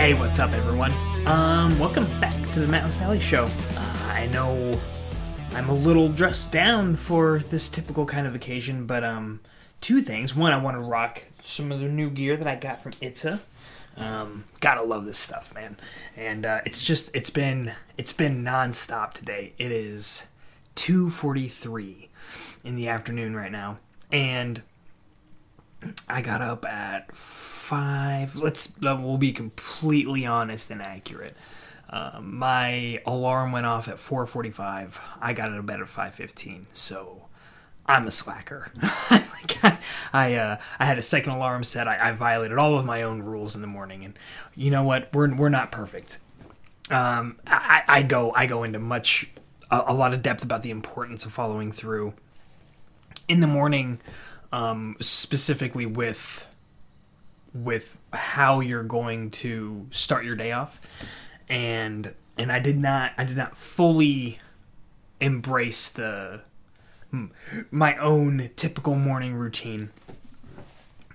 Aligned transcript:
Hey, 0.00 0.14
what's 0.14 0.38
up, 0.38 0.52
everyone? 0.52 0.94
Um, 1.26 1.78
welcome 1.78 2.06
back 2.22 2.34
to 2.52 2.60
the 2.60 2.66
Matt 2.66 2.84
and 2.84 2.90
Sally 2.90 3.20
Show. 3.20 3.44
Uh, 3.76 4.06
I 4.08 4.28
know 4.32 4.72
I'm 5.52 5.68
a 5.68 5.74
little 5.74 6.08
dressed 6.08 6.50
down 6.50 6.96
for 6.96 7.40
this 7.50 7.68
typical 7.68 8.06
kind 8.06 8.26
of 8.26 8.34
occasion, 8.34 8.86
but 8.86 9.04
um, 9.04 9.40
two 9.82 10.00
things. 10.00 10.34
One, 10.34 10.54
I 10.54 10.56
want 10.56 10.78
to 10.78 10.80
rock 10.80 11.24
some 11.42 11.70
of 11.70 11.80
the 11.80 11.86
new 11.86 12.08
gear 12.08 12.38
that 12.38 12.48
I 12.48 12.54
got 12.54 12.82
from 12.82 12.92
Itza. 13.02 13.40
Um, 13.98 14.44
gotta 14.60 14.82
love 14.82 15.04
this 15.04 15.18
stuff, 15.18 15.54
man. 15.54 15.76
And 16.16 16.46
uh, 16.46 16.62
it's 16.64 16.80
just 16.80 17.14
it's 17.14 17.28
been 17.28 17.74
it's 17.98 18.14
been 18.14 18.42
nonstop 18.42 19.12
today. 19.12 19.52
It 19.58 19.70
is 19.70 20.26
2:43 20.76 22.08
in 22.64 22.74
the 22.74 22.88
afternoon 22.88 23.36
right 23.36 23.52
now, 23.52 23.80
and 24.10 24.62
I 26.08 26.22
got 26.22 26.40
up 26.40 26.64
at 26.64 27.14
five. 27.70 28.34
Let's 28.34 28.72
uh, 28.84 28.98
we'll 29.00 29.16
be 29.16 29.30
completely 29.30 30.26
honest 30.26 30.72
and 30.72 30.82
accurate. 30.82 31.36
Uh, 31.88 32.18
my 32.20 33.00
alarm 33.06 33.52
went 33.52 33.64
off 33.64 33.86
at 33.86 33.96
4:45. 33.96 34.98
I 35.20 35.32
got 35.32 35.50
out 35.50 35.58
of 35.58 35.66
bed 35.66 35.80
at 35.80 35.86
5:15. 35.86 36.64
So 36.72 37.26
I'm 37.86 38.08
a 38.08 38.10
slacker. 38.10 38.72
like 39.10 39.64
I, 39.64 39.78
I, 40.12 40.34
uh, 40.34 40.56
I 40.80 40.84
had 40.84 40.98
a 40.98 41.02
second 41.02 41.32
alarm 41.32 41.62
set. 41.62 41.86
I, 41.86 42.08
I, 42.08 42.12
violated 42.12 42.58
all 42.58 42.76
of 42.76 42.84
my 42.84 43.02
own 43.02 43.22
rules 43.22 43.54
in 43.54 43.60
the 43.60 43.68
morning, 43.68 44.04
and 44.04 44.18
you 44.56 44.72
know 44.72 44.82
what? 44.82 45.08
We're 45.14 45.32
we're 45.32 45.48
not 45.48 45.70
perfect. 45.70 46.18
Um, 46.90 47.38
I, 47.46 47.82
I 47.86 48.02
go 48.02 48.32
I 48.34 48.46
go 48.46 48.64
into 48.64 48.80
much 48.80 49.30
a, 49.70 49.84
a, 49.86 49.94
lot 49.94 50.12
of 50.12 50.22
depth 50.22 50.42
about 50.42 50.64
the 50.64 50.70
importance 50.72 51.24
of 51.24 51.32
following 51.32 51.70
through 51.70 52.14
in 53.28 53.38
the 53.38 53.46
morning, 53.46 54.00
um, 54.50 54.96
specifically 54.98 55.86
with 55.86 56.49
with 57.54 57.98
how 58.12 58.60
you're 58.60 58.82
going 58.82 59.30
to 59.30 59.86
start 59.90 60.24
your 60.24 60.36
day 60.36 60.52
off, 60.52 60.80
and 61.48 62.14
and 62.38 62.50
I 62.50 62.58
did 62.58 62.78
not 62.78 63.12
I 63.18 63.24
did 63.24 63.36
not 63.36 63.56
fully 63.56 64.38
embrace 65.20 65.88
the 65.88 66.42
my 67.70 67.96
own 67.96 68.50
typical 68.56 68.94
morning 68.94 69.34
routine. 69.34 69.90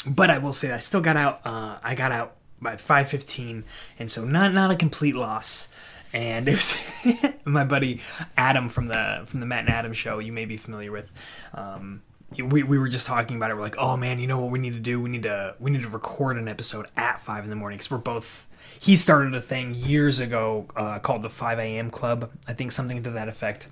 But 0.08 0.30
I 0.30 0.38
will 0.38 0.54
say 0.54 0.72
I 0.72 0.78
still 0.78 1.02
got 1.02 1.18
out. 1.18 1.42
Uh, 1.46 1.78
I 1.84 1.96
got 1.96 2.12
out 2.12 2.36
by 2.62 2.78
five 2.78 3.10
fifteen, 3.10 3.64
and 3.98 4.12
so 4.12 4.24
not 4.24 4.54
not 4.54 4.72
a 4.72 4.76
complete 4.76 5.16
loss. 5.16 5.70
And 6.14 6.48
it 6.48 6.56
was 6.56 7.26
my 7.46 7.66
buddy 7.66 8.02
Adam 8.38 8.70
from 8.70 8.88
the 8.88 9.24
from 9.26 9.40
the 9.40 9.46
Matt 9.46 9.62
and 9.62 9.70
Adam 9.70 9.94
show. 9.94 10.20
You 10.20 10.32
may 10.32 10.46
be 10.46 10.58
familiar 10.58 10.92
with. 10.92 11.12
Um, 11.54 12.04
we, 12.32 12.64
we 12.64 12.78
were 12.78 12.90
just 12.90 13.08
talking 13.08 13.38
about 13.38 13.52
it. 13.52 13.56
We're 13.56 13.62
like, 13.62 13.78
oh 13.78 13.96
man, 13.98 14.20
you 14.20 14.28
know 14.28 14.40
what 14.40 14.52
we 14.52 14.60
need 14.60 14.74
to 14.74 14.80
do? 14.80 15.02
We 15.02 15.10
need 15.10 15.24
to 15.24 15.56
we 15.60 15.72
need 15.72 15.84
to 15.84 15.90
record 15.90 16.38
an 16.38 16.48
episode 16.48 16.88
at 16.98 17.22
five 17.22 17.44
in 17.44 17.50
the 17.50 17.56
morning 17.56 17.78
because 17.78 17.92
we're 17.92 17.98
both. 17.98 18.48
He 18.80 18.96
started 18.96 19.34
a 19.34 19.42
thing 19.42 19.74
years 19.74 20.20
ago 20.20 20.68
uh, 20.76 21.00
called 21.00 21.24
the 21.24 21.30
Five 21.30 21.60
A.M. 21.60 21.92
Club. 21.92 22.32
I 22.48 22.54
think 22.54 22.72
something 22.72 23.02
to 23.04 23.12
that 23.12 23.28
effect 23.28 23.70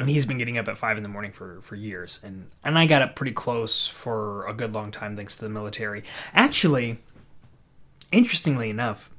and 0.00 0.08
he's 0.08 0.24
been 0.24 0.38
getting 0.38 0.56
up 0.56 0.66
at 0.66 0.78
five 0.78 0.96
in 0.96 1.02
the 1.02 1.08
morning 1.08 1.30
for 1.30 1.60
for 1.60 1.76
years 1.76 2.20
and 2.24 2.50
and 2.64 2.78
i 2.78 2.86
got 2.86 3.02
up 3.02 3.14
pretty 3.14 3.32
close 3.32 3.86
for 3.86 4.46
a 4.46 4.54
good 4.54 4.72
long 4.72 4.90
time 4.90 5.14
thanks 5.14 5.36
to 5.36 5.42
the 5.42 5.48
military 5.48 6.02
actually 6.34 6.98
interestingly 8.10 8.70
enough 8.70 9.10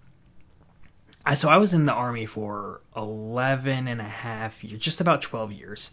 I, 1.26 1.36
so 1.36 1.50
i 1.50 1.58
was 1.58 1.74
in 1.74 1.86
the 1.86 1.94
army 1.94 2.26
for 2.26 2.82
11 2.96 3.88
and 3.88 4.02
a 4.02 4.06
half 4.06 4.64
years 4.64 4.82
just 4.82 5.00
about 5.00 5.22
12 5.22 5.52
years 5.52 5.92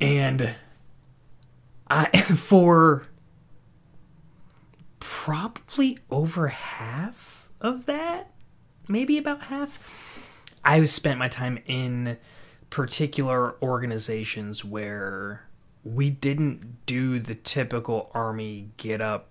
and 0.00 0.54
i 1.90 2.04
uh, 2.12 2.20
for 2.36 3.02
probably 5.00 5.98
over 6.10 6.48
half 6.48 7.50
of 7.60 7.86
that 7.86 8.30
maybe 8.88 9.18
about 9.18 9.42
half 9.42 10.24
i 10.64 10.82
spent 10.84 11.18
my 11.18 11.28
time 11.28 11.58
in 11.66 12.16
particular 12.70 13.60
organizations 13.62 14.64
where 14.64 15.46
we 15.82 16.10
didn't 16.10 16.86
do 16.86 17.18
the 17.18 17.34
typical 17.34 18.10
army 18.14 18.70
get 18.76 19.00
up 19.00 19.29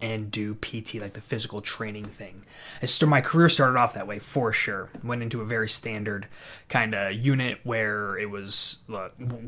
and 0.00 0.30
do 0.30 0.54
PT, 0.54 0.96
like 0.96 1.14
the 1.14 1.20
physical 1.20 1.60
training 1.60 2.04
thing. 2.04 2.42
So 2.84 3.06
my 3.06 3.20
career 3.20 3.48
started 3.48 3.78
off 3.78 3.94
that 3.94 4.06
way 4.06 4.18
for 4.18 4.52
sure. 4.52 4.90
Went 5.02 5.22
into 5.22 5.40
a 5.40 5.44
very 5.44 5.68
standard 5.68 6.26
kind 6.68 6.94
of 6.94 7.12
unit 7.14 7.60
where 7.64 8.16
it 8.16 8.30
was 8.30 8.78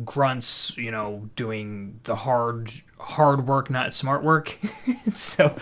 grunts, 0.05 0.77
you 0.77 0.91
know, 0.91 1.31
doing 1.37 2.01
the 2.05 2.17
hard 2.17 2.73
hard 2.99 3.47
work, 3.47 3.71
not 3.71 3.95
smart 3.95 4.23
work. 4.23 4.59
so 5.13 5.57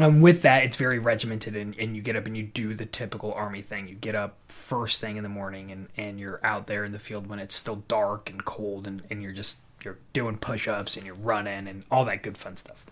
um, 0.00 0.20
with 0.20 0.42
that, 0.42 0.64
it's 0.64 0.76
very 0.76 0.98
regimented, 0.98 1.54
and, 1.54 1.76
and 1.78 1.94
you 1.94 2.02
get 2.02 2.16
up 2.16 2.26
and 2.26 2.36
you 2.36 2.44
do 2.44 2.74
the 2.74 2.86
typical 2.86 3.32
army 3.32 3.62
thing. 3.62 3.86
You 3.86 3.94
get 3.94 4.14
up 4.14 4.38
first 4.48 5.00
thing 5.00 5.16
in 5.16 5.22
the 5.22 5.28
morning, 5.28 5.70
and, 5.70 5.88
and 5.96 6.18
you're 6.18 6.40
out 6.44 6.66
there 6.66 6.84
in 6.84 6.92
the 6.92 6.98
field 6.98 7.28
when 7.28 7.38
it's 7.38 7.54
still 7.54 7.76
dark 7.86 8.28
and 8.28 8.44
cold, 8.44 8.86
and, 8.86 9.02
and 9.10 9.22
you're 9.22 9.32
just 9.32 9.60
you're 9.84 9.98
doing 10.12 10.38
push-ups 10.38 10.96
and 10.96 11.04
you're 11.04 11.14
running 11.14 11.68
and 11.68 11.84
all 11.90 12.06
that 12.06 12.22
good 12.22 12.38
fun 12.38 12.56
stuff. 12.56 12.86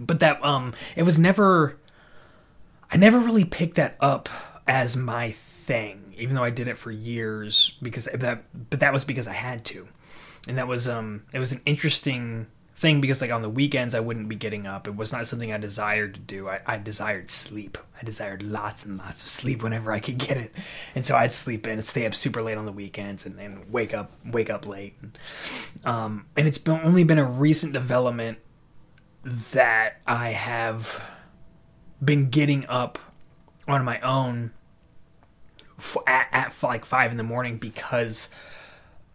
But 0.00 0.20
that 0.20 0.44
um, 0.44 0.74
it 0.96 1.02
was 1.02 1.18
never. 1.18 1.76
I 2.92 2.96
never 2.96 3.20
really 3.20 3.44
picked 3.44 3.76
that 3.76 3.96
up 4.00 4.28
as 4.66 4.96
my 4.96 5.30
thing, 5.30 6.14
even 6.18 6.34
though 6.34 6.42
I 6.42 6.50
did 6.50 6.66
it 6.66 6.78
for 6.78 6.90
years 6.90 7.78
because 7.80 8.08
that. 8.12 8.44
But 8.70 8.80
that 8.80 8.92
was 8.92 9.04
because 9.04 9.28
I 9.28 9.34
had 9.34 9.64
to, 9.66 9.86
and 10.48 10.58
that 10.58 10.66
was 10.66 10.88
um, 10.88 11.24
it 11.32 11.38
was 11.38 11.52
an 11.52 11.60
interesting 11.66 12.46
thing 12.80 12.98
because 12.98 13.20
like 13.20 13.30
on 13.30 13.42
the 13.42 13.50
weekends 13.50 13.94
I 13.94 14.00
wouldn't 14.00 14.28
be 14.28 14.36
getting 14.36 14.66
up. 14.66 14.88
It 14.88 14.96
was 14.96 15.12
not 15.12 15.26
something 15.26 15.52
I 15.52 15.58
desired 15.58 16.14
to 16.14 16.20
do. 16.20 16.48
I, 16.48 16.60
I 16.66 16.78
desired 16.78 17.30
sleep. 17.30 17.76
I 18.00 18.04
desired 18.04 18.42
lots 18.42 18.86
and 18.86 18.96
lots 18.96 19.22
of 19.22 19.28
sleep 19.28 19.62
whenever 19.62 19.92
I 19.92 20.00
could 20.00 20.16
get 20.18 20.38
it. 20.38 20.54
And 20.94 21.04
so 21.04 21.14
I'd 21.14 21.34
sleep 21.34 21.66
in 21.66 21.74
and 21.74 21.84
stay 21.84 22.06
up 22.06 22.14
super 22.14 22.40
late 22.40 22.56
on 22.56 22.64
the 22.64 22.72
weekends 22.72 23.26
and, 23.26 23.38
and 23.38 23.70
wake 23.70 23.92
up 23.92 24.12
wake 24.24 24.48
up 24.48 24.66
late. 24.66 24.96
Um, 25.84 26.26
and 26.36 26.48
it's 26.48 26.58
been, 26.58 26.80
only 26.82 27.04
been 27.04 27.18
a 27.18 27.24
recent 27.24 27.74
development 27.74 28.38
that 29.24 30.00
I 30.06 30.30
have 30.30 31.16
been 32.02 32.30
getting 32.30 32.66
up 32.66 32.98
on 33.68 33.84
my 33.84 34.00
own 34.00 34.52
at, 36.06 36.28
at 36.32 36.62
like 36.62 36.84
five 36.84 37.10
in 37.10 37.16
the 37.16 37.24
morning 37.24 37.58
because 37.58 38.28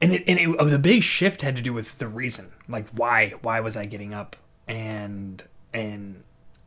and 0.01 0.13
it, 0.13 0.23
and 0.27 0.39
it, 0.39 0.55
oh, 0.59 0.65
the 0.65 0.79
big 0.79 1.03
shift 1.03 1.41
had 1.41 1.55
to 1.55 1.61
do 1.61 1.73
with 1.73 1.99
the 1.99 2.07
reason 2.07 2.51
like 2.67 2.87
why 2.89 3.33
why 3.41 3.59
was 3.59 3.77
i 3.77 3.85
getting 3.85 4.13
up? 4.13 4.35
And 4.67 5.43
and 5.73 6.23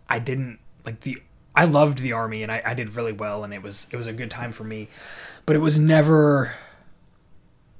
i 0.09 0.19
didn't 0.19 0.61
like 0.85 1.01
the 1.01 1.21
i 1.55 1.65
loved 1.65 1.99
the 1.99 2.13
army 2.13 2.43
and 2.43 2.53
I, 2.53 2.63
I 2.65 2.75
did 2.75 2.95
really 2.95 3.13
well 3.13 3.43
and 3.43 3.53
it 3.53 3.63
was 3.63 3.89
it 3.91 3.97
was 3.97 4.07
a 4.07 4.13
good 4.13 4.31
time 4.31 4.53
for 4.53 4.65
me 4.65 4.89
but 5.47 5.57
it 5.57 5.61
was 5.61 5.79
never 5.79 6.55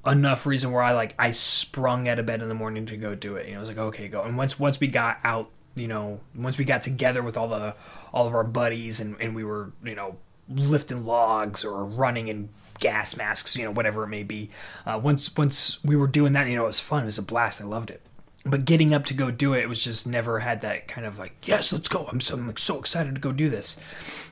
enough 0.05 0.45
reason 0.45 0.71
where 0.71 0.81
i 0.81 0.93
like 0.93 1.13
i 1.19 1.31
sprung 1.31 2.07
out 2.07 2.19
of 2.19 2.25
bed 2.25 2.41
in 2.41 2.49
the 2.49 2.55
morning 2.55 2.85
to 2.85 2.95
go 2.95 3.15
do 3.15 3.35
it 3.35 3.45
you 3.45 3.51
know 3.51 3.57
i 3.57 3.61
was 3.61 3.69
like 3.69 3.77
okay 3.77 4.07
go 4.07 4.21
and 4.23 4.37
once 4.37 4.57
once 4.57 4.79
we 4.79 4.87
got 4.87 5.19
out 5.23 5.49
you 5.75 5.87
know 5.87 6.19
once 6.35 6.57
we 6.57 6.65
got 6.65 6.81
together 6.81 7.21
with 7.21 7.35
all 7.35 7.47
the 7.47 7.75
all 8.13 8.27
of 8.27 8.33
our 8.33 8.43
buddies 8.43 8.99
and 8.99 9.15
and 9.19 9.35
we 9.35 9.43
were 9.43 9.71
you 9.83 9.95
know 9.95 10.17
lifting 10.49 11.05
logs 11.05 11.63
or 11.63 11.85
running 11.85 12.27
in 12.27 12.49
gas 12.79 13.15
masks, 13.15 13.55
you 13.55 13.65
know, 13.65 13.71
whatever 13.71 14.03
it 14.03 14.07
may 14.07 14.23
be. 14.23 14.49
Uh, 14.85 14.99
once 15.01 15.35
once 15.35 15.83
we 15.83 15.95
were 15.95 16.07
doing 16.07 16.33
that, 16.33 16.47
you 16.47 16.55
know, 16.55 16.63
it 16.63 16.67
was 16.67 16.79
fun. 16.79 17.03
It 17.03 17.07
was 17.07 17.17
a 17.17 17.23
blast. 17.23 17.61
I 17.61 17.65
loved 17.65 17.89
it. 17.89 18.01
But 18.45 18.65
getting 18.65 18.93
up 18.93 19.05
to 19.05 19.13
go 19.13 19.31
do 19.31 19.53
it, 19.53 19.61
it 19.61 19.69
was 19.69 19.83
just 19.83 20.07
never 20.07 20.39
had 20.39 20.61
that 20.61 20.87
kind 20.87 21.05
of 21.05 21.19
like, 21.19 21.35
yes, 21.43 21.73
let's 21.73 21.89
go. 21.89 22.07
I'm 22.07 22.21
so, 22.21 22.35
I'm 22.35 22.55
so 22.55 22.79
excited 22.79 23.13
to 23.15 23.21
go 23.21 23.33
do 23.33 23.49
this. 23.49 24.31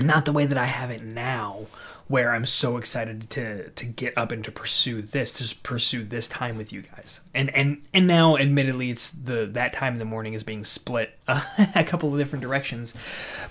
Not 0.00 0.26
the 0.26 0.32
way 0.32 0.46
that 0.46 0.58
I 0.58 0.66
have 0.66 0.90
it 0.90 1.02
now, 1.02 1.66
where 2.10 2.32
I'm 2.32 2.44
so 2.44 2.76
excited 2.76 3.30
to 3.30 3.70
to 3.70 3.86
get 3.86 4.18
up 4.18 4.32
and 4.32 4.42
to 4.42 4.50
pursue 4.50 5.00
this, 5.00 5.32
to 5.34 5.54
pursue 5.62 6.02
this 6.02 6.26
time 6.26 6.58
with 6.58 6.72
you 6.72 6.82
guys. 6.82 7.20
And 7.32 7.54
and 7.54 7.82
and 7.94 8.08
now, 8.08 8.36
admittedly, 8.36 8.90
it's 8.90 9.12
the 9.12 9.46
that 9.52 9.72
time 9.72 9.92
in 9.92 9.98
the 10.00 10.04
morning 10.04 10.34
is 10.34 10.42
being 10.42 10.64
split 10.64 11.16
uh, 11.28 11.44
a 11.76 11.84
couple 11.84 12.12
of 12.12 12.18
different 12.18 12.42
directions. 12.42 12.96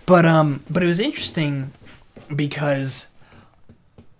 But 0.06 0.26
um, 0.26 0.66
but 0.70 0.84
it 0.84 0.88
was 0.88 1.00
interesting 1.00 1.72
because 2.36 3.12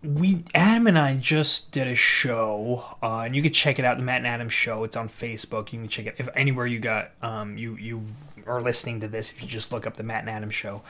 we 0.02 0.46
Adam 0.56 0.88
and 0.88 0.98
I 0.98 1.18
just 1.18 1.74
did 1.74 1.90
a 1.90 1.96
show, 1.96 2.86
uh, 3.04 3.24
and 3.26 3.36
you 3.36 3.42
can 3.42 3.52
check 3.52 3.78
it 3.78 3.84
out. 3.84 3.98
The 3.98 4.04
Matt 4.04 4.20
and 4.20 4.28
Adam 4.28 4.48
show. 4.48 4.86
It's 4.86 4.96
on 4.96 5.10
Facebook. 5.10 5.74
You 5.74 5.80
can 5.80 5.90
check 5.90 6.06
it 6.06 6.16
if 6.18 6.30
anywhere 6.34 6.66
you 6.66 6.80
got 6.80 7.12
um, 7.22 7.58
you 7.58 7.76
you 7.76 8.06
are 8.48 8.62
listening 8.62 9.02
to 9.02 9.10
this. 9.10 9.32
If 9.32 9.42
you 9.42 9.50
just 9.50 9.74
look 9.74 9.86
up 9.86 9.98
the 9.98 10.04
Matt 10.04 10.22
and 10.22 10.30
Adam 10.30 10.50
show, 10.50 10.82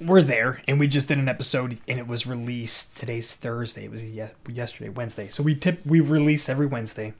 we're 0.00 0.22
there, 0.22 0.62
and 0.66 0.78
we 0.80 0.88
just 0.88 1.08
did 1.08 1.18
an 1.18 1.28
episode, 1.28 1.78
and 1.86 1.98
it 1.98 2.06
was 2.06 2.26
released 2.26 2.96
today's 2.96 3.34
Thursday. 3.34 3.84
It 3.84 3.90
was 3.90 4.04
yesterday, 4.04 4.88
Wednesday. 4.88 5.28
So 5.28 5.42
we 5.42 5.54
tip 5.54 5.84
we 5.84 6.00
release 6.00 6.48
every 6.48 6.66
Wednesday. 6.66 7.14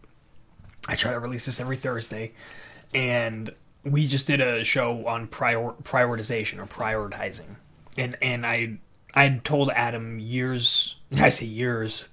I 0.89 0.97
try 0.97 1.13
to 1.13 1.19
release 1.19 1.47
this 1.47 1.61
every 1.61 1.77
Thursday, 1.77 2.33
and 2.93 3.53
we 3.85 4.07
just 4.07 4.27
did 4.27 4.41
a 4.41 4.65
show 4.65 5.07
on 5.07 5.29
prior 5.29 5.75
prioritization 5.83 6.59
or 6.59 6.67
prioritizing, 6.67 7.57
and 7.97 8.17
and 8.21 8.47
I 8.47 8.79
I 9.15 9.41
told 9.45 9.71
Adam 9.71 10.19
years, 10.19 10.97
I 11.13 11.29
say 11.29 11.47
years, 11.47 12.07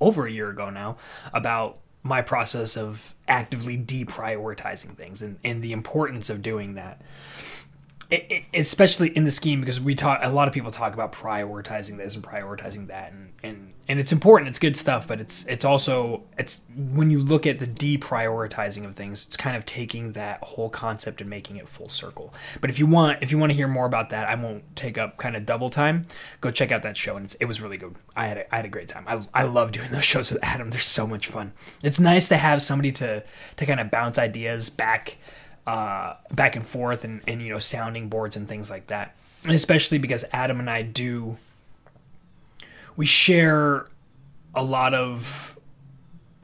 over 0.00 0.26
a 0.26 0.30
year 0.30 0.50
ago 0.50 0.70
now, 0.70 0.96
about 1.32 1.78
my 2.02 2.20
process 2.20 2.76
of 2.76 3.14
actively 3.26 3.78
deprioritizing 3.78 4.94
things 4.94 5.22
and, 5.22 5.38
and 5.42 5.62
the 5.62 5.72
importance 5.72 6.28
of 6.28 6.42
doing 6.42 6.74
that. 6.74 7.00
Especially 8.52 9.08
in 9.08 9.24
the 9.24 9.30
scheme 9.30 9.60
because 9.60 9.80
we 9.80 9.94
talk 9.94 10.20
a 10.22 10.28
lot 10.28 10.46
of 10.46 10.54
people 10.54 10.70
talk 10.70 10.92
about 10.92 11.12
prioritizing 11.12 11.96
this 11.96 12.14
and 12.14 12.24
prioritizing 12.24 12.86
that 12.88 13.12
and, 13.12 13.32
and 13.42 13.72
and 13.88 14.00
it's 14.00 14.12
important 14.12 14.48
it's 14.48 14.58
good 14.58 14.76
stuff 14.76 15.06
but 15.06 15.20
it's 15.20 15.46
it's 15.46 15.64
also 15.64 16.22
it's 16.38 16.60
when 16.74 17.10
you 17.10 17.18
look 17.18 17.46
at 17.46 17.58
the 17.58 17.66
deprioritizing 17.66 18.84
of 18.84 18.94
things 18.94 19.24
it's 19.26 19.36
kind 19.36 19.56
of 19.56 19.64
taking 19.64 20.12
that 20.12 20.38
whole 20.42 20.68
concept 20.68 21.20
and 21.20 21.30
making 21.30 21.56
it 21.56 21.68
full 21.68 21.88
circle. 21.88 22.32
But 22.60 22.70
if 22.70 22.78
you 22.78 22.86
want 22.86 23.22
if 23.22 23.30
you 23.30 23.38
want 23.38 23.52
to 23.52 23.56
hear 23.56 23.68
more 23.68 23.86
about 23.86 24.10
that 24.10 24.28
i 24.28 24.34
won't 24.34 24.76
take 24.76 24.98
up 24.98 25.16
kind 25.16 25.36
of 25.36 25.46
double 25.46 25.70
time 25.70 26.06
go 26.40 26.50
check 26.50 26.72
out 26.72 26.82
that 26.82 26.96
show 26.96 27.16
and 27.16 27.34
it 27.40 27.46
was 27.46 27.60
really 27.60 27.76
good. 27.76 27.94
I 28.16 28.26
had 28.26 28.38
a, 28.38 28.54
I 28.54 28.56
had 28.56 28.64
a 28.64 28.68
great 28.68 28.88
time. 28.88 29.04
I, 29.06 29.22
I 29.32 29.42
love 29.44 29.72
doing 29.72 29.90
those 29.90 30.04
shows 30.04 30.30
with 30.30 30.42
adam 30.44 30.70
they're 30.70 30.80
so 30.80 31.06
much 31.06 31.26
fun. 31.26 31.52
It's 31.82 31.98
nice 31.98 32.28
to 32.28 32.36
have 32.36 32.60
somebody 32.60 32.92
to 32.92 33.24
to 33.56 33.66
kind 33.66 33.80
of 33.80 33.90
bounce 33.90 34.18
ideas 34.18 34.70
back 34.70 35.18
uh, 35.66 36.14
back 36.32 36.56
and 36.56 36.66
forth 36.66 37.04
and, 37.04 37.22
and 37.26 37.42
you 37.42 37.50
know 37.50 37.58
sounding 37.58 38.08
boards 38.08 38.36
and 38.36 38.48
things 38.48 38.70
like 38.70 38.88
that. 38.88 39.14
And 39.44 39.52
especially 39.52 39.98
because 39.98 40.24
adam 40.32 40.58
and 40.58 40.70
i 40.70 40.80
do 40.80 41.36
we 42.96 43.04
share 43.04 43.86
a 44.54 44.64
lot 44.64 44.94
of 44.94 45.58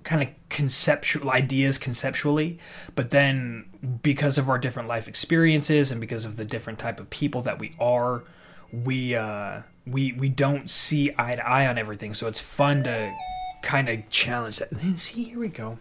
kind 0.03 0.23
of 0.23 0.29
conceptual 0.51 1.31
ideas 1.31 1.79
conceptually 1.79 2.59
but 2.95 3.11
then 3.11 3.65
because 4.03 4.37
of 4.37 4.51
our 4.51 4.59
different 4.59 4.87
life 4.87 5.09
experiences 5.09 5.91
and 5.91 5.99
because 5.99 6.27
of 6.27 6.37
the 6.37 6.45
different 6.45 6.79
type 6.79 7.01
of 7.01 7.09
people 7.09 7.41
that 7.41 7.59
we 7.59 7.73
are 7.81 8.23
we 8.71 9.15
uh 9.15 9.63
we 9.87 10.13
we 10.13 10.29
don't 10.29 10.71
see 10.71 11.13
eye 11.19 11.37
to 11.37 11.47
eye 11.47 11.67
on 11.67 11.79
everything. 11.79 12.15
So 12.15 12.27
it's 12.27 12.41
fun 12.41 12.85
to 12.85 13.13
kind 13.63 13.89
of 13.89 14.09
challenge 14.11 14.59
that. 14.59 14.75
See 14.99 15.25
here 15.25 15.39
we 15.39 15.49
go. 15.49 15.79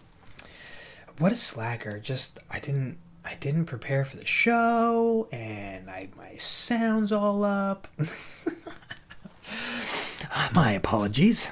What 1.18 1.32
a 1.32 1.36
slacker. 1.36 2.00
Just 2.00 2.40
i 2.50 2.60
didn't 2.60 2.98
I 3.30 3.36
didn't 3.36 3.66
prepare 3.66 4.06
for 4.06 4.18
the 4.18 4.26
show, 4.26 5.28
and 5.32 5.88
I 5.88 6.08
my 6.18 6.36
sounds 6.38 7.12
all 7.12 7.44
up. 7.44 7.88
my 10.56 10.72
apologies. 10.72 11.52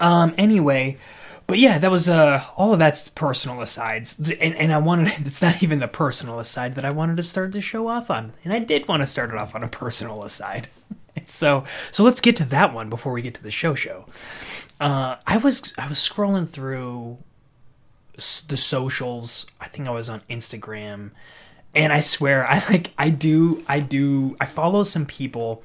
Um. 0.00 0.34
Anyway, 0.38 0.96
but 1.46 1.58
yeah, 1.58 1.78
that 1.78 1.90
was 1.90 2.08
uh 2.08 2.42
all 2.56 2.72
of 2.72 2.78
that's 2.78 3.10
personal 3.10 3.60
asides, 3.60 4.18
and 4.18 4.54
and 4.54 4.72
I 4.72 4.78
wanted 4.78 5.08
it's 5.26 5.42
not 5.42 5.62
even 5.62 5.80
the 5.80 5.88
personal 5.88 6.38
aside 6.38 6.76
that 6.76 6.84
I 6.84 6.92
wanted 6.92 7.18
to 7.18 7.22
start 7.22 7.52
the 7.52 7.60
show 7.60 7.86
off 7.86 8.10
on, 8.10 8.32
and 8.42 8.50
I 8.50 8.58
did 8.58 8.88
want 8.88 9.02
to 9.02 9.06
start 9.06 9.28
it 9.28 9.36
off 9.36 9.54
on 9.54 9.62
a 9.62 9.68
personal 9.68 10.22
aside. 10.22 10.68
so 11.26 11.64
so 11.92 12.04
let's 12.04 12.22
get 12.22 12.36
to 12.36 12.44
that 12.46 12.72
one 12.72 12.88
before 12.88 13.12
we 13.12 13.20
get 13.20 13.34
to 13.34 13.42
the 13.42 13.50
show 13.50 13.74
show. 13.74 14.06
Uh, 14.80 15.16
I 15.26 15.36
was 15.36 15.74
I 15.76 15.88
was 15.88 15.98
scrolling 15.98 16.48
through 16.48 17.18
the 18.48 18.56
socials. 18.56 19.46
I 19.60 19.68
think 19.68 19.88
I 19.88 19.92
was 19.92 20.08
on 20.08 20.22
Instagram, 20.28 21.10
and 21.74 21.92
I 21.92 22.00
swear 22.00 22.46
I 22.46 22.58
like 22.68 22.92
I 22.98 23.10
do 23.10 23.64
I 23.68 23.80
do 23.80 24.36
I 24.40 24.46
follow 24.46 24.82
some 24.82 25.06
people 25.06 25.62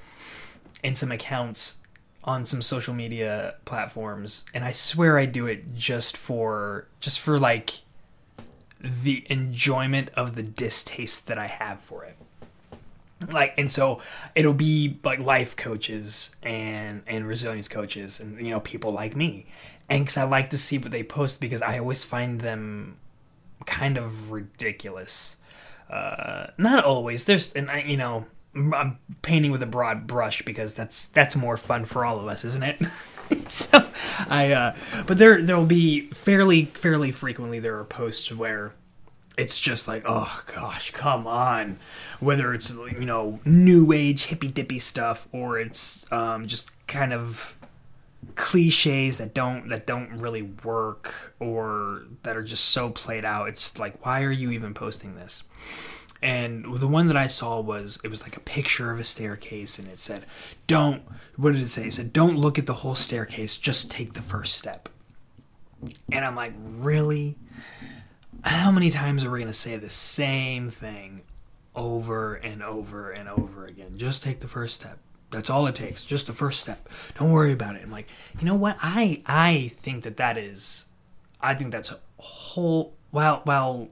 and 0.84 0.98
some 0.98 1.12
accounts 1.12 1.80
on 2.24 2.46
some 2.46 2.62
social 2.62 2.94
media 2.94 3.56
platforms, 3.66 4.46
and 4.54 4.64
I 4.64 4.72
swear 4.72 5.18
I 5.18 5.26
do 5.26 5.46
it 5.46 5.76
just 5.76 6.16
for 6.16 6.88
just 7.00 7.20
for 7.20 7.40
like 7.40 7.82
the 8.80 9.26
enjoyment 9.30 10.10
of 10.16 10.36
the 10.36 10.44
distaste 10.44 11.28
that 11.28 11.38
I 11.38 11.48
have 11.48 11.80
for 11.82 12.04
it. 12.04 12.16
Like 13.32 13.54
and 13.58 13.72
so 13.72 14.02
it'll 14.36 14.54
be 14.54 15.00
like 15.04 15.20
life 15.20 15.56
coaches 15.56 16.36
and 16.44 17.04
and 17.08 17.26
resilience 17.26 17.68
coaches 17.70 18.20
and 18.20 18.38
you 18.46 18.52
know 18.52 18.60
people 18.60 18.92
like 18.92 19.16
me 19.16 19.46
and 19.94 20.08
cause 20.08 20.18
i 20.18 20.24
like 20.24 20.50
to 20.50 20.58
see 20.58 20.78
what 20.78 20.92
they 20.92 21.04
post 21.04 21.40
because 21.40 21.62
i 21.62 21.78
always 21.78 22.04
find 22.04 22.42
them 22.42 22.98
kind 23.66 23.98
of 23.98 24.32
ridiculous. 24.32 25.38
Uh 25.90 26.48
not 26.58 26.84
always. 26.84 27.26
There's 27.26 27.54
and 27.54 27.70
i 27.70 27.82
you 27.82 27.98
know 27.98 28.26
i'm 28.56 29.00
painting 29.22 29.52
with 29.52 29.64
a 29.64 29.68
broad 29.68 30.06
brush 30.06 30.42
because 30.44 30.74
that's 30.74 31.08
that's 31.08 31.36
more 31.36 31.58
fun 31.58 31.86
for 31.86 32.06
all 32.06 32.20
of 32.20 32.28
us 32.28 32.46
isn't 32.46 32.64
it? 32.64 32.82
So 33.48 33.88
i 34.30 34.52
uh 34.52 34.76
but 35.08 35.18
there 35.18 35.42
there'll 35.42 35.66
be 35.66 36.02
fairly 36.02 36.66
fairly 36.66 37.12
frequently 37.12 37.60
there 37.60 37.78
are 37.80 37.86
posts 37.86 38.32
where 38.32 38.74
it's 39.38 39.60
just 39.60 39.88
like, 39.88 40.04
oh 40.06 40.44
gosh, 40.54 40.92
come 40.92 41.26
on. 41.26 41.80
Whether 42.20 42.54
it's 42.54 42.72
you 42.72 43.06
know 43.06 43.40
new 43.46 43.92
age 43.92 44.26
hippy 44.26 44.50
dippy 44.50 44.78
stuff 44.78 45.28
or 45.32 45.58
it's 45.58 46.06
um, 46.12 46.46
just 46.48 46.70
kind 46.86 47.14
of 47.14 47.56
cliches 48.36 49.18
that 49.18 49.34
don't 49.34 49.70
that 49.70 49.86
don't 49.86 50.18
really 50.18 50.42
work 50.42 51.36
or 51.40 52.04
that 52.24 52.36
are 52.36 52.44
just 52.44 52.66
so 52.66 52.90
played 52.90 53.26
out. 53.26 53.50
It's 53.50 53.78
like, 53.78 54.06
why 54.06 54.24
are 54.24 54.32
you 54.32 54.52
even 54.52 54.74
posting 54.74 55.16
this? 55.16 55.44
And 56.22 56.66
the 56.76 56.88
one 56.88 57.08
that 57.08 57.18
I 57.18 57.28
saw 57.28 57.60
was 57.60 58.00
it 58.04 58.08
was 58.08 58.22
like 58.22 58.38
a 58.38 58.42
picture 58.42 58.92
of 58.92 59.00
a 59.00 59.04
staircase, 59.04 59.78
and 59.78 59.90
it 59.90 60.00
said, 60.00 60.26
"Don't." 60.68 61.04
What 61.36 61.52
did 61.54 61.62
it 61.62 61.68
say? 61.68 61.88
It 61.88 61.94
said, 61.94 62.14
"Don't 62.14 62.38
look 62.38 62.58
at 62.58 62.66
the 62.66 62.76
whole 62.76 62.96
staircase. 62.96 63.58
Just 63.58 63.92
take 63.92 64.14
the 64.14 64.22
first 64.22 64.58
step." 64.58 64.88
And 66.14 66.24
I'm 66.24 66.36
like, 66.36 66.54
really? 66.64 67.36
how 68.44 68.72
many 68.72 68.90
times 68.90 69.24
are 69.24 69.32
we 69.32 69.40
going 69.40 69.52
to 69.52 69.58
say 69.58 69.78
the 69.78 69.90
same 69.90 70.70
thing 70.70 71.22
over 71.76 72.36
and 72.36 72.62
over 72.62 73.12
and 73.12 73.30
over 73.30 73.66
again? 73.66 73.98
Just 73.98 74.22
take 74.22 74.42
the 74.42 74.48
first 74.48 74.76
step. 74.76 75.00
That's 75.34 75.50
all 75.50 75.66
it 75.66 75.76
takes. 75.76 76.06
Just 76.06 76.28
the 76.28 76.34
first 76.34 76.62
step. 76.62 76.88
Don't 77.18 77.32
worry 77.32 77.52
about 77.52 77.76
it. 77.76 77.82
I'm 77.82 77.92
like, 77.92 78.08
you 78.40 78.46
know 78.46 78.56
what? 78.56 78.78
I 78.82 79.22
I 79.26 79.72
think 79.78 80.04
that 80.04 80.18
that 80.18 80.38
is, 80.38 80.86
I 81.42 81.56
think 81.56 81.72
that's 81.72 81.92
a 81.92 82.00
whole. 82.18 82.94
Well, 83.12 83.42
well, 83.46 83.90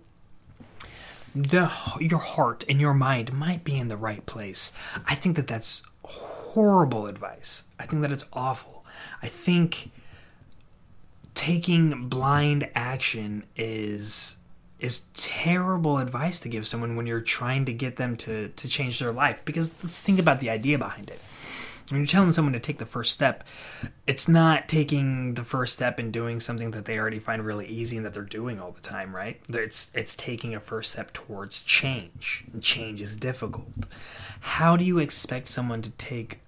the 1.36 1.72
your 2.00 2.20
heart 2.20 2.64
and 2.70 2.80
your 2.80 2.94
mind 2.94 3.34
might 3.34 3.64
be 3.64 3.76
in 3.76 3.88
the 3.88 3.98
right 3.98 4.26
place. 4.26 4.72
I 5.08 5.16
think 5.16 5.36
that 5.36 5.48
that's 5.48 5.82
horrible 6.04 7.08
advice. 7.08 7.64
I 7.80 7.88
think 7.88 8.04
that 8.04 8.12
it's 8.12 8.26
awful. 8.34 8.86
I 9.24 9.28
think 9.28 9.90
taking 11.34 12.08
blind 12.08 12.70
action 12.76 13.44
is 13.56 14.38
is 14.80 15.02
terrible 15.14 16.00
advice 16.00 16.40
to 16.40 16.50
give 16.50 16.68
someone 16.68 16.96
when 16.96 17.06
you're 17.08 17.22
trying 17.22 17.66
to 17.66 17.74
get 17.74 17.96
them 17.96 18.18
to 18.18 18.50
to 18.50 18.68
change 18.68 19.00
their 19.00 19.12
life 19.12 19.44
because 19.46 19.72
let's 19.84 20.02
think 20.02 20.20
about 20.20 20.40
the 20.40 20.50
idea 20.50 20.78
behind 20.78 21.10
it 21.10 21.20
when 21.92 22.02
you're 22.02 22.08
telling 22.08 22.32
someone 22.32 22.54
to 22.54 22.60
take 22.60 22.78
the 22.78 22.86
first 22.86 23.12
step 23.12 23.44
it's 24.08 24.28
not 24.28 24.68
taking 24.68 25.36
the 25.36 25.44
first 25.44 25.74
step 25.74 26.00
and 26.00 26.12
doing 26.12 26.40
something 26.40 26.72
that 26.72 26.86
they 26.86 26.98
already 26.98 27.20
find 27.20 27.46
really 27.46 27.68
easy 27.68 27.98
and 27.98 28.06
that 28.06 28.14
they're 28.14 28.24
doing 28.24 28.60
all 28.60 28.72
the 28.72 28.82
time 28.82 29.16
right? 29.16 29.42
It's 29.50 29.92
it's 29.94 30.16
taking 30.16 30.56
a 30.56 30.60
first 30.60 30.94
step 30.94 31.14
towards 31.14 31.64
change 31.64 32.46
and 32.52 32.62
change 32.62 33.02
is 33.02 33.16
difficult. 33.16 33.86
How 34.42 34.76
do 34.76 34.84
you 34.84 35.00
expect 35.00 35.48
someone 35.48 35.82
to 35.82 35.90
take 35.92 36.40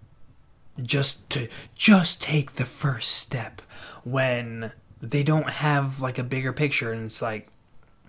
just 0.82 1.30
to 1.32 1.48
just 1.76 2.22
take 2.22 2.54
the 2.54 2.66
first 2.66 3.12
step 3.12 3.62
when 4.04 4.72
they 5.02 5.24
don't 5.24 5.50
have 5.50 6.00
like 6.00 6.18
a 6.18 6.24
bigger 6.24 6.54
picture 6.54 6.92
and 6.92 7.06
it's 7.06 7.22
like 7.22 7.48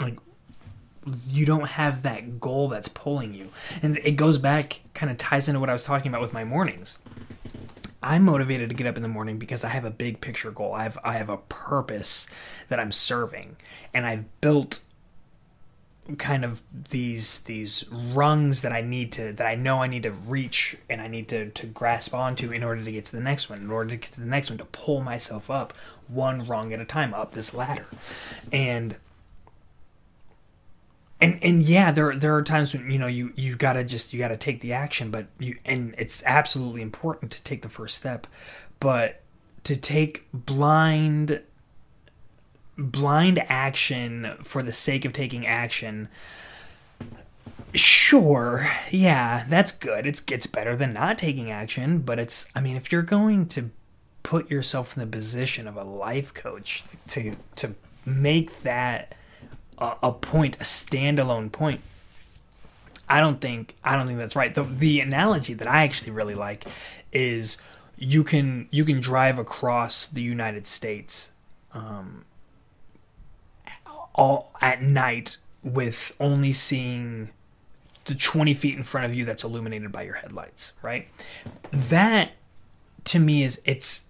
like 0.01 0.19
you 1.29 1.45
don't 1.47 1.69
have 1.69 2.03
that 2.03 2.41
goal 2.41 2.69
that's 2.69 2.89
pulling 2.89 3.35
you. 3.35 3.51
And 3.83 3.99
it 3.99 4.13
goes 4.13 4.39
back, 4.39 4.81
kind 4.95 5.11
of 5.11 5.19
ties 5.19 5.49
into 5.49 5.61
what 5.61 5.71
I 5.71 5.73
was 5.73 5.85
talking 5.85 6.11
about 6.11 6.21
with 6.21 6.33
my 6.33 6.45
mornings. 6.45 6.99
I'm 8.03 8.23
motivated 8.23 8.69
to 8.69 8.75
get 8.75 8.87
up 8.87 8.97
in 8.97 9.03
the 9.03 9.09
morning 9.09 9.39
because 9.39 9.65
I 9.65 9.69
have 9.69 9.85
a 9.87 9.91
big 9.91 10.21
picture 10.21 10.51
goal. 10.51 10.75
I 10.75 10.83
have 10.83 10.99
I 11.03 11.15
have 11.15 11.31
a 11.31 11.39
purpose 11.39 12.27
that 12.69 12.79
I'm 12.79 12.93
serving, 12.93 13.57
and 13.95 14.05
I've 14.05 14.27
built 14.43 14.81
kind 16.19 16.45
of 16.45 16.63
these 16.91 17.39
these 17.41 17.87
rungs 17.91 18.61
that 18.61 18.75
I 18.75 18.83
need 18.83 19.11
to 19.13 19.33
that 19.33 19.47
I 19.47 19.55
know 19.55 19.83
I 19.83 19.87
need 19.87 20.03
to 20.03 20.13
reach 20.13 20.77
and 20.91 21.01
I 21.01 21.07
need 21.07 21.29
to 21.29 21.49
to 21.49 21.67
grasp 21.67 22.13
onto 22.13 22.53
in 22.53 22.63
order 22.63 22.85
to 22.85 22.93
get 22.93 23.07
to 23.07 23.13
the 23.13 23.23
next 23.23 23.49
one. 23.49 23.61
In 23.61 23.71
order 23.71 23.91
to 23.91 23.97
get 23.97 24.13
to 24.13 24.21
the 24.21 24.27
next 24.27 24.51
one, 24.51 24.59
to 24.59 24.67
pull 24.67 25.01
myself 25.01 25.51
up 25.51 25.73
one 26.07 26.47
rung 26.47 26.75
at 26.75 26.81
a 26.81 26.85
time 26.85 27.15
up 27.15 27.33
this 27.33 27.55
ladder, 27.55 27.87
and 28.53 28.97
and 31.25 31.43
and 31.43 31.63
yeah 31.63 31.91
there 31.91 32.15
there 32.15 32.35
are 32.35 32.43
times 32.43 32.75
when 32.75 32.91
you 32.91 32.99
know 32.99 33.07
you 33.07 33.33
you 33.35 33.57
got 33.57 33.73
to 33.73 33.85
just 33.85 34.13
you 34.13 34.19
got 34.19 34.29
to 34.29 34.37
take 34.37 34.61
the 34.61 34.73
action 34.73 35.11
but 35.11 35.27
you 35.39 35.57
and 35.65 35.95
it's 35.97 36.23
absolutely 36.27 36.83
important 36.83 37.33
to 37.33 37.43
take 37.43 37.63
the 37.63 37.69
first 37.69 37.97
step 37.97 38.27
but 38.79 39.23
to 39.65 39.75
take 39.75 40.27
blind 40.33 41.41
blind 42.77 43.43
action 43.49 44.37
for 44.43 44.63
the 44.63 44.73
sake 44.73 45.05
of 45.05 45.13
taking 45.13 45.47
action 45.47 46.09
sure 47.73 48.71
yeah 48.91 49.45
that's 49.49 49.73
good. 49.73 50.07
It's 50.07 50.23
it's 50.31 50.47
better 50.47 50.77
than 50.77 50.93
not 50.93 51.17
taking 51.17 51.51
action 51.51 52.01
but 52.01 52.19
it's 52.19 52.47
i 52.55 52.61
mean 52.61 52.77
if 52.77 52.93
you're 52.93 53.03
going 53.03 53.47
to 53.47 53.71
put 54.23 54.51
yourself 54.51 54.97
in 54.97 55.01
the 55.01 55.07
position 55.07 55.67
of 55.67 55.77
a 55.77 55.85
life 55.85 56.35
coach 56.35 56.85
to 57.09 57.35
to 57.57 57.75
make 58.05 58.63
that 58.63 59.15
a, 59.79 59.97
a 60.03 60.13
point, 60.13 60.57
a 60.57 60.65
standalone 60.65 61.51
point. 61.51 61.81
I 63.09 63.21
don't 63.21 63.41
think 63.41 63.77
I 63.85 63.97
don't 63.97 64.07
think 64.07 64.19
that's 64.19 64.37
right. 64.37 64.55
The 64.55 64.65
the 64.65 65.01
analogy 65.01 65.55
that 65.55 65.69
I 65.69 65.85
actually 65.85 66.13
really 66.13 66.35
like 66.35 66.65
is 67.13 67.59
you 67.97 68.25
can 68.25 68.69
you 68.71 68.85
can 68.85 69.01
drive 69.01 69.39
across 69.39 70.07
the 70.07 70.23
United 70.23 70.67
States 70.67 71.31
um, 71.73 72.25
all 74.15 74.53
at 74.61 74.83
night 74.83 75.37
with 75.63 76.15
only 76.21 76.53
seeing 76.53 77.31
the 78.07 78.15
20 78.15 78.53
feet 78.55 78.77
in 78.77 78.83
front 78.83 79.07
of 79.07 79.15
you 79.15 79.25
that's 79.25 79.45
illuminated 79.45 79.91
by 79.91 80.03
your 80.03 80.15
headlights, 80.15 80.75
right? 80.83 81.09
That 81.71 82.33
to 83.05 83.19
me 83.19 83.43
is 83.43 83.61
it's 83.65 84.07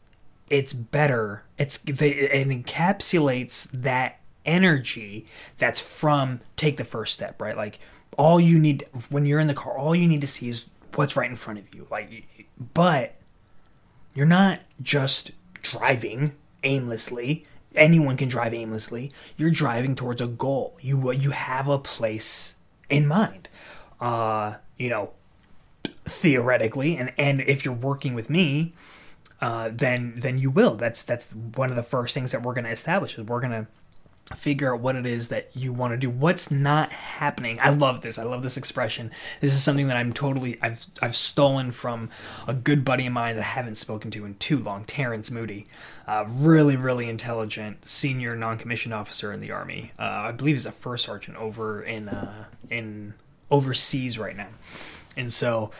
it's 0.51 0.73
better. 0.73 1.45
It's 1.59 1.79
they, 1.79 2.11
it 2.11 2.49
encapsulates 2.49 3.69
that 3.73 4.21
energy 4.45 5.27
that's 5.59 5.81
from 5.81 6.41
take 6.57 6.77
the 6.77 6.85
first 6.85 7.15
step, 7.15 7.41
right? 7.41 7.57
Like 7.57 7.79
all 8.17 8.41
you 8.41 8.59
need 8.59 8.85
when 9.11 9.27
you're 9.27 9.41
in 9.41 9.47
the 9.47 9.55
car, 9.55 9.77
all 9.77 9.95
you 9.95 10.07
need 10.07 10.21
to 10.21 10.27
see 10.27 10.49
is 10.49 10.69
what's 10.95 11.17
right 11.17 11.29
in 11.29 11.37
front 11.37 11.59
of 11.59 11.75
you. 11.75 11.87
Like 11.91 12.27
but 12.75 13.15
you're 14.15 14.27
not 14.27 14.61
just 14.81 15.33
driving 15.63 16.33
aimlessly. 16.63 17.47
Anyone 17.75 18.17
can 18.17 18.29
drive 18.29 18.55
aimlessly. 18.55 19.13
You're 19.37 19.51
driving 19.51 19.97
towards 19.97 20.21
a 20.21 20.29
goal. 20.29 20.77
You 20.81 21.11
you 21.13 21.31
have 21.31 21.69
a 21.69 21.79
place 21.79 22.57
in 22.89 23.07
mind. 23.07 23.49
Uh, 24.01 24.55
you 24.79 24.91
know, 24.91 25.11
theoretically, 26.05 26.97
and 26.97 27.13
and 27.19 27.41
if 27.41 27.65
you're 27.65 27.75
working 27.75 28.15
with 28.15 28.31
me, 28.31 28.75
uh, 29.41 29.71
then 29.73 30.15
then 30.17 30.39
you 30.39 30.51
will. 30.51 30.77
That's 30.77 31.03
that's 31.03 31.33
one 31.33 31.71
of 31.71 31.77
the 31.77 31.83
first 31.83 32.15
things 32.15 32.33
that 32.33 32.43
we're 32.43 32.55
going 32.55 32.65
to 32.65 32.71
establish 32.71 33.19
is 33.19 33.25
we're 33.25 33.41
going 33.41 33.53
to 33.53 33.67
figure 34.35 34.75
out 34.75 34.81
what 34.81 34.97
it 34.97 35.05
is 35.05 35.29
that 35.29 35.51
you 35.55 35.73
want 35.73 35.93
to 35.93 35.99
do. 35.99 36.09
What's 36.09 36.51
not 36.51 36.93
happening? 36.93 37.59
I 37.61 37.71
love 37.71 38.01
this. 38.01 38.19
I 38.19 38.23
love 38.23 38.43
this 38.43 38.57
expression. 38.57 39.11
This 39.41 39.53
is 39.53 39.63
something 39.63 39.89
that 39.89 39.97
i'm 39.97 40.13
totally 40.13 40.59
i've 40.63 40.87
i've 41.03 41.15
stolen 41.15 41.73
from 41.73 42.09
a 42.47 42.55
good 42.55 42.85
buddy 42.85 43.07
of 43.07 43.13
mine 43.13 43.37
that 43.37 43.43
i 43.43 43.45
haven't 43.45 43.77
spoken 43.77 44.11
to 44.11 44.25
in 44.25 44.35
too 44.37 44.59
long 44.59 44.85
terrence 44.85 45.31
moody 45.31 45.67
uh, 46.07 46.25
really 46.29 46.77
really 46.77 47.09
intelligent 47.09 47.87
senior 47.87 48.35
non-commissioned 48.35 48.95
officer 48.95 49.33
in 49.33 49.41
the 49.41 49.51
army. 49.51 49.93
Uh, 49.99 50.03
i 50.03 50.33
believe 50.33 50.55
he's 50.55 50.67
a 50.67 50.73
first 50.73 51.05
sergeant 51.05 51.37
over 51.37 51.83
in 51.83 52.09
uh, 52.09 52.45
in 52.71 53.15
overseas 53.51 54.19
right 54.19 54.37
now. 54.37 54.49
And 55.17 55.33
so 55.33 55.71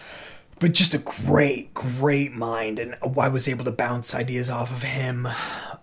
but 0.61 0.73
just 0.73 0.95
a 0.95 0.99
great 0.99 1.75
great 1.75 2.33
mind. 2.33 2.79
And 2.79 2.97
i 3.03 3.29
was 3.29 3.49
able 3.49 3.65
to 3.65 3.73
bounce 3.73 4.15
ideas 4.15 4.51
off 4.51 4.71
of 4.71 4.83
him 4.83 5.29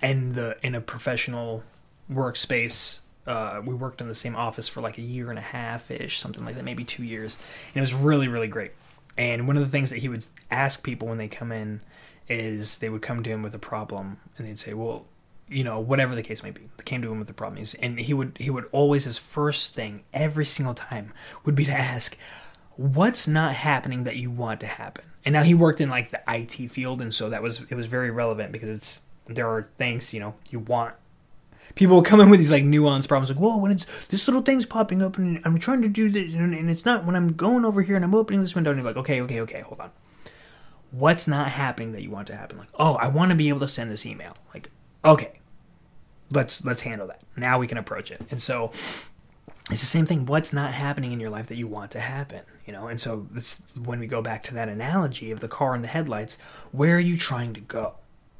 and 0.01 0.35
the 0.35 0.57
in 0.63 0.75
a 0.75 0.81
professional 0.81 1.63
workspace. 2.11 2.99
Uh, 3.25 3.61
we 3.63 3.73
worked 3.73 4.01
in 4.01 4.07
the 4.07 4.15
same 4.15 4.35
office 4.35 4.67
for 4.67 4.81
like 4.81 4.97
a 4.97 5.01
year 5.01 5.29
and 5.29 5.37
a 5.37 5.43
half 5.43 5.91
ish, 5.91 6.19
something 6.19 6.43
like 6.43 6.55
that, 6.55 6.63
maybe 6.63 6.83
two 6.83 7.03
years. 7.03 7.37
And 7.69 7.77
it 7.77 7.81
was 7.81 7.93
really, 7.93 8.27
really 8.27 8.47
great. 8.47 8.71
And 9.17 9.47
one 9.47 9.57
of 9.57 9.63
the 9.63 9.69
things 9.69 9.89
that 9.89 9.99
he 9.99 10.09
would 10.09 10.25
ask 10.49 10.83
people 10.83 11.07
when 11.07 11.17
they 11.17 11.27
come 11.27 11.51
in 11.51 11.81
is 12.27 12.77
they 12.77 12.89
would 12.89 13.01
come 13.01 13.23
to 13.23 13.29
him 13.29 13.43
with 13.43 13.53
a 13.53 13.59
problem 13.59 14.17
and 14.37 14.47
they'd 14.47 14.59
say, 14.59 14.73
well, 14.73 15.05
you 15.49 15.63
know, 15.63 15.79
whatever 15.79 16.15
the 16.15 16.23
case 16.23 16.43
may 16.43 16.51
be, 16.51 16.69
they 16.77 16.83
came 16.85 17.01
to 17.01 17.11
him 17.11 17.19
with 17.19 17.29
a 17.29 17.33
problem. 17.33 17.63
And 17.81 17.99
he 17.99 18.13
would, 18.13 18.37
he 18.39 18.49
would 18.49 18.69
always, 18.71 19.03
his 19.03 19.17
first 19.17 19.73
thing 19.73 20.03
every 20.13 20.45
single 20.45 20.73
time 20.73 21.13
would 21.43 21.55
be 21.55 21.65
to 21.65 21.73
ask, 21.73 22.17
what's 22.77 23.27
not 23.27 23.55
happening 23.55 24.03
that 24.03 24.15
you 24.15 24.31
want 24.31 24.61
to 24.61 24.67
happen? 24.67 25.05
And 25.25 25.33
now 25.33 25.43
he 25.43 25.53
worked 25.53 25.81
in 25.81 25.89
like 25.89 26.09
the 26.09 26.21
IT 26.27 26.71
field. 26.71 27.01
And 27.01 27.13
so 27.13 27.29
that 27.29 27.43
was, 27.43 27.65
it 27.69 27.75
was 27.75 27.85
very 27.85 28.09
relevant 28.09 28.53
because 28.53 28.69
it's, 28.69 29.01
there 29.27 29.49
are 29.49 29.63
things, 29.63 30.13
you 30.13 30.21
know, 30.21 30.35
you 30.49 30.59
want 30.59 30.95
people 31.75 31.95
will 31.95 32.03
come 32.03 32.19
in 32.19 32.29
with 32.29 32.39
these 32.39 32.51
like 32.51 32.63
nuanced 32.63 33.07
problems 33.07 33.29
like 33.29 33.39
whoa 33.39 33.57
when 33.57 33.71
it's 33.71 34.05
this 34.05 34.27
little 34.27 34.41
thing's 34.41 34.65
popping 34.65 35.01
up 35.01 35.17
and 35.17 35.41
i'm 35.45 35.57
trying 35.59 35.81
to 35.81 35.87
do 35.87 36.09
this 36.09 36.33
and, 36.33 36.53
it's 36.69 36.85
not 36.85 37.05
when 37.05 37.15
i'm 37.15 37.33
going 37.33 37.65
over 37.65 37.81
here 37.81 37.95
and 37.95 38.05
i'm 38.05 38.15
opening 38.15 38.41
this 38.41 38.55
window 38.55 38.71
and 38.71 38.79
you're 38.79 38.85
like 38.85 38.97
okay 38.97 39.21
okay 39.21 39.39
okay 39.41 39.61
hold 39.61 39.79
on. 39.79 39.91
What's 40.91 41.25
not 41.25 41.51
happening 41.51 41.93
that 41.93 42.01
you 42.01 42.09
want 42.09 42.27
to 42.27 42.35
happen? 42.35 42.57
Like 42.57 42.69
oh 42.75 42.95
i 42.95 43.07
want 43.07 43.31
to 43.31 43.35
be 43.35 43.49
able 43.49 43.61
to 43.61 43.67
send 43.67 43.91
this 43.91 44.05
email. 44.05 44.35
Like 44.53 44.69
okay. 45.05 45.39
Let's 46.33 46.63
let's 46.63 46.81
handle 46.81 47.07
that. 47.07 47.21
Now 47.35 47.59
we 47.59 47.67
can 47.67 47.77
approach 47.77 48.11
it. 48.11 48.21
And 48.29 48.41
so 48.41 48.69
it's 48.69 49.07
the 49.69 49.77
same 49.77 50.05
thing. 50.05 50.25
What's 50.25 50.53
not 50.53 50.73
happening 50.73 51.11
in 51.11 51.19
your 51.19 51.29
life 51.29 51.47
that 51.47 51.55
you 51.55 51.67
want 51.67 51.91
to 51.91 51.99
happen 51.99 52.41
you 52.65 52.73
know? 52.73 52.87
And 52.87 52.99
so 52.99 53.27
this 53.31 53.63
when 53.83 53.99
we 53.99 54.07
go 54.07 54.21
back 54.21 54.43
to 54.43 54.53
that 54.55 54.69
analogy 54.69 55.31
of 55.31 55.39
the 55.39 55.47
car 55.47 55.73
and 55.73 55.83
the 55.83 55.89
headlights 55.89 56.37
where 56.71 56.95
are 56.95 56.99
you 56.99 57.17
trying 57.17 57.53
to 57.53 57.61
go? 57.61 57.95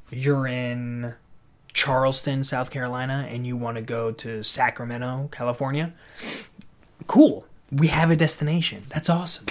You're 0.10 0.48
in 0.48 1.16
Charleston, 1.74 2.44
South 2.44 2.72
Carolina, 2.72 3.28
and 3.30 3.46
you 3.48 3.56
want 3.58 3.78
to 3.78 3.82
go 3.82 4.12
to 4.12 4.44
Sacramento, 4.44 5.30
California, 5.32 5.94
cool. 7.08 7.46
We 7.72 7.88
have 7.88 8.12
a 8.12 8.16
destination. 8.16 8.84
That's 8.90 9.10
awesome. 9.10 9.46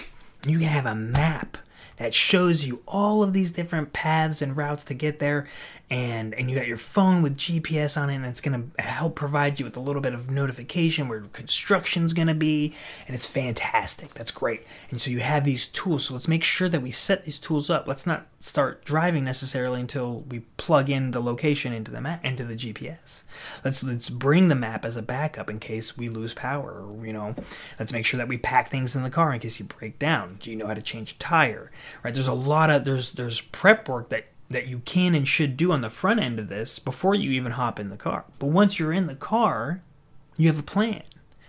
You 0.46 0.58
can 0.58 0.68
have 0.68 0.86
a 0.86 0.94
map 0.94 1.58
that 1.96 2.14
shows 2.14 2.64
you 2.64 2.82
all 2.88 3.22
of 3.22 3.32
these 3.32 3.50
different 3.50 3.92
paths 3.92 4.40
and 4.40 4.56
routes 4.56 4.84
to 4.84 4.94
get 4.94 5.18
there 5.18 5.46
and 5.90 6.34
and 6.34 6.50
you 6.50 6.56
got 6.56 6.68
your 6.68 6.76
phone 6.76 7.22
with 7.22 7.36
GPS 7.36 8.00
on 8.00 8.10
it 8.10 8.16
and 8.16 8.26
it's 8.26 8.40
to 8.76 8.82
help 8.82 9.16
provide 9.16 9.58
you 9.58 9.64
with 9.64 9.76
a 9.76 9.80
little 9.80 10.02
bit 10.02 10.14
of 10.14 10.30
notification 10.30 11.08
where 11.08 11.22
construction's 11.32 12.12
to 12.28 12.34
be 12.34 12.74
and 13.06 13.14
it's 13.14 13.26
fantastic. 13.26 14.14
That's 14.14 14.30
great. 14.30 14.66
And 14.90 15.00
so 15.00 15.10
you 15.10 15.20
have 15.20 15.44
these 15.44 15.66
tools. 15.66 16.06
So 16.06 16.14
let's 16.14 16.28
make 16.28 16.44
sure 16.44 16.68
that 16.68 16.82
we 16.82 16.90
set 16.90 17.24
these 17.24 17.38
tools 17.38 17.68
up. 17.68 17.88
Let's 17.88 18.06
not 18.06 18.26
start 18.40 18.84
driving 18.84 19.24
necessarily 19.24 19.80
until 19.80 20.20
we 20.20 20.40
plug 20.56 20.88
in 20.88 21.10
the 21.10 21.20
location 21.20 21.74
into 21.74 21.90
the 21.90 22.00
map 22.00 22.24
into 22.24 22.42
the 22.42 22.54
GPS 22.54 23.22
let's 23.64 23.84
let's 23.84 24.08
bring 24.08 24.48
the 24.48 24.54
map 24.54 24.86
as 24.86 24.96
a 24.96 25.02
backup 25.02 25.50
in 25.50 25.58
case 25.58 25.98
we 25.98 26.08
lose 26.08 26.32
power 26.32 26.86
or 26.86 27.06
you 27.06 27.12
know 27.12 27.34
let's 27.78 27.92
make 27.92 28.06
sure 28.06 28.16
that 28.16 28.28
we 28.28 28.38
pack 28.38 28.70
things 28.70 28.96
in 28.96 29.02
the 29.02 29.10
car 29.10 29.32
in 29.32 29.40
case 29.40 29.58
you 29.58 29.66
break 29.66 29.98
down. 29.98 30.36
Do 30.40 30.50
you 30.50 30.56
know 30.56 30.66
how 30.66 30.74
to 30.74 30.82
change 30.82 31.12
a 31.12 31.18
tire? 31.18 31.70
Right? 32.02 32.14
There's 32.14 32.28
a 32.28 32.34
lot 32.34 32.70
of 32.70 32.84
there's 32.84 33.10
there's 33.10 33.40
prep 33.40 33.88
work 33.88 34.08
that 34.10 34.26
that 34.50 34.66
you 34.66 34.80
can 34.80 35.14
and 35.14 35.26
should 35.26 35.56
do 35.56 35.72
on 35.72 35.80
the 35.80 35.88
front 35.88 36.20
end 36.20 36.38
of 36.38 36.48
this 36.48 36.78
before 36.78 37.14
you 37.14 37.30
even 37.30 37.52
hop 37.52 37.78
in 37.78 37.88
the 37.88 37.96
car. 37.96 38.24
But 38.38 38.48
once 38.48 38.78
you're 38.78 38.92
in 38.92 39.06
the 39.06 39.14
car 39.14 39.82
you 40.36 40.46
have 40.48 40.58
a 40.58 40.62
plan. 40.62 41.02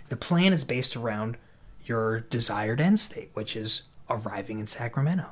The 0.10 0.18
plan 0.18 0.54
is 0.54 0.66
based 0.66 0.96
around 0.96 1.38
your 1.84 2.22
desired 2.22 2.80
end 2.80 3.00
state 3.00 3.32
which 3.34 3.56
is 3.56 3.84
arriving 4.10 4.60
in 4.60 4.68
sacramento. 4.68 5.28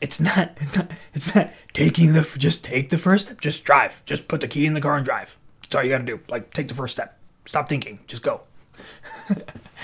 It's 0.00 0.20
not 0.20 0.52
it's 0.60 0.76
not 0.76 0.90
it's 1.14 1.34
not 1.34 1.50
taking 1.72 2.12
the 2.12 2.30
just 2.36 2.64
take 2.64 2.90
the 2.90 2.98
first 2.98 3.26
step. 3.26 3.40
Just 3.40 3.64
drive. 3.64 4.04
Just 4.04 4.28
put 4.28 4.40
the 4.40 4.48
key 4.48 4.66
in 4.66 4.74
the 4.74 4.80
car 4.80 4.96
and 4.96 5.04
drive. 5.04 5.38
That's 5.62 5.74
all 5.76 5.82
you 5.82 5.90
gotta 5.90 6.04
do. 6.04 6.20
Like 6.28 6.52
take 6.52 6.68
the 6.68 6.74
first 6.74 6.94
step. 6.94 7.18
Stop 7.46 7.68
thinking. 7.68 8.00
Just 8.06 8.22
go. 8.22 8.42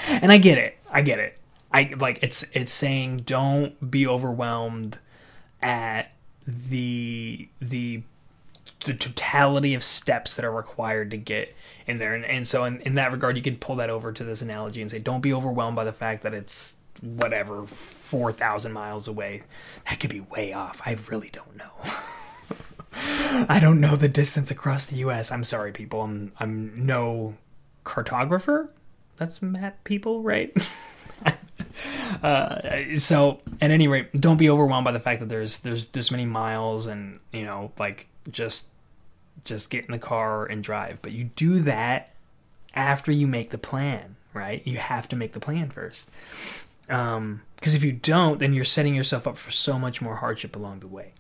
And 0.09 0.33
i 0.33 0.39
get 0.39 0.59
it. 0.59 0.79
I 0.91 1.03
get 1.03 1.19
it. 1.19 1.39
I 1.73 1.95
like 1.99 2.19
it's 2.23 2.43
it's 2.53 2.73
saying 2.73 3.19
don't 3.27 3.91
be 3.91 4.07
overwhelmed 4.07 4.99
at 5.63 6.13
the 6.47 7.49
the 7.61 8.03
the 8.87 8.95
totality 8.95 9.75
of 9.75 9.85
steps 9.85 10.35
that 10.37 10.45
are 10.45 10.53
required 10.53 11.11
to 11.11 11.17
get 11.17 11.55
in 11.87 11.99
there. 11.99 12.15
And, 12.15 12.25
and 12.25 12.47
so 12.47 12.65
in, 12.65 12.81
in 12.81 12.95
that 12.95 13.13
regard 13.13 13.37
you 13.37 13.43
can 13.43 13.57
pull 13.57 13.77
that 13.77 13.91
over 13.91 14.13
to 14.13 14.25
this 14.25 14.41
analogy 14.41 14.81
and 14.81 14.91
say 14.91 14.99
don't 14.99 15.21
be 15.21 15.33
overwhelmed 15.33 15.77
by 15.77 15.85
the 15.85 15.93
fact 15.93 16.23
that 16.23 16.33
it's 16.33 16.77
whatever 17.01 17.67
4000 17.67 18.73
miles 18.73 19.09
away. 19.09 19.43
That 19.89 20.01
could 20.01 20.11
be 20.11 20.21
way 20.21 20.53
off. 20.53 20.81
I 20.85 20.97
really 21.09 21.31
don't 21.31 21.57
know. 21.57 21.73
I 23.49 23.59
don't 23.61 23.81
know 23.81 23.97
the 23.97 24.09
distance 24.09 24.51
across 24.51 24.87
the 24.87 24.97
us 24.97 25.31
i'm 25.31 25.45
sorry 25.45 25.73
people. 25.73 26.03
I'm 26.03 26.33
i'm 26.41 26.75
no 26.75 27.37
cartographer. 27.85 28.69
That's 29.17 29.43
map 29.43 29.85
people 29.85 30.23
right 30.23 30.53
uh, 32.23 32.99
so 32.99 33.41
at 33.61 33.71
any 33.71 33.89
rate, 33.89 34.13
don't 34.13 34.37
be 34.37 34.51
overwhelmed 34.51 34.85
by 34.85 34.93
the 34.93 35.01
fact 35.01 35.21
that 35.21 35.29
there's 35.29 35.61
there's 35.61 35.87
this 35.87 36.11
many 36.11 36.25
miles 36.25 36.87
and 36.87 37.21
you 37.33 37.45
know 37.45 37.73
like 37.79 38.09
just 38.31 38.69
just 39.45 39.71
get 39.71 39.85
in 39.85 39.93
the 39.93 39.99
car 39.99 40.47
and 40.47 40.63
drive. 40.63 41.01
But 41.03 41.13
you 41.13 41.25
do 41.37 41.61
that 41.61 42.11
after 42.75 43.11
you 43.11 43.27
make 43.27 43.51
the 43.51 43.59
plan, 43.59 44.17
right? 44.35 44.67
You 44.67 44.79
have 44.79 45.09
to 45.09 45.17
make 45.17 45.33
the 45.33 45.41
plan 45.41 45.71
first. 45.71 46.11
Um, 46.89 47.43
because 47.57 47.75
if 47.75 47.85
you 47.85 47.93
don't, 47.93 48.39
then 48.39 48.53
you're 48.55 48.65
setting 48.65 48.95
yourself 48.95 49.27
up 49.27 49.37
for 49.37 49.51
so 49.51 49.79
much 49.79 50.01
more 50.01 50.17
hardship 50.17 50.57
along 50.57 50.81
the 50.81 50.89
way. 50.89 51.13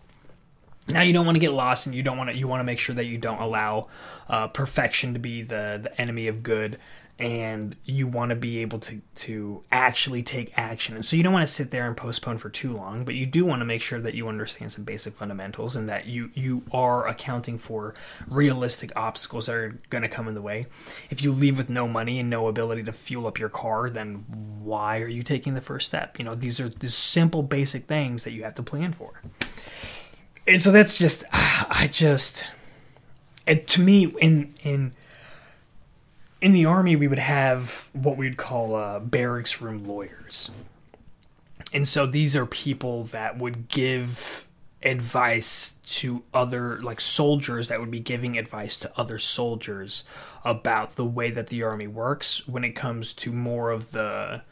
Now 0.88 1.02
you 1.02 1.12
don't 1.12 1.26
want 1.26 1.36
to 1.36 1.40
get 1.40 1.52
lost, 1.52 1.86
and 1.86 1.94
you 1.94 2.02
don't 2.02 2.16
want 2.16 2.30
to. 2.30 2.36
You 2.36 2.48
want 2.48 2.60
to 2.60 2.64
make 2.64 2.78
sure 2.78 2.94
that 2.94 3.04
you 3.04 3.18
don't 3.18 3.40
allow 3.40 3.88
uh, 4.28 4.48
perfection 4.48 5.12
to 5.12 5.20
be 5.20 5.42
the 5.42 5.80
the 5.82 6.00
enemy 6.00 6.26
of 6.26 6.42
good 6.42 6.78
and 7.20 7.76
you 7.84 8.06
want 8.06 8.30
to 8.30 8.34
be 8.34 8.58
able 8.58 8.78
to 8.78 9.00
to 9.14 9.62
actually 9.70 10.22
take 10.22 10.52
action. 10.56 10.96
And 10.96 11.04
so 11.04 11.16
you 11.16 11.22
don't 11.22 11.34
want 11.34 11.46
to 11.46 11.52
sit 11.52 11.70
there 11.70 11.86
and 11.86 11.94
postpone 11.94 12.38
for 12.38 12.48
too 12.48 12.72
long 12.72 13.04
but 13.04 13.14
you 13.14 13.26
do 13.26 13.44
want 13.44 13.60
to 13.60 13.66
make 13.66 13.82
sure 13.82 14.00
that 14.00 14.14
you 14.14 14.26
understand 14.26 14.72
some 14.72 14.84
basic 14.84 15.14
fundamentals 15.14 15.76
and 15.76 15.88
that 15.88 16.06
you 16.06 16.30
you 16.32 16.62
are 16.72 17.06
accounting 17.06 17.58
for 17.58 17.94
realistic 18.26 18.90
obstacles 18.96 19.46
that 19.46 19.54
are 19.54 19.78
going 19.90 20.02
to 20.02 20.08
come 20.08 20.28
in 20.28 20.34
the 20.34 20.42
way. 20.42 20.66
If 21.10 21.22
you 21.22 21.30
leave 21.30 21.58
with 21.58 21.68
no 21.68 21.86
money 21.86 22.18
and 22.18 22.30
no 22.30 22.48
ability 22.48 22.84
to 22.84 22.92
fuel 22.92 23.26
up 23.26 23.38
your 23.38 23.50
car 23.50 23.90
then 23.90 24.24
why 24.62 25.00
are 25.00 25.08
you 25.08 25.22
taking 25.22 25.54
the 25.54 25.60
first 25.60 25.86
step? 25.86 26.18
You 26.18 26.24
know 26.24 26.34
these 26.34 26.58
are 26.58 26.70
the 26.70 26.88
simple 26.88 27.42
basic 27.42 27.84
things 27.84 28.24
that 28.24 28.32
you 28.32 28.44
have 28.44 28.54
to 28.54 28.62
plan 28.62 28.92
for. 28.92 29.20
And 30.46 30.62
so 30.62 30.72
that's 30.72 30.98
just 30.98 31.24
i 31.32 31.86
just 31.92 32.46
and 33.46 33.66
to 33.66 33.80
me 33.80 34.06
in 34.20 34.54
in 34.62 34.92
in 36.40 36.52
the 36.52 36.64
army, 36.64 36.96
we 36.96 37.08
would 37.08 37.18
have 37.18 37.88
what 37.92 38.16
we'd 38.16 38.36
call 38.36 38.74
uh, 38.74 38.98
barracks 38.98 39.60
room 39.60 39.86
lawyers. 39.86 40.50
And 41.72 41.86
so 41.86 42.06
these 42.06 42.34
are 42.34 42.46
people 42.46 43.04
that 43.04 43.38
would 43.38 43.68
give 43.68 44.46
advice 44.82 45.76
to 45.86 46.22
other, 46.32 46.80
like 46.82 47.00
soldiers 47.00 47.68
that 47.68 47.80
would 47.80 47.90
be 47.90 48.00
giving 48.00 48.38
advice 48.38 48.76
to 48.78 48.90
other 48.96 49.18
soldiers 49.18 50.04
about 50.44 50.96
the 50.96 51.04
way 51.04 51.30
that 51.30 51.48
the 51.48 51.62
army 51.62 51.86
works 51.86 52.48
when 52.48 52.64
it 52.64 52.70
comes 52.70 53.12
to 53.12 53.32
more 53.32 53.70
of 53.70 53.90
the 53.92 54.42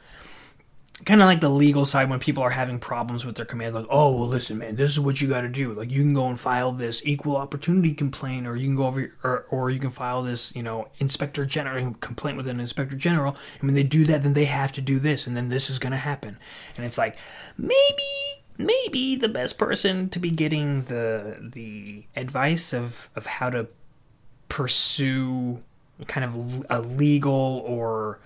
kind 1.05 1.21
of 1.23 1.27
like 1.27 1.41
the 1.41 1.49
legal 1.49 1.85
side 1.85 2.11
when 2.11 2.19
people 2.19 2.43
are 2.43 2.51
having 2.51 2.79
problems 2.79 3.25
with 3.25 3.37
their 3.37 3.45
command 3.45 3.75
like 3.75 3.87
oh 3.89 4.13
well 4.13 4.27
listen 4.27 4.59
man 4.59 4.75
this 4.75 4.91
is 4.91 5.01
what 5.01 5.21
you 5.21 5.29
got 5.29 5.43
to 5.43 5.49
do. 5.49 5.73
Like 5.73 5.91
you 5.91 6.03
can 6.03 6.15
go 6.15 6.29
and 6.29 6.39
file 6.39 6.73
this 6.73 7.03
equal 7.05 7.37
opportunity 7.37 7.95
complaint 7.95 8.47
or 8.47 8.57
you 8.57 8.67
can 8.67 8.77
go 8.77 8.87
over 8.87 9.13
or, 9.23 9.47
or 9.51 9.71
you 9.71 9.79
can 9.79 9.91
file 9.91 10.23
this 10.23 10.55
you 10.57 10.63
know 10.63 10.89
inspector 10.99 11.47
general 11.47 11.95
complaint 12.01 12.37
with 12.37 12.49
an 12.49 12.61
inspector 12.61 12.97
general 12.97 13.37
and 13.61 13.63
when 13.63 13.75
they 13.75 13.83
do 13.83 14.05
that 14.07 14.23
then 14.23 14.35
they 14.35 14.47
have 14.47 14.73
to 14.73 14.81
do 14.81 14.99
this 14.99 15.27
and 15.27 15.37
then 15.37 15.49
this 15.49 15.71
is 15.71 15.79
going 15.79 15.93
to 15.93 15.99
happen. 15.99 16.39
And 16.77 16.85
it's 16.85 16.99
like 16.99 17.17
maybe 17.57 18.39
maybe 18.59 19.15
the 19.15 19.29
best 19.29 19.57
person 19.57 20.09
to 20.11 20.19
be 20.19 20.31
getting 20.31 20.83
the 20.85 21.37
the 21.41 22.05
advice 22.17 22.75
of 22.75 23.09
of 23.15 23.27
how 23.27 23.51
to 23.51 23.69
pursue 24.49 25.63
kind 26.07 26.25
of 26.25 26.65
a 26.71 26.81
legal 26.81 27.63
or 27.67 28.21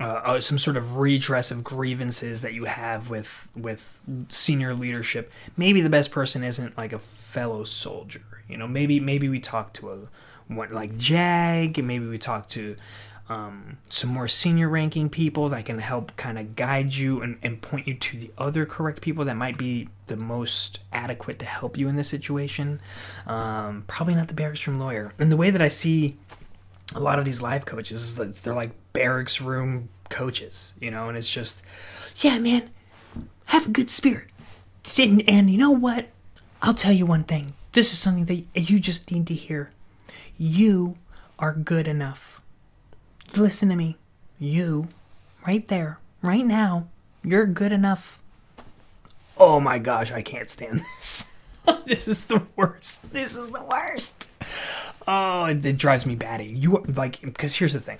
uh, 0.00 0.04
uh, 0.24 0.40
some 0.40 0.58
sort 0.58 0.76
of 0.76 0.96
redress 0.96 1.50
of 1.50 1.64
grievances 1.64 2.42
that 2.42 2.52
you 2.52 2.64
have 2.64 3.08
with 3.08 3.48
with 3.56 3.98
senior 4.28 4.74
leadership. 4.74 5.32
Maybe 5.56 5.80
the 5.80 5.90
best 5.90 6.10
person 6.10 6.44
isn't 6.44 6.76
like 6.76 6.92
a 6.92 6.98
fellow 6.98 7.64
soldier. 7.64 8.42
You 8.48 8.56
know, 8.56 8.68
maybe 8.68 9.00
maybe 9.00 9.28
we 9.28 9.40
talk 9.40 9.72
to 9.74 9.90
a 9.92 9.98
one 10.48 10.72
like 10.72 10.96
Jag, 10.98 11.78
and 11.78 11.88
maybe 11.88 12.06
we 12.06 12.18
talk 12.18 12.48
to 12.50 12.76
um, 13.28 13.78
some 13.90 14.10
more 14.10 14.28
senior 14.28 14.68
ranking 14.68 15.08
people 15.08 15.48
that 15.48 15.64
can 15.64 15.78
help 15.78 16.16
kind 16.16 16.38
of 16.38 16.54
guide 16.54 16.94
you 16.94 17.20
and, 17.22 17.38
and 17.42 17.60
point 17.60 17.86
you 17.86 17.94
to 17.94 18.18
the 18.18 18.30
other 18.38 18.64
correct 18.66 19.00
people 19.00 19.24
that 19.24 19.34
might 19.34 19.58
be 19.58 19.88
the 20.06 20.16
most 20.16 20.80
adequate 20.92 21.38
to 21.40 21.44
help 21.44 21.76
you 21.76 21.88
in 21.88 21.96
this 21.96 22.08
situation. 22.08 22.80
Um, 23.26 23.84
probably 23.86 24.14
not 24.14 24.28
the 24.28 24.34
barracks 24.34 24.66
room 24.66 24.78
lawyer. 24.78 25.12
And 25.18 25.32
the 25.32 25.36
way 25.36 25.50
that 25.50 25.60
I 25.60 25.68
see 25.68 26.16
a 26.94 27.00
lot 27.00 27.18
of 27.18 27.24
these 27.24 27.42
life 27.42 27.64
coaches 27.64 28.02
is 28.02 28.14
that 28.14 28.36
they're 28.36 28.54
like 28.54 28.70
barracks 28.96 29.42
room 29.42 29.90
coaches, 30.08 30.72
you 30.80 30.90
know, 30.90 31.08
and 31.08 31.18
it's 31.18 31.30
just, 31.30 31.62
yeah, 32.20 32.38
man, 32.38 32.70
have 33.46 33.66
a 33.66 33.70
good 33.70 33.90
spirit. 33.90 34.28
And, 34.98 35.22
and 35.28 35.50
you 35.50 35.58
know 35.58 35.70
what? 35.70 36.06
I'll 36.62 36.72
tell 36.72 36.92
you 36.92 37.04
one 37.04 37.24
thing. 37.24 37.52
This 37.72 37.92
is 37.92 37.98
something 37.98 38.24
that 38.24 38.70
you 38.70 38.80
just 38.80 39.12
need 39.12 39.26
to 39.26 39.34
hear. 39.34 39.70
You 40.38 40.96
are 41.38 41.52
good 41.52 41.86
enough. 41.86 42.40
Listen 43.36 43.68
to 43.68 43.76
me. 43.76 43.98
You, 44.38 44.88
right 45.46 45.66
there, 45.68 45.98
right 46.22 46.46
now, 46.46 46.88
you're 47.22 47.44
good 47.44 47.72
enough. 47.72 48.22
Oh 49.36 49.60
my 49.60 49.78
gosh, 49.78 50.10
I 50.10 50.22
can't 50.22 50.48
stand 50.48 50.78
this. 50.78 51.36
this 51.86 52.08
is 52.08 52.24
the 52.24 52.42
worst. 52.56 53.12
This 53.12 53.36
is 53.36 53.50
the 53.50 53.62
worst. 53.62 54.30
Oh, 55.06 55.44
it, 55.44 55.64
it 55.66 55.76
drives 55.76 56.06
me 56.06 56.14
batty. 56.14 56.46
You 56.46 56.82
like 56.88 57.20
because 57.20 57.56
here's 57.56 57.74
the 57.74 57.80
thing. 57.80 57.98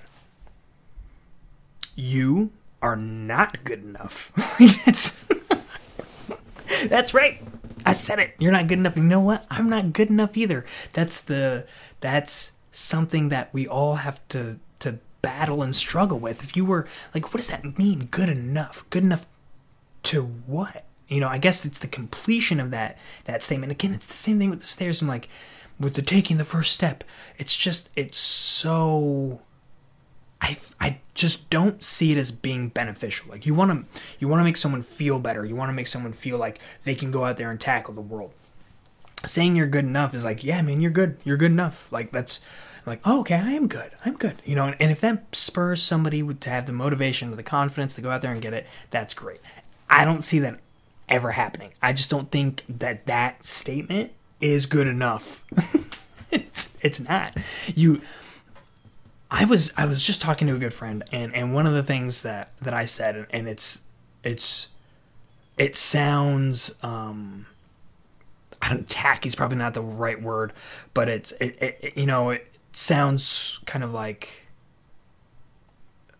You 1.97 2.51
are 2.79 2.95
not 2.95 3.65
good 3.65 3.83
enough. 3.83 4.31
that's, 4.85 5.25
that's 6.87 7.13
right. 7.15 7.41
I 7.85 7.91
said 7.91 8.19
it. 8.19 8.35
You're 8.37 8.51
not 8.51 8.67
good 8.67 8.77
enough. 8.77 8.95
You 8.95 9.03
know 9.03 9.19
what? 9.19 9.47
I'm 9.49 9.67
not 9.67 9.93
good 9.93 10.09
enough 10.09 10.37
either. 10.37 10.63
That's 10.93 11.21
the 11.21 11.65
that's 12.01 12.51
something 12.71 13.29
that 13.29 13.51
we 13.51 13.67
all 13.67 13.95
have 13.95 14.25
to 14.29 14.59
to 14.79 14.99
battle 15.23 15.63
and 15.63 15.75
struggle 15.75 16.19
with. 16.19 16.43
If 16.43 16.55
you 16.55 16.65
were 16.65 16.87
like, 17.15 17.33
what 17.33 17.37
does 17.37 17.47
that 17.47 17.77
mean? 17.79 18.05
Good 18.05 18.29
enough. 18.29 18.87
Good 18.91 19.03
enough 19.03 19.25
to 20.03 20.23
what? 20.23 20.85
You 21.07 21.19
know, 21.19 21.29
I 21.29 21.39
guess 21.39 21.65
it's 21.65 21.79
the 21.79 21.87
completion 21.87 22.59
of 22.59 22.69
that 22.71 22.99
that 23.25 23.41
statement. 23.41 23.71
Again, 23.71 23.93
it's 23.93 24.05
the 24.05 24.13
same 24.13 24.37
thing 24.37 24.51
with 24.51 24.59
the 24.59 24.67
stairs. 24.67 25.01
I'm 25.01 25.07
like, 25.07 25.29
with 25.79 25.95
the 25.95 26.01
taking 26.01 26.37
the 26.37 26.45
first 26.45 26.73
step. 26.73 27.03
It's 27.37 27.55
just 27.55 27.89
it's 27.95 28.17
so 28.17 29.41
I 30.41 30.57
I 30.79 30.99
just 31.13 31.49
don't 31.49 31.81
see 31.81 32.11
it 32.11 32.17
as 32.17 32.31
being 32.31 32.69
beneficial. 32.69 33.29
Like 33.29 33.45
you 33.45 33.53
want 33.53 33.71
to 33.71 34.01
you 34.19 34.27
want 34.27 34.39
to 34.39 34.43
make 34.43 34.57
someone 34.57 34.83
feel 34.83 35.19
better. 35.19 35.45
You 35.45 35.55
want 35.55 35.69
to 35.69 35.73
make 35.73 35.87
someone 35.87 36.13
feel 36.13 36.37
like 36.37 36.59
they 36.83 36.95
can 36.95 37.11
go 37.11 37.25
out 37.25 37.37
there 37.37 37.51
and 37.51 37.59
tackle 37.59 37.93
the 37.93 38.01
world. 38.01 38.31
Saying 39.25 39.55
you're 39.55 39.67
good 39.67 39.85
enough 39.85 40.13
is 40.13 40.23
like, 40.23 40.43
yeah, 40.43 40.61
man, 40.61 40.79
you're 40.79 40.91
good. 40.91 41.17
You're 41.23 41.37
good 41.37 41.51
enough. 41.51 41.91
Like 41.91 42.11
that's 42.11 42.41
like, 42.87 43.01
oh, 43.03 43.19
okay, 43.19 43.35
I 43.35 43.51
am 43.51 43.67
good. 43.67 43.91
I'm 44.05 44.15
good. 44.15 44.41
You 44.45 44.55
know, 44.55 44.67
and, 44.67 44.75
and 44.79 44.91
if 44.91 45.01
that 45.01 45.35
spurs 45.35 45.83
somebody 45.83 46.23
to 46.23 46.49
have 46.49 46.65
the 46.65 46.71
motivation 46.71 47.33
or 47.33 47.35
the 47.35 47.43
confidence 47.43 47.95
to 47.95 48.01
go 48.01 48.09
out 48.09 48.21
there 48.21 48.31
and 48.31 48.41
get 48.41 48.53
it, 48.53 48.65
that's 48.91 49.13
great. 49.13 49.41
I 49.89 50.05
don't 50.05 50.23
see 50.23 50.39
that 50.39 50.59
ever 51.09 51.31
happening. 51.31 51.73
I 51.81 51.93
just 51.93 52.09
don't 52.09 52.31
think 52.31 52.63
that 52.69 53.05
that 53.07 53.45
statement 53.45 54.13
is 54.39 54.65
good 54.65 54.87
enough. 54.87 55.43
it's 56.31 56.73
it's 56.81 56.99
not. 56.99 57.37
You 57.75 58.01
I 59.29 59.45
was 59.45 59.73
I 59.77 59.85
was 59.85 60.03
just 60.03 60.21
talking 60.21 60.47
to 60.47 60.55
a 60.55 60.59
good 60.59 60.73
friend 60.73 61.03
and 61.11 61.35
and 61.35 61.53
one 61.53 61.67
of 61.67 61.73
the 61.73 61.83
things 61.83 62.21
that 62.21 62.51
that 62.61 62.73
I 62.73 62.85
said 62.85 63.15
and, 63.15 63.27
and 63.29 63.47
it's 63.47 63.81
it's 64.23 64.69
it 65.57 65.75
sounds 65.75 66.73
um 66.81 67.45
I 68.61 68.69
don't 68.69 68.89
tacky 68.89 69.27
is 69.27 69.35
probably 69.35 69.57
not 69.57 69.73
the 69.73 69.81
right 69.81 70.21
word, 70.21 70.53
but 70.93 71.09
it's 71.09 71.31
it, 71.33 71.61
it 71.61 71.93
you 71.97 72.05
know 72.05 72.29
it 72.29 72.47
sounds 72.71 73.59
kind 73.65 73.83
of 73.83 73.93
like 73.93 74.47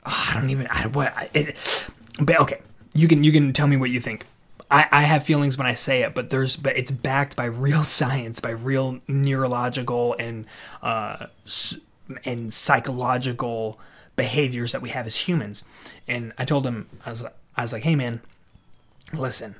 oh, 0.05 0.27
I 0.29 0.33
don't 0.33 0.49
even 0.49 0.67
I 0.69 0.87
what 0.87 1.13
it 1.33 1.89
but 2.19 2.39
okay 2.41 2.61
you 2.93 3.07
can 3.07 3.23
you 3.23 3.31
can 3.31 3.53
tell 3.53 3.67
me 3.67 3.77
what 3.77 3.89
you 3.89 3.99
think. 3.99 4.25
I, 4.69 4.85
I 4.91 5.01
have 5.03 5.23
feelings 5.23 5.57
when 5.57 5.65
I 5.65 5.75
say 5.75 6.01
it, 6.01 6.13
but 6.13 6.29
there's 6.29 6.55
but 6.55 6.75
it's 6.77 6.91
backed 6.91 7.35
by 7.35 7.45
real 7.45 7.83
science, 7.85 8.39
by 8.39 8.49
real 8.49 8.99
neurological 9.07 10.15
and 10.19 10.45
uh, 10.81 11.27
and 12.25 12.53
psychological 12.53 13.79
behaviors 14.15 14.71
that 14.71 14.81
we 14.81 14.89
have 14.89 15.07
as 15.07 15.15
humans. 15.27 15.63
And 16.07 16.33
I 16.37 16.45
told 16.45 16.65
him 16.65 16.87
I 17.05 17.09
was 17.11 17.25
I 17.55 17.61
was 17.61 17.73
like, 17.73 17.83
hey 17.83 17.95
man, 17.95 18.21
listen, 19.13 19.55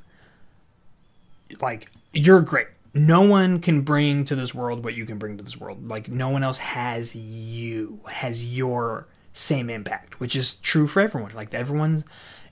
like 1.62 1.89
you're 2.13 2.41
great. 2.41 2.67
No 2.93 3.21
one 3.21 3.60
can 3.60 3.81
bring 3.81 4.25
to 4.25 4.36
this 4.36 4.55
world 4.55 4.83
what 4.83 4.95
you 4.95 5.05
can 5.05 5.17
bring 5.17 5.38
to 5.38 5.43
this 5.43 5.57
world. 5.57 5.88
Like 5.88 6.10
no 6.10 6.29
one 6.29 6.43
else 6.43 6.57
has 6.57 7.15
you, 7.15 7.99
has 8.07 8.43
your 8.43 9.07
same 9.33 9.69
impact, 9.69 10.19
which 10.19 10.36
is 10.36 10.55
true 10.55 10.88
for 10.88 11.01
everyone. 11.01 11.31
Like 11.36 11.53
everyone's 11.53 12.03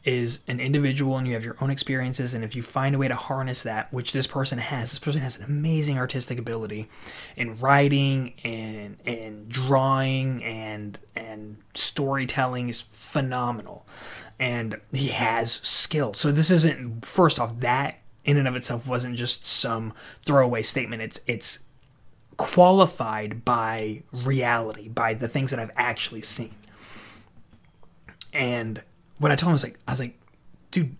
is 0.06 0.40
an 0.48 0.60
individual 0.60 1.18
and 1.18 1.28
you 1.28 1.34
have 1.34 1.44
your 1.44 1.58
own 1.60 1.70
experiences 1.70 2.34
and 2.34 2.44
if 2.44 2.56
you 2.56 2.62
find 2.62 2.96
a 2.96 2.98
way 2.98 3.08
to 3.08 3.16
harness 3.16 3.64
that 3.64 3.92
which 3.92 4.14
this 4.14 4.28
person 4.28 4.60
has 4.60 4.92
this 4.92 5.00
person 5.00 5.22
has 5.22 5.38
an 5.38 5.46
amazing 5.46 5.98
artistic 5.98 6.38
ability 6.38 6.88
in 7.36 7.58
writing 7.58 8.34
and 8.44 8.98
and 9.06 9.50
drawing 9.50 10.44
and 10.44 11.00
and 11.16 11.58
storytelling 11.74 12.70
is 12.70 12.80
phenomenal. 12.80 13.86
And 14.40 14.80
he 14.92 15.10
has 15.10 15.54
skill. 15.54 16.14
So 16.14 16.32
this 16.32 16.52
isn't 16.52 17.06
first 17.06 17.40
off 17.40 17.60
that 17.60 18.00
in 18.24 18.38
and 18.38 18.48
of 18.48 18.56
itself 18.56 18.88
wasn't 18.88 19.16
just 19.16 19.46
some 19.46 19.94
throwaway 20.26 20.62
statement. 20.62 21.02
It's 21.02 21.20
it's 21.28 21.60
qualified 22.38 23.46
by 23.46 24.04
reality 24.12 24.90
by 24.90 25.14
the 25.14 25.28
things 25.28 25.52
that 25.52 25.60
I've 25.60 25.72
actually 25.76 26.22
seen. 26.22 26.56
And 28.34 28.84
what 29.18 29.32
I 29.32 29.36
told 29.36 29.50
him 29.50 29.54
was 29.54 29.64
like, 29.64 29.80
I 29.88 29.92
was 29.92 30.00
like, 30.00 30.20
dude, 30.72 30.96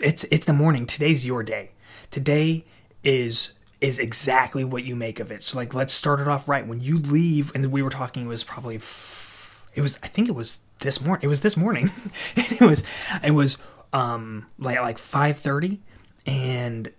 it's 0.00 0.24
it's 0.24 0.46
the 0.46 0.52
morning. 0.52 0.86
Today's 0.86 1.26
your 1.26 1.42
day. 1.42 1.70
Today 2.10 2.64
is 3.02 3.52
is 3.80 3.98
exactly 3.98 4.64
what 4.64 4.84
you 4.84 4.96
make 4.96 5.20
of 5.20 5.30
it. 5.30 5.42
So 5.42 5.58
like, 5.58 5.74
let's 5.74 5.92
start 5.92 6.20
it 6.20 6.28
off 6.28 6.48
right. 6.48 6.66
When 6.66 6.80
you 6.80 6.98
leave, 6.98 7.52
and 7.54 7.70
we 7.70 7.82
were 7.82 7.90
talking, 7.90 8.24
it 8.24 8.28
was 8.28 8.44
probably, 8.44 8.76
it 8.76 9.80
was 9.82 9.98
I 10.02 10.08
think 10.08 10.28
it 10.28 10.34
was 10.34 10.60
this 10.78 11.00
morning. 11.00 11.24
It 11.24 11.28
was 11.28 11.40
this 11.40 11.56
morning, 11.56 11.90
and 12.36 12.52
it 12.52 12.60
was 12.60 12.84
it 13.22 13.32
was 13.32 13.58
um 13.92 14.46
like 14.58 14.80
like 14.80 14.98
five 14.98 15.38
thirty, 15.38 15.80
and 16.24 16.90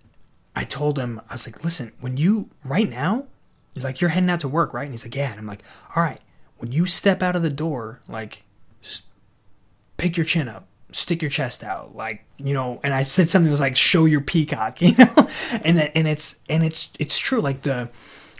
I 0.55 0.63
told 0.63 0.97
him 0.97 1.21
I 1.29 1.33
was 1.33 1.47
like, 1.47 1.63
listen, 1.63 1.91
when 1.99 2.17
you 2.17 2.49
right 2.65 2.89
now, 2.89 3.25
like 3.75 4.01
you're 4.01 4.09
heading 4.09 4.29
out 4.29 4.41
to 4.41 4.47
work, 4.47 4.73
right? 4.73 4.83
And 4.83 4.93
he's 4.93 5.05
like, 5.05 5.15
yeah. 5.15 5.31
And 5.31 5.39
I'm 5.39 5.47
like, 5.47 5.63
all 5.95 6.03
right, 6.03 6.19
when 6.57 6.71
you 6.71 6.85
step 6.85 7.21
out 7.21 7.35
of 7.35 7.41
the 7.41 7.49
door, 7.49 8.01
like 8.07 8.43
pick 9.97 10.17
your 10.17 10.25
chin 10.25 10.47
up 10.47 10.67
stick 10.91 11.21
your 11.21 11.29
chest 11.29 11.63
out 11.63 11.95
like 11.95 12.23
you 12.37 12.53
know 12.53 12.79
and 12.83 12.93
i 12.93 13.03
said 13.03 13.29
something 13.29 13.45
that 13.45 13.51
was 13.51 13.59
like 13.59 13.75
show 13.75 14.05
your 14.05 14.21
peacock 14.21 14.81
you 14.81 14.95
know? 14.97 15.27
And 15.63 15.77
that, 15.77 15.91
and 15.95 16.07
it's 16.07 16.39
and 16.49 16.63
it's 16.63 16.91
it's 16.99 17.17
true 17.17 17.41
like 17.41 17.63
the 17.63 17.89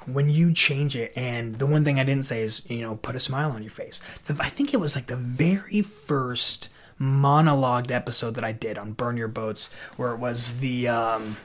when 0.06 0.30
you 0.30 0.54
change 0.54 0.96
it 0.96 1.12
and 1.16 1.60
the 1.60 1.66
one 1.66 1.84
thing 1.84 2.00
i 2.00 2.04
didn't 2.04 2.26
say 2.26 2.42
is 2.42 2.64
you 2.70 2.82
know 2.82 2.96
put 2.96 3.16
a 3.16 3.20
smile 3.20 3.52
on 3.52 3.62
your 3.62 3.72
face. 3.72 4.02
The, 4.26 4.38
i 4.40 4.50
think 4.50 4.74
it 4.74 4.78
was 4.78 4.96
like 4.96 5.08
the 5.08 5.18
very 5.18 5.82
first 5.82 6.70
monologued 7.00 7.92
episode 7.92 8.36
that 8.36 8.44
i 8.44 8.54
did 8.54 8.78
on 8.78 8.94
burn 8.94 9.18
your 9.18 9.28
boats 9.28 9.72
where 9.98 10.14
it 10.14 10.18
was 10.18 10.60
the 10.60 10.88
um 10.88 11.36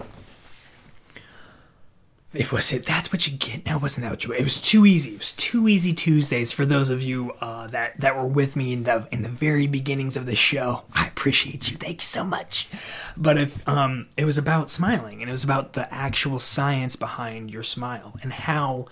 it 2.35 2.51
was 2.51 2.73
it. 2.73 2.87
That's 2.87 3.13
what 3.13 3.27
you 3.27 3.37
get. 3.37 3.67
No, 3.67 3.77
wasn't 3.77 4.05
that 4.05 4.11
what 4.11 4.25
you? 4.25 4.33
It 4.33 4.43
was 4.43 4.61
too 4.61 4.87
easy. 4.87 5.11
It 5.11 5.19
was 5.19 5.33
too 5.33 5.69
easy 5.69 5.93
Tuesdays 5.93 6.51
for 6.51 6.65
those 6.65 6.89
of 6.89 7.03
you 7.03 7.33
uh, 7.41 7.67
that 7.69 8.01
that 8.01 8.17
were 8.17 8.27
with 8.27 8.57
me 8.57 8.73
in 8.73 8.85
the 8.85 9.07
in 9.13 9.23
the 9.23 9.29
very 9.29 9.67
beginnings 9.67 10.17
of 10.17 10.25
the 10.25 10.35
show. 10.35 10.85
I 10.95 11.07
appreciate 11.07 11.71
you. 11.71 11.77
Thank 11.77 12.01
you 12.01 12.07
so 12.07 12.25
much. 12.25 12.69
But 13.17 13.37
if 13.37 13.69
um, 13.69 14.07
it 14.17 14.25
was 14.25 14.39
about 14.39 14.71
smiling, 14.71 15.21
and 15.21 15.29
it 15.29 15.33
was 15.33 15.45
about 15.45 15.75
the 15.75 15.93
actual 15.93 16.39
science 16.39 16.97
behind 16.97 17.53
your 17.53 17.63
smile 17.63 18.15
and 18.23 18.33
how. 18.33 18.87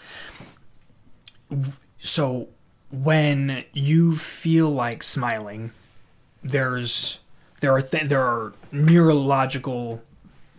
So 1.98 2.48
when 2.90 3.64
you 3.72 4.16
feel 4.16 4.70
like 4.70 5.02
smiling, 5.02 5.72
there's 6.42 7.20
there 7.60 7.72
are 7.72 7.82
th- 7.82 8.08
there 8.08 8.22
are 8.22 8.52
neurological 8.70 10.02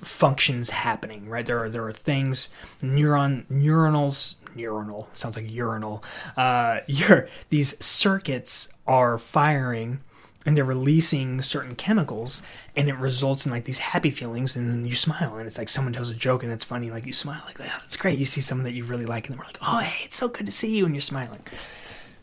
functions 0.04 0.70
happening, 0.70 1.30
right? 1.30 1.46
There 1.46 1.64
are 1.64 1.70
there 1.70 1.86
are 1.86 1.94
things 1.94 2.50
neuron 2.82 3.46
neuronals 3.46 4.36
neuronal 4.56 5.08
sounds 5.14 5.36
like 5.36 5.50
urinal. 5.50 6.04
Uh, 6.36 6.80
your 6.88 7.28
these 7.50 7.84
circuits 7.84 8.70
are 8.88 9.18
firing 9.18 10.02
and 10.46 10.58
they're 10.58 10.66
releasing 10.66 11.42
certain 11.42 11.76
chemicals 11.76 12.42
and 12.76 12.90
it 12.90 12.96
results 12.96 13.46
in 13.46 13.52
like 13.52 13.66
these 13.66 13.78
happy 13.78 14.10
feelings 14.10 14.56
and 14.56 14.70
then 14.70 14.86
you 14.86 14.96
smile 14.96 15.36
and 15.38 15.48
it's 15.48 15.58
like 15.58 15.70
someone 15.70 15.94
tells 15.94 16.10
a 16.10 16.16
joke 16.16 16.44
and 16.44 16.52
it's 16.52 16.66
funny 16.66 16.90
like 16.90 17.06
you 17.06 17.14
smile 17.14 17.42
like 17.46 17.58
that 17.58 17.72
oh, 17.72 17.80
that's 17.82 17.98
great 17.98 18.18
you 18.18 18.26
see 18.26 18.42
someone 18.42 18.64
that 18.64 18.74
you 18.74 18.84
really 18.84 19.06
like 19.06 19.30
and 19.30 19.38
we're 19.38 19.46
like 19.46 19.60
oh 19.62 19.80
hey 19.80 20.06
it's 20.06 20.18
so 20.18 20.28
good 20.28 20.46
to 20.46 20.52
see 20.52 20.76
you 20.76 20.86
and 20.86 20.96
you're 20.96 21.02
smiling 21.02 21.42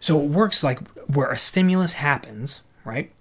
so 0.01 0.21
it 0.21 0.29
works 0.29 0.65
like 0.65 0.81
where 1.07 1.31
a 1.31 1.39
stimulus 1.39 1.95
happens 1.95 2.63
right 2.85 3.13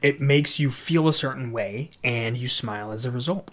it 0.00 0.20
makes 0.20 0.58
you 0.58 0.70
feel 0.70 1.06
a 1.06 1.12
certain 1.12 1.52
way 1.52 1.90
and 2.02 2.38
you 2.38 2.48
smile 2.48 2.92
as 2.92 3.04
a 3.04 3.10
result 3.10 3.50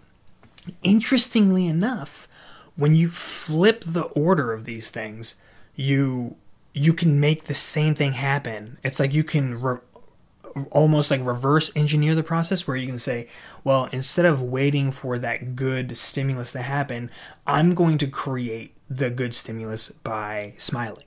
interestingly 0.83 1.67
enough 1.67 2.27
when 2.75 2.95
you 2.95 3.09
flip 3.09 3.83
the 3.85 4.03
order 4.03 4.53
of 4.53 4.65
these 4.65 4.89
things 4.89 5.35
you 5.75 6.35
you 6.73 6.93
can 6.93 7.19
make 7.19 7.45
the 7.45 7.53
same 7.53 7.93
thing 7.93 8.13
happen 8.13 8.77
it's 8.83 8.99
like 8.99 9.13
you 9.13 9.23
can 9.23 9.59
re- 9.61 9.79
almost 10.71 11.11
like 11.11 11.25
reverse 11.25 11.71
engineer 11.75 12.15
the 12.15 12.23
process 12.23 12.67
where 12.67 12.77
you 12.77 12.87
can 12.87 12.99
say, 12.99 13.27
well, 13.63 13.87
instead 13.91 14.25
of 14.25 14.41
waiting 14.41 14.91
for 14.91 15.17
that 15.19 15.55
good 15.55 15.97
stimulus 15.97 16.51
to 16.53 16.61
happen, 16.61 17.09
I'm 17.47 17.73
going 17.73 17.97
to 17.99 18.07
create 18.07 18.73
the 18.89 19.09
good 19.09 19.33
stimulus 19.33 19.89
by 19.89 20.53
smiling. 20.57 21.05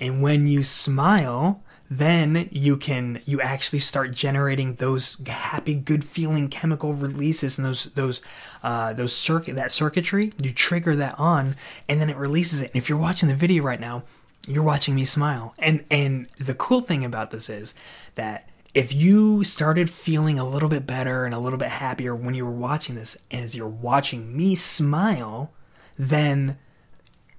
And 0.00 0.22
when 0.22 0.46
you 0.46 0.62
smile, 0.62 1.62
then 1.90 2.48
you 2.52 2.76
can 2.76 3.20
you 3.26 3.40
actually 3.40 3.80
start 3.80 4.12
generating 4.14 4.76
those 4.76 5.20
happy 5.26 5.74
good 5.74 6.04
feeling 6.04 6.48
chemical 6.48 6.94
releases 6.94 7.58
and 7.58 7.66
those 7.66 7.84
those 7.84 8.22
uh, 8.62 8.92
those 8.92 9.12
circuit 9.12 9.56
that 9.56 9.72
circuitry. 9.72 10.32
You 10.38 10.52
trigger 10.52 10.94
that 10.96 11.18
on 11.18 11.56
and 11.88 12.00
then 12.00 12.08
it 12.08 12.16
releases 12.16 12.62
it. 12.62 12.70
And 12.72 12.76
if 12.76 12.88
you're 12.88 12.98
watching 12.98 13.28
the 13.28 13.34
video 13.34 13.64
right 13.64 13.80
now 13.80 14.04
you're 14.46 14.64
watching 14.64 14.94
me 14.94 15.04
smile. 15.04 15.54
And 15.58 15.84
and 15.90 16.28
the 16.38 16.54
cool 16.54 16.80
thing 16.80 17.04
about 17.04 17.30
this 17.30 17.50
is 17.50 17.74
that 18.14 18.48
if 18.72 18.92
you 18.92 19.42
started 19.42 19.90
feeling 19.90 20.38
a 20.38 20.48
little 20.48 20.68
bit 20.68 20.86
better 20.86 21.24
and 21.24 21.34
a 21.34 21.38
little 21.38 21.58
bit 21.58 21.68
happier 21.68 22.14
when 22.14 22.34
you 22.34 22.44
were 22.44 22.50
watching 22.50 22.94
this 22.94 23.16
and 23.30 23.42
as 23.42 23.56
you're 23.56 23.68
watching 23.68 24.36
me 24.36 24.54
smile 24.54 25.52
then 25.98 26.56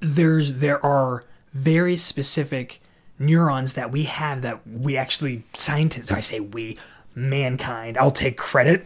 there's 0.02 0.56
there 0.56 0.84
are 0.86 1.24
very 1.54 1.96
specific 1.96 2.82
neurons 3.22 3.74
that 3.74 3.92
we 3.92 4.04
have 4.04 4.42
that 4.42 4.66
we 4.68 4.98
actually 4.98 5.44
scientists 5.56 6.12
i 6.12 6.20
say 6.20 6.40
we 6.40 6.78
mankind 7.16 7.98
i'll 7.98 8.12
take 8.12 8.38
credit 8.38 8.82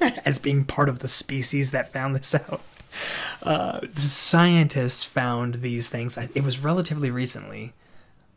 as 0.24 0.38
being 0.38 0.64
part 0.64 0.88
of 0.88 0.98
the 0.98 1.08
species 1.08 1.70
that 1.70 1.92
found 1.92 2.14
this 2.14 2.34
out 2.34 2.60
uh, 3.42 3.78
scientists 3.94 5.04
found 5.04 5.56
these 5.56 5.88
things 5.88 6.16
it 6.16 6.42
was 6.42 6.58
relatively 6.58 7.10
recently 7.10 7.72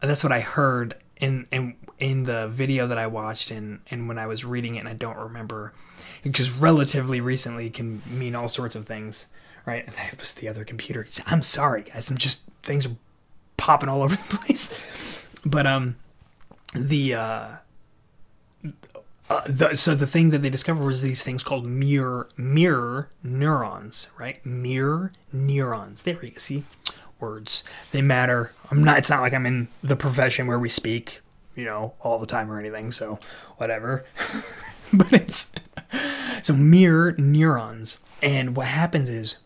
that's 0.02 0.24
what 0.24 0.34
i 0.34 0.41
heard 0.41 0.95
in 1.19 1.48
in 1.52 1.76
in 2.00 2.24
the 2.24 2.48
video 2.48 2.88
that 2.88 2.98
I 2.98 3.08
watched 3.08 3.52
and 3.52 3.82
and 3.91 4.08
when 4.08 4.17
I 4.17 4.26
was 4.26 4.45
reading 4.45 4.76
it 4.76 4.80
and 4.80 4.89
I 4.89 4.93
don't 4.93 5.17
remember 5.17 5.74
because 6.24 6.50
relatively 6.52 7.22
recently 7.22 7.69
can 7.69 8.02
mean 8.10 8.36
all 8.36 8.50
sorts 8.50 8.76
of 8.76 8.86
things, 8.86 9.28
right? 9.65 9.86
That 9.95 10.19
was 10.19 10.34
the 10.34 10.48
other 10.48 10.63
computer. 10.63 11.06
I'm 11.28 11.41
sorry, 11.41 11.84
guys. 11.84 12.10
I'm 12.10 12.17
just 12.17 12.41
things 12.63 12.86
are 12.86 12.95
popping 13.60 13.89
all 13.89 14.02
over 14.02 14.15
the 14.15 14.24
place. 14.38 15.28
But 15.45 15.67
um, 15.67 15.98
the 16.74 17.13
uh, 17.13 17.48
uh 19.30 19.41
the, 19.45 19.76
so 19.76 19.95
the 19.95 20.08
thing 20.08 20.32
that 20.32 20.39
they 20.39 20.50
discovered 20.50 20.84
was 20.84 21.02
these 21.02 21.24
things 21.24 21.43
called 21.43 21.65
mirror 21.65 22.30
mirror 22.38 23.10
neurons, 23.24 24.08
right? 24.17 24.43
Mirror 24.45 25.12
neurons. 25.32 26.04
There 26.04 26.24
you. 26.26 26.34
See, 26.38 26.63
words 27.19 27.63
they 27.91 28.02
matter. 28.02 28.54
I'm 28.72 28.84
not. 28.84 28.98
It's 28.98 29.10
not 29.10 29.22
like 29.22 29.34
I'm 29.34 29.45
in 29.45 29.67
the 29.84 29.95
profession 29.95 30.48
where 30.48 30.60
we 30.60 30.69
speak 30.69 31.22
you 31.60 31.65
know, 31.65 31.93
all 32.00 32.19
the 32.19 32.26
time 32.26 32.50
or 32.50 32.58
anything, 32.58 32.89
so 32.91 33.19
whatever. 33.58 34.06
but 34.93 35.12
it's 35.12 35.52
so 36.41 36.54
mirror 36.54 37.13
neurons. 37.17 38.00
And 38.24 38.56
what 38.56 38.67
happens 38.67 39.10
is 39.10 39.38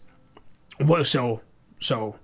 what 0.78 1.06
so 1.08 1.42
so 1.80 2.16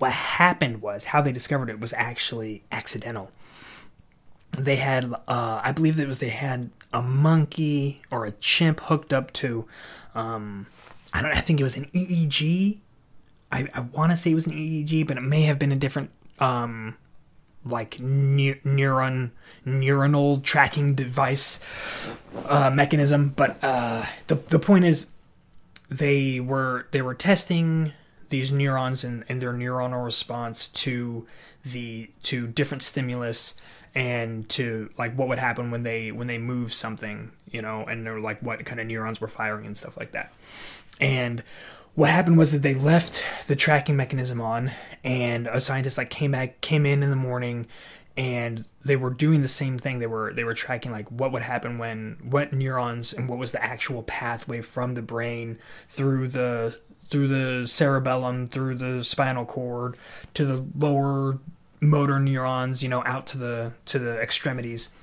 what 0.00 0.12
happened 0.12 0.80
was 0.82 1.04
how 1.06 1.20
they 1.20 1.30
discovered 1.30 1.68
it 1.68 1.78
was 1.78 1.92
actually 1.92 2.64
accidental. 2.72 3.30
They 4.52 4.76
had 4.76 5.12
uh 5.28 5.60
I 5.62 5.72
believe 5.72 6.00
it 6.00 6.08
was 6.08 6.18
they 6.18 6.30
had 6.30 6.70
a 6.92 7.02
monkey 7.02 8.02
or 8.10 8.24
a 8.24 8.32
chimp 8.32 8.80
hooked 8.80 9.12
up 9.12 9.32
to 9.34 9.66
um 10.14 10.66
I 11.12 11.22
don't 11.22 11.36
I 11.36 11.40
think 11.40 11.60
it 11.60 11.62
was 11.62 11.76
an 11.76 11.86
EEG. 11.94 12.78
I, 13.52 13.68
I 13.74 13.80
want 13.80 14.10
to 14.12 14.16
say 14.16 14.30
it 14.30 14.34
was 14.34 14.46
an 14.46 14.52
EEG, 14.52 15.06
but 15.06 15.16
it 15.16 15.22
may 15.22 15.42
have 15.42 15.58
been 15.58 15.72
a 15.72 15.76
different 15.76 16.10
um 16.38 16.96
like 17.64 18.00
ne- 18.00 18.60
neuron 18.64 19.30
neuronal 19.66 20.42
tracking 20.42 20.94
device 20.94 21.60
uh, 22.46 22.70
mechanism. 22.70 23.34
But 23.36 23.58
uh, 23.62 24.06
the 24.28 24.36
the 24.36 24.58
point 24.58 24.86
is, 24.86 25.08
they 25.90 26.40
were 26.40 26.86
they 26.92 27.02
were 27.02 27.14
testing 27.14 27.92
these 28.30 28.52
neurons 28.52 29.04
and, 29.04 29.24
and 29.28 29.42
their 29.42 29.52
neuronal 29.52 30.04
response 30.04 30.68
to 30.68 31.26
the 31.64 32.10
to 32.22 32.46
different 32.46 32.82
stimulus 32.82 33.54
and 33.94 34.48
to 34.48 34.88
like 34.96 35.14
what 35.14 35.28
would 35.28 35.38
happen 35.38 35.70
when 35.70 35.82
they 35.82 36.12
when 36.12 36.26
they 36.26 36.38
move 36.38 36.72
something 36.72 37.32
you 37.50 37.60
know 37.60 37.84
and 37.84 38.06
they're 38.06 38.20
like 38.20 38.40
what 38.40 38.64
kind 38.64 38.80
of 38.80 38.86
neurons 38.86 39.20
were 39.20 39.28
firing 39.28 39.66
and 39.66 39.76
stuff 39.76 39.96
like 39.96 40.12
that. 40.12 40.32
And 41.00 41.42
what 41.94 42.10
happened 42.10 42.38
was 42.38 42.52
that 42.52 42.62
they 42.62 42.74
left 42.74 43.22
the 43.46 43.56
tracking 43.56 43.96
mechanism 43.96 44.40
on 44.40 44.70
and 45.02 45.46
a 45.48 45.60
scientist 45.60 45.98
like 45.98 46.10
came 46.10 46.30
back 46.30 46.60
came 46.60 46.86
in 46.86 47.02
in 47.02 47.10
the 47.10 47.16
morning 47.16 47.66
and 48.16 48.64
they 48.84 48.96
were 48.96 49.10
doing 49.10 49.42
the 49.42 49.48
same 49.48 49.78
thing. 49.78 49.98
They 49.98 50.06
were 50.06 50.32
they 50.32 50.44
were 50.44 50.54
tracking 50.54 50.92
like 50.92 51.10
what 51.10 51.32
would 51.32 51.42
happen 51.42 51.78
when 51.78 52.18
what 52.22 52.52
neurons 52.52 53.12
and 53.12 53.28
what 53.28 53.38
was 53.38 53.52
the 53.52 53.62
actual 53.62 54.02
pathway 54.02 54.60
from 54.60 54.94
the 54.94 55.02
brain 55.02 55.58
through 55.88 56.28
the 56.28 56.78
through 57.10 57.28
the 57.28 57.66
cerebellum 57.66 58.46
through 58.46 58.74
the 58.74 59.02
spinal 59.04 59.44
cord 59.44 59.96
to 60.34 60.44
the 60.44 60.64
lower 60.76 61.38
motor 61.80 62.18
neurons 62.20 62.82
you 62.82 62.88
know 62.88 63.02
out 63.04 63.26
to 63.26 63.38
the 63.38 63.72
to 63.84 63.98
the 63.98 64.20
extremities 64.20 64.94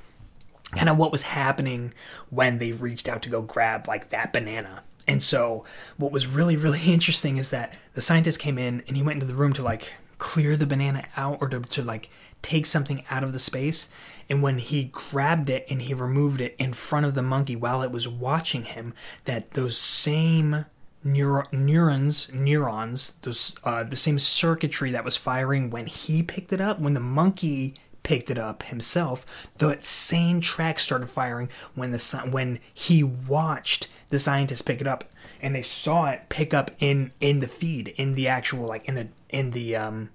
kind 0.76 0.90
of 0.90 0.98
what 0.98 1.12
was 1.12 1.24
happening 1.24 1.94
when 2.30 2.58
they 2.60 2.72
reached 2.72 3.08
out 3.08 3.22
to 3.22 3.30
go 3.30 3.42
grab 3.42 3.88
like 3.88 4.10
that 4.10 4.32
banana 4.34 4.84
and 5.08 5.24
so, 5.24 5.64
what 5.96 6.12
was 6.12 6.28
really, 6.28 6.58
really 6.58 6.82
interesting 6.86 7.38
is 7.38 7.50
that 7.50 7.78
the 7.94 8.02
scientist 8.02 8.40
came 8.40 8.58
in 8.58 8.84
and 8.88 8.98
he 8.98 9.04
went 9.04 9.22
into 9.22 9.26
the 9.26 9.40
room 9.40 9.54
to 9.54 9.64
like 9.64 9.94
clear 10.18 10.56
the 10.56 10.66
banana 10.66 11.06
out 11.16 11.38
or 11.40 11.48
to, 11.48 11.60
to 11.62 11.84
like 11.84 12.10
take 12.42 12.66
something 12.66 13.04
out 13.10 13.24
of 13.24 13.34
the 13.34 13.40
space. 13.40 13.90
And 14.30 14.42
when 14.42 14.58
he 14.58 14.86
grabbed 14.86 15.50
it 15.50 15.66
and 15.70 15.82
he 15.82 15.94
removed 15.94 16.42
it 16.42 16.56
in 16.60 16.74
front 16.74 17.06
of 17.06 17.14
the 17.14 17.22
monkey 17.22 17.56
while 17.56 17.82
it 17.82 17.92
was 17.92 18.08
watching 18.08 18.64
him, 18.64 18.94
that 19.26 19.52
those 19.52 19.78
same 19.78 20.66
neuro- 21.08 21.48
neurons, 21.52 22.32
neurons, 22.34 23.14
those 23.24 23.56
uh, 23.64 23.84
the 23.84 23.96
same 23.96 24.20
circuitry 24.20 24.92
that 24.92 25.06
was 25.06 25.18
firing 25.18 25.70
when 25.70 25.88
he 25.88 26.22
picked 26.22 26.54
it 26.54 26.62
up, 26.62 26.80
when 26.80 26.94
the 26.94 27.00
monkey 27.00 27.74
picked 28.04 28.30
it 28.32 28.38
up 28.38 28.64
himself, 28.64 29.26
that 29.58 29.84
same 29.84 30.40
track 30.40 30.80
started 30.80 31.10
firing 31.10 31.50
when 31.76 31.92
the 31.92 32.28
when 32.30 32.60
he 32.74 33.04
watched 33.04 33.88
the 34.10 34.20
scientists 34.20 34.62
pick 34.62 34.80
it 34.80 34.88
up 34.88 35.04
and 35.42 35.54
they 35.54 35.62
saw 35.62 36.06
it 36.10 36.22
pick 36.30 36.54
up 36.54 36.72
in 36.80 37.12
in 37.20 37.40
the 37.40 37.48
feed 37.48 37.90
in 37.98 38.14
the 38.14 38.28
actual 38.28 38.66
like 38.66 38.86
in 38.86 38.96
the 38.96 39.08
in 39.30 39.52
the 39.52 39.76
um 39.76 40.10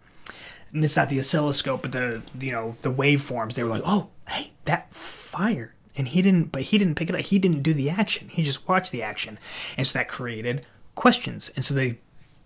it's 0.73 0.97
not 0.97 1.11
the 1.11 1.19
oscilloscope 1.19 1.83
but 1.83 1.93
the 1.93 2.23
you 2.39 2.53
know 2.53 2.77
the 2.83 2.93
waveforms. 2.93 3.55
They 3.55 3.63
were 3.63 3.71
like 3.71 3.83
oh 3.85 4.09
hey 4.29 4.53
that 4.65 4.95
fired. 4.95 5.73
And 5.95 6.09
he 6.09 6.23
didn't 6.23 6.51
but 6.53 6.63
he 6.63 6.79
didn't 6.79 6.95
pick 6.95 7.11
it 7.11 7.15
up. 7.15 7.21
He 7.21 7.39
didn't 7.39 7.63
do 7.63 7.75
the 7.75 7.91
action. 7.91 8.29
He 8.29 8.43
just 8.43 8.67
watched 8.67 8.93
the 8.93 9.03
action. 9.03 9.39
And 9.77 9.87
so 9.87 9.99
that 9.99 10.09
created 10.09 10.67
questions. 10.95 11.51
And 11.57 11.65
so 11.65 11.75
they 11.75 11.99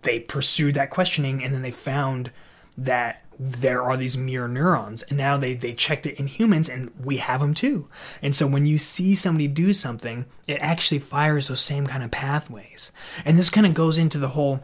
they 0.03 0.21
pursued 0.21 0.75
that 0.75 0.91
questioning 0.91 1.43
and 1.43 1.53
then 1.53 1.63
they 1.63 1.71
found 1.71 2.31
that 2.79 3.23
there 3.39 3.83
are 3.83 3.97
these 3.97 4.17
mirror 4.17 4.49
neurons 4.49 5.03
and 5.05 5.19
now 5.19 5.37
they 5.37 5.55
they 5.55 5.75
checked 5.75 6.07
it 6.07 6.19
in 6.19 6.27
humans 6.27 6.69
and 6.69 6.91
we 7.03 7.19
have 7.19 7.41
them 7.41 7.55
too. 7.55 7.89
And 8.23 8.35
so 8.35 8.47
when 8.47 8.67
you 8.67 8.79
see 8.79 9.15
somebody 9.15 9.49
do 9.49 9.73
something 9.73 10.25
it 10.47 10.59
actually 10.61 11.01
fires 11.01 11.49
those 11.49 11.61
same 11.61 11.87
kind 11.87 12.03
of 12.03 12.11
pathways. 12.11 12.93
And 13.25 13.39
this 13.39 13.51
kind 13.51 13.67
of 13.67 13.75
goes 13.75 13.99
into 13.99 14.19
the 14.19 14.29
whole 14.29 14.61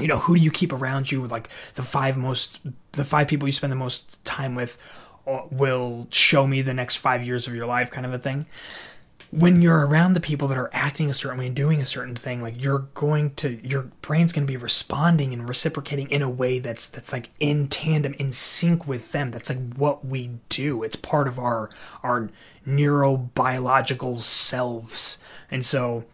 you 0.00 0.06
know 0.06 0.18
who 0.18 0.36
do 0.36 0.40
you 0.40 0.50
keep 0.50 0.72
around 0.72 1.10
you? 1.10 1.26
Like 1.26 1.48
the 1.74 1.82
five 1.82 2.16
most 2.16 2.60
the 2.92 3.04
five 3.04 3.28
people 3.28 3.46
you 3.46 3.52
spend 3.52 3.72
the 3.72 3.76
most 3.76 4.24
time 4.24 4.54
with 4.54 4.78
uh, 5.26 5.42
will 5.50 6.08
show 6.10 6.46
me 6.46 6.62
the 6.62 6.74
next 6.74 6.96
five 6.96 7.22
years 7.22 7.46
of 7.46 7.54
your 7.54 7.66
life 7.66 7.90
kind 7.90 8.06
of 8.06 8.12
a 8.12 8.18
thing 8.18 8.46
when 9.30 9.60
you're 9.60 9.86
around 9.86 10.14
the 10.14 10.20
people 10.20 10.48
that 10.48 10.56
are 10.56 10.70
acting 10.72 11.10
a 11.10 11.14
certain 11.14 11.38
way 11.38 11.46
and 11.46 11.56
doing 11.56 11.80
a 11.80 11.86
certain 11.86 12.16
thing, 12.16 12.40
like 12.40 12.62
you're 12.62 12.88
going 12.94 13.34
to 13.36 13.60
your 13.66 13.82
brain's 14.00 14.32
going 14.32 14.46
to 14.46 14.50
be 14.50 14.56
responding 14.56 15.32
and 15.32 15.48
reciprocating 15.48 16.10
in 16.10 16.22
a 16.22 16.30
way 16.30 16.58
that's 16.58 16.88
that's 16.88 17.12
like 17.12 17.30
in 17.38 17.68
tandem, 17.68 18.14
in 18.14 18.32
sync 18.32 18.86
with 18.86 19.12
them. 19.12 19.30
That's 19.30 19.50
like 19.50 19.74
what 19.74 20.04
we 20.04 20.30
do. 20.48 20.82
It's 20.82 20.96
part 20.96 21.28
of 21.28 21.38
our 21.38 21.68
our 22.02 22.30
neurobiological 22.66 24.20
selves, 24.20 25.18
and 25.50 25.64
so 25.64 26.04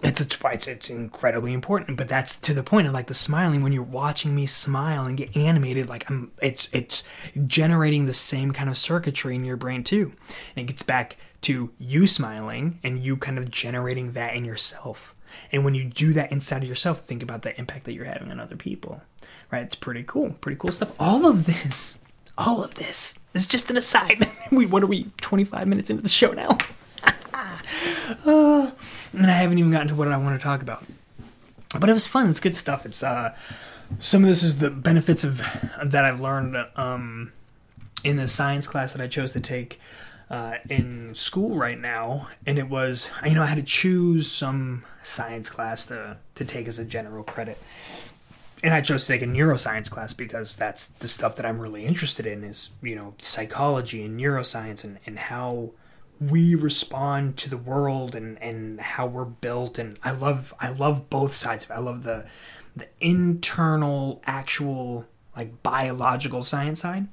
that's 0.00 0.40
why 0.40 0.52
it's, 0.52 0.66
it's 0.66 0.88
incredibly 0.88 1.52
important 1.52 1.98
but 1.98 2.08
that's 2.08 2.34
to 2.36 2.54
the 2.54 2.62
point 2.62 2.86
of 2.86 2.94
like 2.94 3.06
the 3.06 3.12
smiling 3.12 3.62
when 3.62 3.70
you're 3.70 3.82
watching 3.82 4.34
me 4.34 4.46
smile 4.46 5.04
and 5.04 5.18
get 5.18 5.36
animated 5.36 5.88
like 5.90 6.10
i'm 6.10 6.32
it's 6.40 6.70
it's 6.72 7.04
generating 7.46 8.06
the 8.06 8.12
same 8.12 8.50
kind 8.50 8.70
of 8.70 8.78
circuitry 8.78 9.34
in 9.34 9.44
your 9.44 9.58
brain 9.58 9.84
too 9.84 10.10
and 10.56 10.64
it 10.64 10.72
gets 10.72 10.82
back 10.82 11.16
to 11.42 11.70
you 11.78 12.06
smiling 12.06 12.78
and 12.82 13.02
you 13.02 13.16
kind 13.16 13.38
of 13.38 13.50
generating 13.50 14.12
that 14.12 14.34
in 14.34 14.44
yourself. 14.44 15.14
And 15.52 15.64
when 15.64 15.74
you 15.74 15.84
do 15.84 16.12
that 16.12 16.32
inside 16.32 16.62
of 16.62 16.68
yourself, 16.68 17.00
think 17.00 17.22
about 17.22 17.42
the 17.42 17.58
impact 17.58 17.84
that 17.84 17.92
you're 17.92 18.04
having 18.04 18.30
on 18.30 18.40
other 18.40 18.56
people. 18.56 19.02
Right? 19.50 19.62
It's 19.62 19.74
pretty 19.74 20.02
cool. 20.02 20.30
Pretty 20.40 20.58
cool 20.58 20.72
stuff. 20.72 20.92
All 20.98 21.26
of 21.26 21.46
this, 21.46 21.98
all 22.36 22.62
of 22.62 22.74
this 22.74 23.18
is 23.34 23.46
just 23.46 23.70
an 23.70 23.76
aside. 23.76 24.24
we 24.52 24.66
what 24.66 24.82
are 24.82 24.86
we 24.88 25.04
25 25.20 25.66
minutes 25.66 25.90
into 25.90 26.02
the 26.02 26.08
show 26.08 26.32
now? 26.32 26.58
uh, 28.26 28.70
and 29.12 29.26
I 29.26 29.30
haven't 29.30 29.58
even 29.58 29.70
gotten 29.70 29.88
to 29.88 29.94
what 29.94 30.08
I 30.08 30.16
want 30.16 30.38
to 30.38 30.44
talk 30.44 30.62
about. 30.62 30.84
But 31.78 31.88
it 31.88 31.92
was 31.92 32.06
fun. 32.06 32.28
It's 32.28 32.40
good 32.40 32.56
stuff. 32.56 32.84
It's 32.84 33.02
uh 33.02 33.34
some 33.98 34.22
of 34.22 34.28
this 34.28 34.42
is 34.42 34.58
the 34.58 34.70
benefits 34.70 35.24
of 35.24 35.38
that 35.84 36.04
I've 36.04 36.20
learned 36.20 36.56
um 36.76 37.32
in 38.02 38.16
the 38.16 38.26
science 38.26 38.66
class 38.66 38.92
that 38.92 39.02
I 39.02 39.06
chose 39.06 39.32
to 39.32 39.40
take 39.40 39.80
uh, 40.30 40.54
in 40.68 41.14
school 41.14 41.56
right 41.56 41.78
now, 41.78 42.28
and 42.46 42.58
it 42.58 42.68
was 42.68 43.10
you 43.26 43.34
know 43.34 43.42
I 43.42 43.46
had 43.46 43.58
to 43.58 43.64
choose 43.64 44.30
some 44.30 44.84
science 45.02 45.50
class 45.50 45.86
to 45.86 46.18
to 46.36 46.44
take 46.44 46.68
as 46.68 46.78
a 46.78 46.84
general 46.84 47.24
credit, 47.24 47.58
and 48.62 48.72
I 48.72 48.80
chose 48.80 49.06
to 49.06 49.12
take 49.12 49.22
a 49.22 49.26
neuroscience 49.26 49.90
class 49.90 50.14
because 50.14 50.54
that's 50.54 50.86
the 50.86 51.08
stuff 51.08 51.36
that 51.36 51.46
I'm 51.46 51.58
really 51.58 51.84
interested 51.84 52.26
in 52.26 52.44
is 52.44 52.70
you 52.80 52.94
know 52.94 53.14
psychology 53.18 54.04
and 54.04 54.18
neuroscience 54.18 54.84
and 54.84 54.98
and 55.04 55.18
how 55.18 55.70
we 56.20 56.54
respond 56.54 57.36
to 57.38 57.50
the 57.50 57.56
world 57.56 58.14
and 58.14 58.40
and 58.42 58.80
how 58.80 59.06
we're 59.06 59.24
built. 59.24 59.78
And 59.78 59.98
I 60.04 60.12
love 60.12 60.54
I 60.60 60.70
love 60.70 61.10
both 61.10 61.34
sides 61.34 61.64
of 61.64 61.70
it. 61.72 61.74
I 61.74 61.78
love 61.78 62.04
the 62.04 62.26
the 62.76 62.86
internal 63.00 64.22
actual 64.26 65.06
like 65.36 65.62
biological 65.62 66.44
science 66.44 66.80
side 66.82 67.08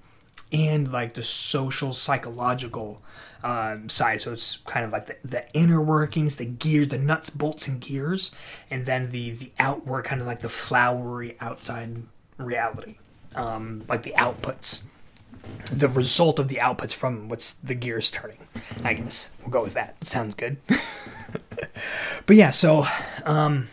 and 0.52 0.92
like 0.92 1.14
the 1.14 1.24
social 1.24 1.94
psychological 1.94 3.02
um, 3.44 3.90
side. 3.90 4.22
So 4.22 4.34
it's 4.34 4.58
kind 4.58 4.86
of 4.86 4.92
like 4.92 5.06
the, 5.08 5.16
the 5.24 5.52
inner 5.54 5.82
workings, 5.82 6.38
the 6.38 6.46
gears, 6.46 6.90
the 6.90 6.98
nuts, 6.98 7.30
bolts, 7.30 7.68
and 7.68 7.80
gears, 7.80 8.32
and 8.70 8.86
then 8.86 9.10
the 9.10 9.32
the 9.32 9.52
outward 9.60 10.06
kind 10.06 10.22
of 10.22 10.28
like 10.28 10.42
the 10.42 10.50
flowery 10.50 11.38
outside 11.40 12.04
reality, 12.38 12.96
um, 13.36 13.84
like 13.88 14.04
the 14.04 14.14
outputs, 14.18 14.84
the 15.72 15.88
result 15.88 16.40
of 16.40 16.48
the 16.48 16.58
outputs 16.58 16.94
from 16.94 17.30
what's 17.30 17.54
the 17.54 17.76
gears 17.76 18.12
turning. 18.12 18.40
I 18.84 18.94
guess 18.94 19.32
we'll 19.42 19.52
go 19.52 19.64
with 19.64 19.74
that. 19.74 19.96
Sounds 20.06 20.36
good. 20.36 20.58
but 22.26 22.36
yeah, 22.36 22.52
so 22.52 22.86
um, 23.26 23.68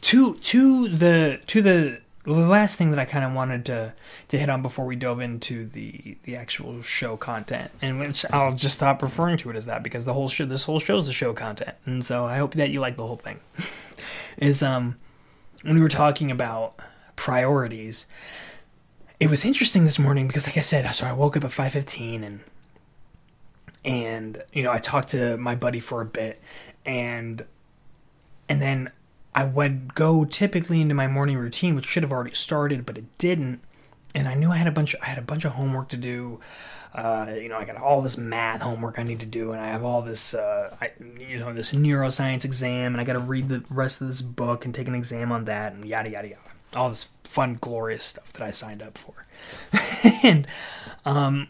to 0.00 0.34
to 0.34 0.88
the 0.88 1.40
to 1.46 1.62
the 1.62 2.00
the 2.34 2.46
last 2.46 2.76
thing 2.76 2.90
that 2.90 2.98
I 2.98 3.04
kind 3.04 3.24
of 3.24 3.32
wanted 3.32 3.64
to 3.66 3.92
to 4.28 4.38
hit 4.38 4.48
on 4.48 4.62
before 4.62 4.84
we 4.84 4.96
dove 4.96 5.20
into 5.20 5.66
the 5.66 6.16
the 6.24 6.36
actual 6.36 6.82
show 6.82 7.16
content, 7.16 7.70
and 7.80 7.98
which 7.98 8.24
I'll 8.32 8.54
just 8.54 8.76
stop 8.76 9.02
referring 9.02 9.36
to 9.38 9.50
it 9.50 9.56
as 9.56 9.66
that 9.66 9.82
because 9.82 10.04
the 10.04 10.14
whole 10.14 10.28
show, 10.28 10.44
this 10.44 10.64
whole 10.64 10.80
show 10.80 10.98
is 10.98 11.06
the 11.06 11.12
show 11.12 11.32
content, 11.32 11.76
and 11.84 12.04
so 12.04 12.26
I 12.26 12.38
hope 12.38 12.54
that 12.54 12.70
you 12.70 12.80
like 12.80 12.96
the 12.96 13.06
whole 13.06 13.16
thing. 13.16 13.40
is 14.38 14.62
um 14.62 14.96
when 15.62 15.74
we 15.74 15.80
were 15.80 15.88
talking 15.88 16.30
about 16.30 16.74
priorities, 17.16 18.06
it 19.18 19.28
was 19.28 19.44
interesting 19.44 19.84
this 19.84 19.98
morning 19.98 20.26
because, 20.26 20.46
like 20.46 20.56
I 20.56 20.62
said, 20.62 20.90
so 20.94 21.06
I 21.06 21.12
woke 21.12 21.36
up 21.36 21.44
at 21.44 21.52
five 21.52 21.72
fifteen 21.72 22.24
and 22.24 22.40
and 23.84 24.42
you 24.52 24.62
know 24.62 24.72
I 24.72 24.78
talked 24.78 25.10
to 25.10 25.36
my 25.36 25.54
buddy 25.54 25.80
for 25.80 26.00
a 26.00 26.06
bit, 26.06 26.40
and 26.84 27.44
and 28.48 28.60
then 28.60 28.90
I 29.34 29.44
would 29.44 29.94
go 29.94 30.24
typically 30.24 30.80
into 30.80 30.94
my 30.94 31.06
morning 31.06 31.36
routine, 31.36 31.74
which 31.74 31.86
should 31.86 32.02
have 32.02 32.12
already 32.12 32.34
started, 32.34 32.84
but 32.84 32.98
it 32.98 33.18
didn't. 33.18 33.60
And 34.14 34.26
I 34.26 34.34
knew 34.34 34.50
I 34.50 34.56
had 34.56 34.66
a 34.66 34.72
bunch. 34.72 34.94
Of, 34.94 35.02
I 35.02 35.06
had 35.06 35.18
a 35.18 35.22
bunch 35.22 35.44
of 35.44 35.52
homework 35.52 35.88
to 35.90 35.96
do. 35.96 36.40
Uh, 36.92 37.34
you 37.40 37.48
know, 37.48 37.56
I 37.56 37.64
got 37.64 37.76
all 37.76 38.02
this 38.02 38.16
math 38.16 38.62
homework 38.62 38.98
I 38.98 39.04
need 39.04 39.20
to 39.20 39.26
do, 39.26 39.52
and 39.52 39.60
I 39.60 39.68
have 39.68 39.84
all 39.84 40.02
this, 40.02 40.34
uh, 40.34 40.74
I, 40.80 40.90
you 41.20 41.38
know, 41.38 41.52
this 41.52 41.70
neuroscience 41.70 42.44
exam, 42.44 42.92
and 42.92 43.00
I 43.00 43.04
got 43.04 43.12
to 43.12 43.20
read 43.20 43.48
the 43.48 43.62
rest 43.70 44.00
of 44.00 44.08
this 44.08 44.20
book 44.20 44.64
and 44.64 44.74
take 44.74 44.88
an 44.88 44.96
exam 44.96 45.30
on 45.30 45.44
that, 45.44 45.72
and 45.72 45.84
yada 45.84 46.10
yada 46.10 46.28
yada. 46.28 46.40
All 46.74 46.88
this 46.88 47.08
fun, 47.22 47.58
glorious 47.60 48.04
stuff 48.04 48.32
that 48.32 48.42
I 48.42 48.50
signed 48.50 48.82
up 48.82 48.98
for, 48.98 49.26
and 50.24 50.48
um, 51.04 51.48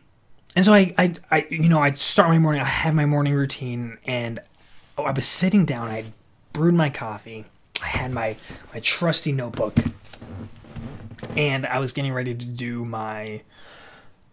and 0.54 0.64
so 0.66 0.74
I, 0.74 0.92
I, 0.98 1.14
I, 1.30 1.46
you 1.48 1.70
know, 1.70 1.80
I 1.80 1.92
start 1.92 2.28
my 2.28 2.38
morning. 2.38 2.60
I 2.60 2.66
have 2.66 2.94
my 2.94 3.06
morning 3.06 3.32
routine, 3.32 3.96
and 4.04 4.40
oh, 4.98 5.04
I 5.04 5.12
was 5.12 5.26
sitting 5.26 5.64
down. 5.64 5.88
I 5.88 6.04
brewed 6.52 6.74
my 6.74 6.90
coffee 6.90 7.46
I 7.82 7.86
had 7.86 8.12
my 8.12 8.36
my 8.72 8.80
trusty 8.80 9.32
notebook, 9.32 9.76
and 11.36 11.66
I 11.66 11.78
was 11.78 11.92
getting 11.92 12.12
ready 12.12 12.34
to 12.34 12.44
do 12.44 12.84
my 12.84 13.42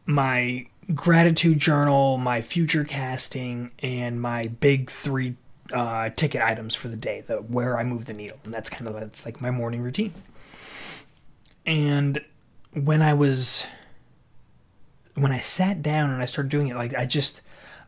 my 0.06 0.68
gratitude 0.94 1.60
journal, 1.60 2.18
my 2.18 2.42
future 2.42 2.84
casting, 2.84 3.72
and 3.80 4.22
my 4.22 4.48
big 4.48 4.90
three 4.90 5.36
uh, 5.74 6.10
ticket 6.10 6.42
items 6.42 6.76
for 6.76 6.88
the 6.88 6.96
day, 6.96 7.22
the 7.22 7.38
where 7.38 7.78
I 7.78 7.84
move 7.84 8.06
the 8.06 8.14
needle, 8.14 8.40
and 8.44 8.54
that's 8.54 8.70
kind 8.70 8.88
of 8.88 8.94
that's 8.94 9.26
like 9.26 9.42
my 9.42 9.52
morning 9.52 9.82
routine. 9.82 10.14
And 11.66 12.22
when 12.74 13.02
I 13.02 13.14
was 13.14 13.66
when 15.16 15.32
I 15.32 15.40
sat 15.40 15.82
down 15.82 16.12
and 16.12 16.22
I 16.22 16.26
started 16.26 16.50
doing 16.50 16.68
it, 16.68 16.76
like 16.76 16.94
I 16.94 17.06
just 17.06 17.42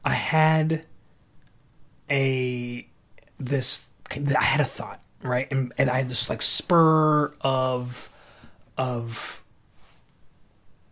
I 0.04 0.14
had 0.14 0.84
a 2.10 2.88
this 3.40 3.88
I 4.18 4.44
had 4.44 4.60
a 4.60 4.66
thought 4.66 5.02
right? 5.24 5.48
And, 5.52 5.74
and 5.78 5.90
I 5.90 5.98
had 5.98 6.10
this 6.10 6.30
like 6.30 6.42
spur 6.42 7.34
of 7.42 8.10
of 8.78 9.42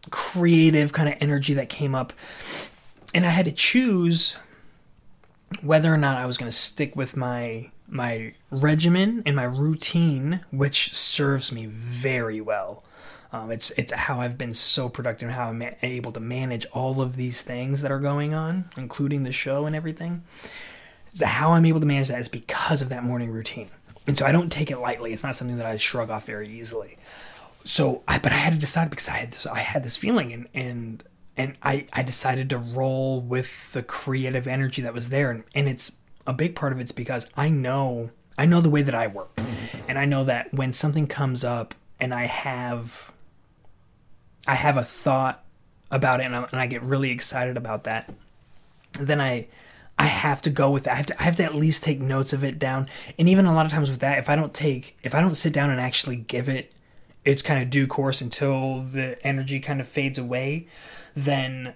creative 0.09 0.93
kind 0.93 1.09
of 1.09 1.15
energy 1.19 1.53
that 1.53 1.69
came 1.69 1.95
up, 1.95 2.13
and 3.13 3.25
I 3.25 3.29
had 3.29 3.45
to 3.45 3.51
choose 3.51 4.37
whether 5.61 5.93
or 5.93 5.97
not 5.97 6.17
I 6.17 6.25
was 6.25 6.37
going 6.37 6.51
to 6.51 6.57
stick 6.57 6.95
with 6.95 7.15
my 7.15 7.71
my 7.87 8.33
regimen 8.51 9.23
and 9.25 9.35
my 9.35 9.43
routine, 9.43 10.41
which 10.51 10.93
serves 10.93 11.51
me 11.51 11.65
very 11.65 12.41
well. 12.41 12.83
Um, 13.31 13.51
it's 13.51 13.71
it's 13.71 13.91
how 13.91 14.21
I've 14.21 14.37
been 14.37 14.53
so 14.53 14.89
productive, 14.89 15.29
how 15.29 15.49
I'm 15.49 15.63
able 15.81 16.11
to 16.13 16.19
manage 16.19 16.65
all 16.67 17.01
of 17.01 17.15
these 17.15 17.41
things 17.41 17.81
that 17.81 17.91
are 17.91 17.99
going 17.99 18.33
on, 18.33 18.69
including 18.77 19.23
the 19.23 19.31
show 19.31 19.65
and 19.65 19.75
everything. 19.75 20.23
How 21.21 21.53
I'm 21.53 21.65
able 21.65 21.79
to 21.79 21.85
manage 21.85 22.09
that 22.09 22.19
is 22.19 22.29
because 22.29 22.81
of 22.81 22.89
that 22.89 23.03
morning 23.03 23.31
routine. 23.31 23.69
And 24.08 24.17
so 24.17 24.26
I 24.26 24.32
don't 24.32 24.52
take 24.52 24.72
it 24.72 24.80
lightly. 24.80 25.13
It's 25.13 25.24
not 25.24 25.36
something 25.36 25.58
that 25.58 25.65
I 25.65 25.78
shrug 25.78 26.10
off 26.10 26.26
very 26.26 26.48
easily. 26.48 26.98
So 27.65 28.04
I 28.08 28.17
but 28.17 28.32
I 28.32 28.36
had 28.36 28.54
to 28.54 28.60
decide 28.60 28.89
because 28.89 29.10
I 29.10 29.13
had 29.13 29.32
this 29.32 29.46
I 29.46 29.60
had 29.60 29.84
this 29.84 29.98
feeling 29.98 30.32
and 30.32 30.48
and 30.54 31.04
and 31.36 31.56
I, 31.62 31.86
I 31.93 32.02
decided 32.02 32.50
to 32.50 32.58
roll 32.58 33.22
with 33.22 33.72
the 33.74 33.84
creative 33.84 34.48
energy 34.48 34.82
that 34.82 34.93
was 34.93 35.10
there 35.10 35.30
and, 35.30 35.43
and 35.54 35.70
it's 35.70 35.91
a 36.26 36.34
big 36.34 36.56
part 36.56 36.74
of 36.74 36.80
it's 36.80 36.91
because 36.91 37.30
I 37.38 37.50
know 37.50 38.10
I 38.38 38.46
know 38.46 38.62
the 38.62 38.70
way 38.70 38.84
that 38.84 38.96
I 38.96 39.08
work. 39.08 39.32
And 39.88 39.98
I 39.98 40.06
know 40.06 40.24
that 40.24 40.54
when 40.54 40.72
something 40.72 41.08
comes 41.08 41.43
up 41.43 41.74
and 42.00 42.13
I 42.13 42.26
have 42.26 43.12
I 44.48 44.56
have 44.56 44.78
a 44.78 44.84
thought 44.84 45.43
about 45.91 46.22
it 46.22 46.26
and 46.26 46.36
I, 46.36 46.43
and 46.52 46.60
I 46.62 46.67
get 46.67 46.84
really 46.84 47.12
excited 47.12 47.58
about 47.58 47.84
that, 47.84 48.13
then 49.00 49.20
I 49.20 49.48
I 49.99 50.05
have 50.05 50.41
to 50.43 50.49
go 50.49 50.69
with 50.69 50.83
that. 50.83 50.93
I 50.93 50.95
have 50.95 51.05
to 51.07 51.19
I 51.19 51.23
have 51.23 51.36
to 51.38 51.43
at 51.43 51.55
least 51.55 51.83
take 51.83 51.99
notes 51.99 52.33
of 52.33 52.43
it 52.43 52.60
down. 52.60 52.88
And 53.17 53.27
even 53.27 53.45
a 53.45 53.53
lot 53.53 53.65
of 53.65 53.71
times 53.71 53.89
with 53.89 53.99
that, 53.99 54.19
if 54.19 54.29
I 54.29 54.36
don't 54.36 54.53
take 54.53 54.97
if 55.03 55.15
I 55.15 55.21
don't 55.21 55.36
sit 55.36 55.53
down 55.53 55.69
and 55.69 55.81
actually 55.81 56.17
give 56.17 56.49
it 56.49 56.71
its 57.25 57.41
kind 57.41 57.62
of 57.62 57.69
due 57.69 57.88
course 57.88 58.21
until 58.21 58.83
the 58.83 59.17
energy 59.25 59.60
kind 59.60 59.81
of 59.81 59.88
fades 59.88 60.17
away, 60.17 60.67
then 61.15 61.73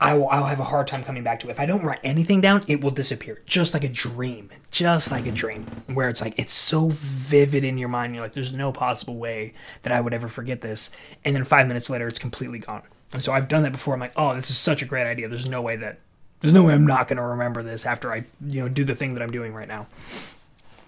I 0.00 0.14
will 0.14 0.28
I'll 0.28 0.44
have 0.44 0.60
a 0.60 0.64
hard 0.64 0.86
time 0.86 1.04
coming 1.04 1.22
back 1.22 1.40
to 1.40 1.48
it. 1.48 1.50
If 1.52 1.60
I 1.60 1.66
don't 1.66 1.82
write 1.82 2.00
anything 2.02 2.40
down, 2.40 2.64
it 2.68 2.82
will 2.82 2.90
disappear. 2.90 3.42
Just 3.46 3.74
like 3.74 3.84
a 3.84 3.88
dream. 3.88 4.50
Just 4.70 5.10
like 5.10 5.26
a 5.26 5.30
dream. 5.30 5.66
Where 5.86 6.08
it's 6.08 6.20
like 6.20 6.34
it's 6.36 6.52
so 6.54 6.88
vivid 6.90 7.64
in 7.64 7.78
your 7.78 7.88
mind, 7.88 8.14
you're 8.14 8.24
like, 8.24 8.34
there's 8.34 8.52
no 8.52 8.72
possible 8.72 9.16
way 9.16 9.52
that 9.82 9.92
I 9.92 10.00
would 10.00 10.14
ever 10.14 10.28
forget 10.28 10.62
this. 10.62 10.90
And 11.24 11.36
then 11.36 11.44
five 11.44 11.68
minutes 11.68 11.90
later 11.90 12.08
it's 12.08 12.18
completely 12.18 12.58
gone. 12.58 12.82
And 13.12 13.22
so 13.22 13.32
I've 13.32 13.46
done 13.46 13.62
that 13.62 13.72
before. 13.72 13.94
I'm 13.94 14.00
like, 14.00 14.14
oh, 14.16 14.34
this 14.34 14.50
is 14.50 14.56
such 14.56 14.82
a 14.82 14.86
great 14.86 15.06
idea. 15.06 15.28
There's 15.28 15.48
no 15.48 15.62
way 15.62 15.76
that 15.76 16.00
there's 16.44 16.52
no 16.52 16.64
way 16.64 16.74
I'm 16.74 16.84
not 16.84 17.08
going 17.08 17.16
to 17.16 17.22
remember 17.22 17.62
this 17.62 17.86
after 17.86 18.12
I, 18.12 18.26
you 18.46 18.60
know, 18.60 18.68
do 18.68 18.84
the 18.84 18.94
thing 18.94 19.14
that 19.14 19.22
I'm 19.22 19.30
doing 19.30 19.54
right 19.54 19.66
now. 19.66 19.86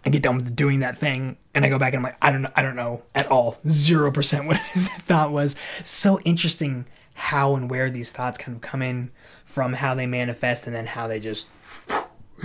I 0.05 0.11
get 0.11 0.23
done 0.23 0.35
with 0.35 0.55
doing 0.55 0.81
that 0.81 0.99
thing, 0.99 1.38
and 1.55 1.64
I 1.64 1.71
go 1.71 1.79
back 1.79 1.95
and 1.95 2.01
I'm 2.01 2.03
like, 2.03 2.19
I 2.21 2.31
don't 2.31 2.42
know, 2.42 2.51
I 2.55 2.61
don't 2.61 2.77
know 2.77 3.01
at 3.14 3.27
all, 3.31 3.57
zero 3.66 4.12
percent 4.12 4.47
what 4.47 4.57
that 4.75 5.03
thought 5.03 5.33
was. 5.33 5.57
So 5.83 6.21
interesting 6.21 6.85
how 7.14 7.57
and 7.57 7.71
where 7.71 7.88
these 7.88 8.12
thoughts 8.12 8.37
kind 8.37 8.55
of 8.55 8.61
come 8.61 8.83
in 8.83 9.11
from 9.47 9.73
how 9.73 9.95
they 9.95 10.07
manifest 10.07 10.66
and 10.66 10.77
then 10.77 10.85
how 10.85 11.09
they 11.09 11.21
just 11.21 11.47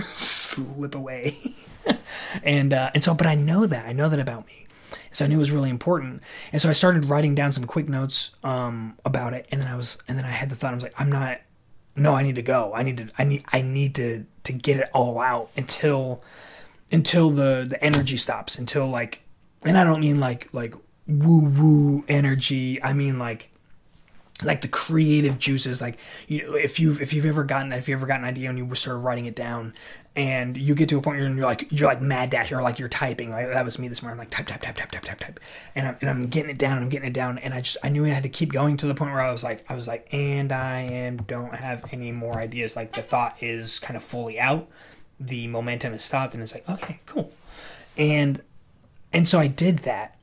slip 0.04 0.94
away. 0.94 1.36
and 2.42 2.72
uh, 2.72 2.92
and 2.94 3.04
so, 3.04 3.12
but 3.12 3.26
I 3.26 3.34
know 3.34 3.66
that 3.66 3.84
I 3.84 3.92
know 3.92 4.08
that 4.08 4.20
about 4.20 4.46
me. 4.46 4.66
So 5.12 5.26
I 5.26 5.28
knew 5.28 5.36
it 5.36 5.38
was 5.38 5.50
really 5.50 5.68
important, 5.68 6.22
and 6.50 6.62
so 6.62 6.70
I 6.70 6.72
started 6.72 7.04
writing 7.04 7.34
down 7.34 7.52
some 7.52 7.64
quick 7.66 7.90
notes 7.90 8.30
um, 8.42 8.96
about 9.04 9.34
it. 9.34 9.46
And 9.52 9.60
then 9.60 9.68
I 9.68 9.76
was, 9.76 10.02
and 10.08 10.16
then 10.16 10.24
I 10.24 10.30
had 10.30 10.48
the 10.48 10.56
thought, 10.56 10.70
I 10.70 10.74
was 10.76 10.82
like, 10.82 10.98
I'm 10.98 11.12
not. 11.12 11.42
No, 11.94 12.14
I 12.14 12.22
need 12.22 12.36
to 12.36 12.42
go. 12.42 12.72
I 12.74 12.82
need 12.82 12.96
to. 12.98 13.08
I 13.18 13.24
need. 13.24 13.44
I 13.52 13.62
need 13.62 13.94
to 13.96 14.24
to 14.44 14.52
get 14.52 14.78
it 14.78 14.88
all 14.92 15.20
out 15.20 15.50
until 15.56 16.22
until 16.90 17.30
the 17.30 17.66
the 17.68 17.82
energy 17.84 18.16
stops. 18.16 18.56
Until 18.56 18.86
like, 18.86 19.20
and 19.64 19.76
I 19.76 19.84
don't 19.84 20.00
mean 20.00 20.20
like 20.20 20.48
like 20.52 20.74
woo 21.06 21.44
woo 21.44 22.04
energy. 22.08 22.82
I 22.82 22.92
mean 22.92 23.18
like 23.18 23.50
like 24.44 24.62
the 24.62 24.68
creative 24.68 25.38
juices 25.38 25.80
like 25.80 25.98
you 26.28 26.56
if 26.56 26.78
you've 26.80 27.00
if 27.00 27.12
you've 27.12 27.26
ever 27.26 27.44
gotten 27.44 27.68
that 27.70 27.78
if 27.78 27.88
you 27.88 27.94
ever 27.94 28.06
got 28.06 28.18
an 28.18 28.24
idea 28.24 28.48
and 28.48 28.58
you 28.58 28.74
start 28.74 29.00
writing 29.00 29.26
it 29.26 29.34
down 29.34 29.74
and 30.14 30.58
you 30.58 30.74
get 30.74 30.88
to 30.90 30.98
a 30.98 31.02
point 31.02 31.18
where 31.18 31.28
you're 31.28 31.46
like 31.46 31.66
you're 31.70 31.88
like 31.88 32.02
mad 32.02 32.28
dash 32.30 32.52
or 32.52 32.60
like 32.60 32.78
you're 32.78 32.88
typing 32.88 33.30
like 33.30 33.50
that 33.50 33.64
was 33.64 33.78
me 33.78 33.88
this 33.88 34.02
morning 34.02 34.14
I'm 34.14 34.18
like 34.18 34.30
type 34.30 34.46
type 34.46 34.60
type 34.60 34.76
type 34.76 34.90
type 34.90 35.04
type 35.04 35.18
type. 35.18 35.40
And 35.74 35.88
I'm, 35.88 35.96
and 36.00 36.10
I'm 36.10 36.26
getting 36.26 36.50
it 36.50 36.58
down 36.58 36.78
I'm 36.78 36.88
getting 36.88 37.08
it 37.08 37.14
down 37.14 37.38
and 37.38 37.54
I 37.54 37.62
just 37.62 37.78
I 37.82 37.88
knew 37.88 38.04
I 38.04 38.08
had 38.08 38.22
to 38.24 38.28
keep 38.28 38.52
going 38.52 38.76
to 38.78 38.86
the 38.86 38.94
point 38.94 39.10
where 39.10 39.22
I 39.22 39.32
was 39.32 39.42
like 39.42 39.64
I 39.70 39.74
was 39.74 39.88
like 39.88 40.12
and 40.12 40.52
I 40.52 40.82
am 40.82 41.16
don't 41.18 41.54
have 41.54 41.86
any 41.92 42.12
more 42.12 42.36
ideas. 42.36 42.76
Like 42.76 42.92
the 42.92 43.02
thought 43.02 43.36
is 43.40 43.78
kind 43.78 43.96
of 43.96 44.02
fully 44.02 44.38
out. 44.38 44.68
The 45.18 45.46
momentum 45.46 45.94
is 45.94 46.02
stopped 46.02 46.34
and 46.34 46.42
it's 46.42 46.54
like 46.54 46.68
okay 46.68 47.00
cool. 47.06 47.32
And 47.96 48.42
and 49.14 49.26
so 49.26 49.38
I 49.38 49.46
did 49.46 49.78
that 49.80 50.18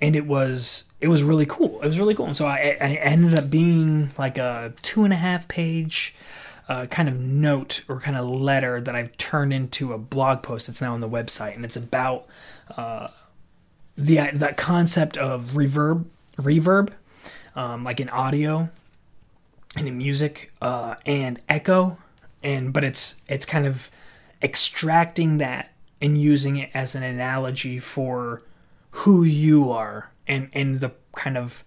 and 0.00 0.14
it 0.14 0.26
was 0.26 0.90
it 1.00 1.08
was 1.08 1.22
really 1.22 1.46
cool. 1.46 1.80
It 1.80 1.86
was 1.86 1.98
really 1.98 2.14
cool, 2.14 2.26
and 2.26 2.36
so 2.36 2.46
I, 2.46 2.76
I 2.80 2.94
ended 2.94 3.38
up 3.38 3.50
being 3.50 4.10
like 4.18 4.38
a 4.38 4.72
two 4.82 5.04
and 5.04 5.12
a 5.12 5.16
half 5.16 5.48
page 5.48 6.14
uh, 6.68 6.86
kind 6.86 7.08
of 7.08 7.18
note 7.18 7.84
or 7.88 8.00
kind 8.00 8.16
of 8.16 8.28
letter 8.28 8.80
that 8.80 8.94
I've 8.94 9.16
turned 9.16 9.52
into 9.52 9.92
a 9.92 9.98
blog 9.98 10.42
post 10.42 10.66
that's 10.66 10.80
now 10.80 10.94
on 10.94 11.00
the 11.00 11.08
website, 11.08 11.54
and 11.54 11.64
it's 11.64 11.76
about 11.76 12.26
uh, 12.76 13.08
the 13.96 14.30
that 14.32 14.56
concept 14.56 15.16
of 15.16 15.46
reverb, 15.50 16.04
reverb, 16.36 16.90
um, 17.56 17.84
like 17.84 18.00
in 18.00 18.08
audio 18.08 18.68
and 19.76 19.88
in 19.88 19.98
music, 19.98 20.52
uh, 20.60 20.94
and 21.06 21.40
echo, 21.48 21.98
and 22.42 22.72
but 22.72 22.84
it's 22.84 23.20
it's 23.28 23.46
kind 23.46 23.66
of 23.66 23.90
extracting 24.42 25.38
that 25.38 25.72
and 26.00 26.20
using 26.20 26.56
it 26.56 26.70
as 26.74 26.94
an 26.94 27.02
analogy 27.02 27.80
for 27.80 28.42
who 28.90 29.22
you 29.22 29.70
are 29.70 30.10
and 30.26 30.50
and 30.52 30.80
the 30.80 30.92
kind 31.14 31.36
of 31.36 31.64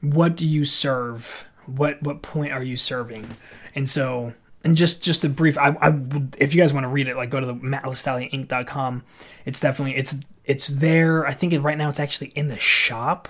what 0.00 0.36
do 0.36 0.46
you 0.46 0.64
serve? 0.64 1.46
What 1.66 2.02
what 2.02 2.22
point 2.22 2.52
are 2.52 2.62
you 2.62 2.76
serving? 2.76 3.28
And 3.74 3.88
so 3.88 4.34
and 4.64 4.76
just 4.76 5.02
just 5.02 5.24
a 5.24 5.28
brief 5.28 5.56
I, 5.58 5.76
I 5.80 5.94
if 6.38 6.54
you 6.54 6.60
guys 6.60 6.72
want 6.72 6.84
to 6.84 6.88
read 6.88 7.08
it 7.08 7.16
like 7.16 7.30
go 7.30 7.40
to 7.40 7.46
the 7.46 7.54
mattlestallion.inc.com 7.54 9.02
it's 9.46 9.60
definitely 9.60 9.96
it's 9.96 10.14
it's 10.44 10.66
there. 10.66 11.26
I 11.26 11.32
think 11.32 11.52
right 11.62 11.78
now 11.78 11.88
it's 11.88 12.00
actually 12.00 12.28
in 12.28 12.48
the 12.48 12.58
shop 12.58 13.28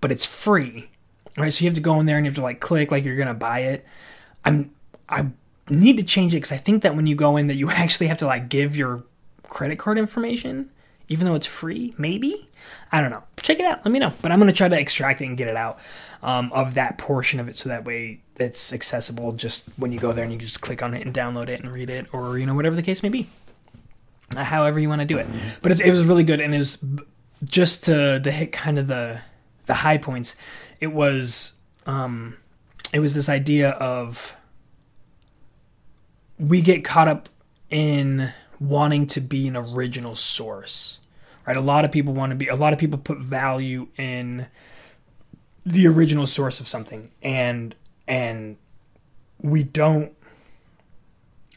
but 0.00 0.12
it's 0.12 0.24
free 0.24 0.88
right? 1.38 1.52
So 1.52 1.62
you 1.62 1.68
have 1.68 1.74
to 1.74 1.80
go 1.80 1.98
in 1.98 2.06
there 2.06 2.16
and 2.16 2.26
you 2.26 2.30
have 2.30 2.36
to 2.36 2.42
like 2.42 2.60
click 2.60 2.90
like 2.90 3.04
you're 3.04 3.16
gonna 3.16 3.34
buy 3.34 3.60
it. 3.60 3.86
I'm 4.44 4.72
i 5.08 5.26
need 5.68 5.96
to 5.96 6.02
change 6.02 6.34
it 6.34 6.38
because 6.38 6.52
i 6.52 6.56
think 6.56 6.82
that 6.82 6.96
when 6.96 7.06
you 7.06 7.14
go 7.14 7.36
in 7.36 7.46
that 7.46 7.56
you 7.56 7.70
actually 7.70 8.08
have 8.08 8.16
to 8.16 8.26
like 8.26 8.48
give 8.48 8.76
your 8.76 9.04
credit 9.44 9.78
card 9.78 9.98
information 9.98 10.70
even 11.08 11.26
though 11.26 11.34
it's 11.34 11.46
free 11.46 11.94
maybe 11.98 12.48
I 12.90 13.00
don't 13.00 13.10
know. 13.10 13.22
Check 13.38 13.58
it 13.58 13.64
out. 13.64 13.84
Let 13.84 13.92
me 13.92 13.98
know. 13.98 14.12
But 14.20 14.32
I'm 14.32 14.38
going 14.38 14.50
to 14.50 14.56
try 14.56 14.68
to 14.68 14.78
extract 14.78 15.20
it 15.20 15.26
and 15.26 15.36
get 15.36 15.48
it 15.48 15.56
out 15.56 15.78
um, 16.22 16.52
of 16.52 16.74
that 16.74 16.98
portion 16.98 17.40
of 17.40 17.48
it 17.48 17.56
so 17.56 17.68
that 17.68 17.84
way 17.84 18.20
it's 18.36 18.72
accessible 18.72 19.32
just 19.32 19.68
when 19.76 19.92
you 19.92 19.98
go 19.98 20.12
there 20.12 20.24
and 20.24 20.32
you 20.32 20.38
just 20.38 20.60
click 20.60 20.82
on 20.82 20.94
it 20.94 21.04
and 21.04 21.14
download 21.14 21.48
it 21.48 21.60
and 21.60 21.72
read 21.72 21.90
it 21.90 22.06
or, 22.12 22.38
you 22.38 22.46
know, 22.46 22.54
whatever 22.54 22.76
the 22.76 22.82
case 22.82 23.02
may 23.02 23.08
be. 23.08 23.28
However 24.36 24.78
you 24.78 24.88
want 24.88 25.00
to 25.00 25.06
do 25.06 25.18
it. 25.18 25.26
But 25.62 25.72
it, 25.72 25.80
it 25.80 25.90
was 25.90 26.04
really 26.04 26.24
good 26.24 26.40
and 26.40 26.54
it 26.54 26.58
was 26.58 26.84
just 27.44 27.84
to, 27.84 28.20
to 28.20 28.30
hit 28.30 28.52
kind 28.52 28.78
of 28.78 28.86
the 28.88 29.20
the 29.66 29.74
high 29.74 29.98
points. 29.98 30.36
It 30.80 30.88
was 30.88 31.52
um, 31.86 32.36
it 32.92 33.00
was 33.00 33.14
this 33.14 33.28
idea 33.28 33.70
of 33.70 34.34
we 36.38 36.62
get 36.62 36.82
caught 36.84 37.08
up 37.08 37.28
in 37.70 38.32
wanting 38.62 39.06
to 39.08 39.20
be 39.20 39.48
an 39.48 39.56
original 39.56 40.14
source 40.14 40.98
right? 41.46 41.56
A 41.56 41.60
lot 41.60 41.84
of 41.84 41.92
people 41.92 42.12
want 42.12 42.30
to 42.30 42.36
be, 42.36 42.48
a 42.48 42.56
lot 42.56 42.72
of 42.72 42.78
people 42.78 42.98
put 42.98 43.18
value 43.18 43.88
in 43.96 44.46
the 45.64 45.86
original 45.86 46.26
source 46.26 46.60
of 46.60 46.68
something, 46.68 47.10
and 47.22 47.74
and 48.06 48.56
we 49.40 49.62
don't. 49.62 50.12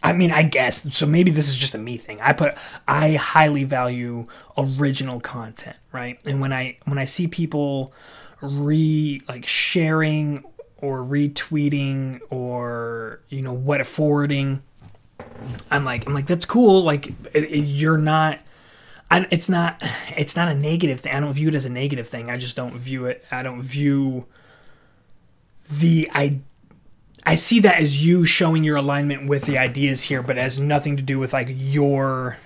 I 0.03 0.13
mean, 0.13 0.31
I 0.31 0.43
guess 0.43 0.95
so. 0.95 1.05
Maybe 1.05 1.31
this 1.31 1.47
is 1.47 1.55
just 1.55 1.73
a 1.73 1.77
me 1.77 1.97
thing. 1.97 2.19
I 2.21 2.33
put 2.33 2.55
I 2.87 3.13
highly 3.13 3.63
value 3.63 4.25
original 4.57 5.19
content, 5.19 5.77
right? 5.91 6.19
And 6.25 6.39
when 6.39 6.53
I 6.53 6.77
when 6.85 6.97
I 6.97 7.05
see 7.05 7.27
people 7.27 7.93
re 8.41 9.21
like 9.27 9.45
sharing 9.45 10.43
or 10.77 11.03
retweeting 11.03 12.19
or 12.29 13.21
you 13.29 13.41
know 13.41 13.53
what 13.53 13.85
forwarding 13.87 14.61
i'm 15.71 15.85
like 15.85 16.05
i'm 16.07 16.13
like 16.13 16.27
that's 16.27 16.45
cool 16.45 16.83
like 16.83 17.13
you're 17.33 17.97
not 17.97 18.39
I, 19.09 19.27
it's 19.31 19.49
not 19.49 19.81
it's 20.17 20.35
not 20.35 20.47
a 20.47 20.55
negative 20.55 21.01
thing. 21.01 21.13
I 21.13 21.19
don't 21.19 21.33
view 21.33 21.49
it 21.49 21.55
as 21.55 21.65
a 21.65 21.69
negative 21.69 22.07
thing. 22.07 22.29
I 22.29 22.37
just 22.37 22.55
don't 22.55 22.73
view 22.73 23.05
it. 23.05 23.23
I 23.31 23.43
don't 23.43 23.61
view 23.61 24.25
the 25.79 26.09
I 26.13 26.39
I 27.25 27.35
see 27.35 27.59
that 27.61 27.79
as 27.79 28.05
you 28.05 28.25
showing 28.25 28.63
your 28.63 28.77
alignment 28.77 29.27
with 29.27 29.45
the 29.45 29.57
ideas 29.57 30.03
here, 30.03 30.21
but 30.21 30.37
it 30.37 30.41
has 30.41 30.59
nothing 30.59 30.97
to 30.97 31.03
do 31.03 31.19
with 31.19 31.33
like 31.33 31.47
your 31.51 32.37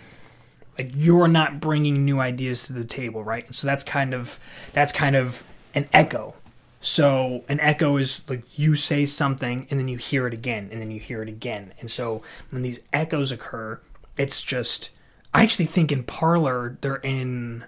like 0.77 0.91
you're 0.93 1.27
not 1.27 1.60
bringing 1.60 2.05
new 2.05 2.19
ideas 2.19 2.65
to 2.67 2.73
the 2.73 2.86
table, 2.86 3.23
right? 3.23 3.53
So 3.53 3.67
that's 3.67 3.84
kind 3.84 4.13
of 4.13 4.39
that's 4.73 4.91
kind 4.91 5.15
of 5.15 5.43
an 5.73 5.88
echo. 5.93 6.34
So 6.81 7.43
an 7.49 7.59
echo 7.59 7.97
is 7.97 8.27
like 8.29 8.57
you 8.57 8.75
say 8.75 9.05
something 9.05 9.67
and 9.69 9.79
then 9.79 9.87
you 9.87 9.97
hear 9.97 10.27
it 10.27 10.33
again 10.33 10.69
and 10.71 10.81
then 10.81 10.91
you 10.91 10.99
hear 10.99 11.21
it 11.21 11.29
again. 11.29 11.73
And 11.79 11.91
so 11.91 12.21
when 12.49 12.61
these 12.61 12.79
echoes 12.93 13.31
occur, 13.31 13.79
it's 14.17 14.41
just 14.41 14.91
I 15.33 15.43
actually 15.43 15.65
think 15.65 15.91
in 15.91 16.03
Parler 16.03 16.77
they're 16.81 16.95
in 16.95 17.65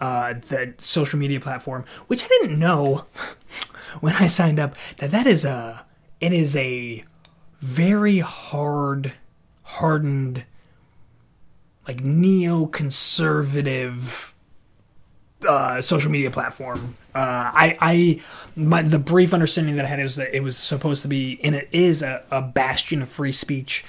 uh, 0.00 0.34
the 0.48 0.74
social 0.78 1.18
media 1.18 1.40
platform, 1.40 1.84
which 2.06 2.24
I 2.24 2.28
didn't 2.28 2.58
know 2.58 3.04
when 4.00 4.14
I 4.14 4.28
signed 4.28 4.60
up 4.60 4.76
that 4.98 5.10
that 5.10 5.26
is 5.26 5.44
a 5.44 5.84
it 6.20 6.32
is 6.32 6.56
a 6.56 7.04
very 7.58 8.20
hard 8.20 9.12
hardened 9.64 10.44
like 11.86 11.98
neoconservative 11.98 14.32
uh, 15.46 15.82
social 15.82 16.10
media 16.10 16.30
platform. 16.30 16.96
Uh, 17.14 17.50
I, 17.52 17.78
I, 17.80 18.22
my, 18.56 18.82
the 18.82 18.98
brief 18.98 19.34
understanding 19.34 19.76
that 19.76 19.84
I 19.84 19.88
had 19.88 20.00
is 20.00 20.16
that 20.16 20.34
it 20.34 20.42
was 20.42 20.56
supposed 20.56 21.02
to 21.02 21.08
be, 21.08 21.40
and 21.42 21.54
it 21.54 21.68
is 21.72 22.02
a, 22.02 22.24
a 22.30 22.42
bastion 22.42 23.02
of 23.02 23.08
free 23.08 23.32
speech. 23.32 23.84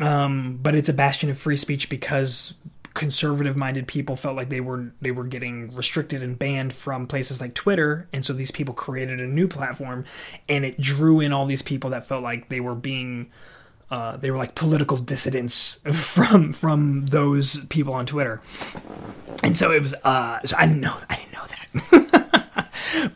Um, 0.00 0.58
but 0.62 0.74
it's 0.74 0.88
a 0.88 0.92
bastion 0.92 1.28
of 1.28 1.38
free 1.38 1.56
speech 1.56 1.88
because 1.88 2.54
conservative 2.94 3.56
minded 3.56 3.86
people 3.86 4.16
felt 4.16 4.34
like 4.34 4.48
they 4.48 4.60
were 4.60 4.92
they 5.00 5.12
were 5.12 5.24
getting 5.24 5.72
restricted 5.74 6.20
and 6.20 6.36
banned 6.36 6.72
from 6.72 7.06
places 7.06 7.40
like 7.40 7.54
Twitter 7.54 8.08
and 8.12 8.24
so 8.24 8.32
these 8.32 8.50
people 8.50 8.74
created 8.74 9.20
a 9.20 9.26
new 9.26 9.46
platform 9.46 10.04
and 10.48 10.64
it 10.64 10.80
drew 10.80 11.20
in 11.20 11.32
all 11.32 11.46
these 11.46 11.62
people 11.62 11.90
that 11.90 12.04
felt 12.04 12.24
like 12.24 12.48
they 12.48 12.58
were 12.58 12.74
being 12.74 13.30
uh, 13.90 14.16
they 14.16 14.30
were 14.30 14.36
like 14.36 14.54
political 14.54 14.96
dissidents 14.96 15.80
from 15.92 16.52
from 16.52 17.06
those 17.06 17.64
people 17.66 17.94
on 17.94 18.06
Twitter. 18.06 18.42
And 19.42 19.56
so 19.56 19.72
it 19.72 19.80
was 19.80 19.94
uh 20.04 20.40
so 20.44 20.56
I 20.58 20.66
didn't 20.66 20.82
know 20.82 20.96
I 21.08 21.16
didn't 21.16 21.32
know 21.32 21.46
that 21.46 22.07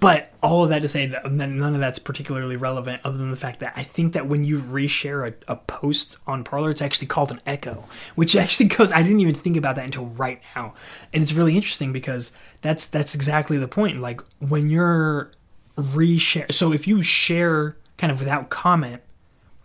but 0.01 0.33
all 0.43 0.65
of 0.65 0.71
that 0.71 0.83
to 0.83 0.89
say 0.89 1.07
that 1.07 1.31
none 1.31 1.63
of 1.63 1.81
that's 1.81 1.99
particularly 1.99 2.57
relevant 2.57 3.01
other 3.05 3.17
than 3.17 3.31
the 3.31 3.37
fact 3.37 3.61
that 3.61 3.73
I 3.77 3.83
think 3.83 4.13
that 4.13 4.27
when 4.27 4.45
you 4.45 4.61
reshare 4.61 5.29
a, 5.29 5.53
a 5.53 5.57
post 5.57 6.17
on 6.27 6.45
Parler, 6.45 6.71
it's 6.71 6.83
actually 6.83 7.07
called 7.07 7.31
an 7.31 7.41
echo, 7.47 7.85
which 8.15 8.37
actually 8.37 8.67
goes, 8.67 8.93
I 8.93 9.03
didn't 9.03 9.21
even 9.21 9.35
think 9.35 9.57
about 9.57 9.77
that 9.77 9.85
until 9.85 10.07
right 10.07 10.41
now. 10.55 10.75
And 11.13 11.23
it's 11.23 11.33
really 11.33 11.57
interesting 11.57 11.93
because 11.93 12.33
that's, 12.61 12.87
that's 12.87 13.15
exactly 13.15 13.59
the 13.59 13.69
point. 13.69 14.01
Like 14.01 14.21
when 14.41 14.71
you're 14.71 15.33
reshare, 15.77 16.53
so 16.53 16.73
if 16.73 16.87
you 16.87 17.03
share 17.03 17.77
kind 17.97 18.11
of 18.11 18.19
without 18.19 18.51
comment, 18.51 19.03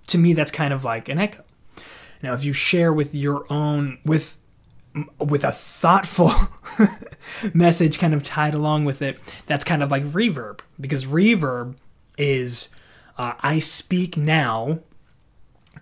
to 0.07 0.17
me, 0.17 0.33
that's 0.33 0.51
kind 0.51 0.73
of 0.73 0.83
like 0.83 1.09
an 1.09 1.19
echo. 1.19 1.43
Now, 2.23 2.33
if 2.33 2.43
you 2.43 2.53
share 2.53 2.91
with 2.91 3.13
your 3.13 3.51
own, 3.51 3.99
with 4.05 4.37
with 5.19 5.43
a 5.43 5.51
thoughtful 5.51 6.31
message 7.53 7.99
kind 7.99 8.13
of 8.13 8.23
tied 8.23 8.53
along 8.53 8.85
with 8.85 9.01
it 9.01 9.19
that's 9.45 9.63
kind 9.63 9.83
of 9.83 9.91
like 9.91 10.03
reverb 10.03 10.59
because 10.79 11.05
reverb 11.05 11.75
is 12.17 12.69
uh, 13.17 13.33
i 13.41 13.59
speak 13.59 14.17
now 14.17 14.79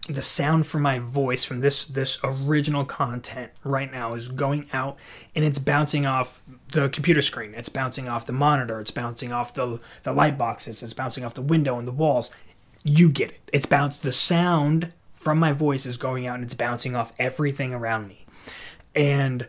the 0.08 0.22
sound 0.22 0.68
from 0.68 0.82
my 0.82 1.00
voice 1.00 1.44
from 1.44 1.62
this 1.62 1.86
this 1.86 2.20
original 2.24 2.86
content 2.86 3.52
right 3.64 3.92
now 3.92 4.14
is 4.14 4.28
going 4.28 4.68
out 4.72 4.98
and 5.36 5.44
it's 5.44 5.60
bouncing 5.60 6.06
off 6.06 6.44
the 6.72 6.90
computer 6.90 7.22
screen. 7.22 7.54
It's 7.56 7.70
bouncing 7.70 8.08
off 8.08 8.26
the 8.26 8.34
monitor. 8.34 8.80
It's 8.80 8.92
bouncing 8.92 9.32
off 9.32 9.54
the 9.54 9.80
the 10.04 10.14
light 10.14 10.38
boxes. 10.38 10.84
It's 10.84 10.94
bouncing 10.94 11.24
off 11.26 11.34
the 11.34 11.42
window 11.42 11.80
and 11.80 11.88
the 11.88 11.92
walls. 11.92 12.30
You 12.84 13.10
get 13.10 13.32
it. 13.32 13.50
It's 13.52 13.66
bounced 13.66 14.04
the 14.04 14.14
sound 14.14 14.92
from 15.14 15.40
my 15.40 15.54
voice 15.54 15.86
is 15.88 15.98
going 15.98 16.28
out 16.28 16.36
and 16.36 16.44
it's 16.44 16.54
bouncing 16.54 16.96
off 16.96 17.12
everything 17.18 17.74
around 17.74 18.08
me 18.08 18.25
and 18.96 19.48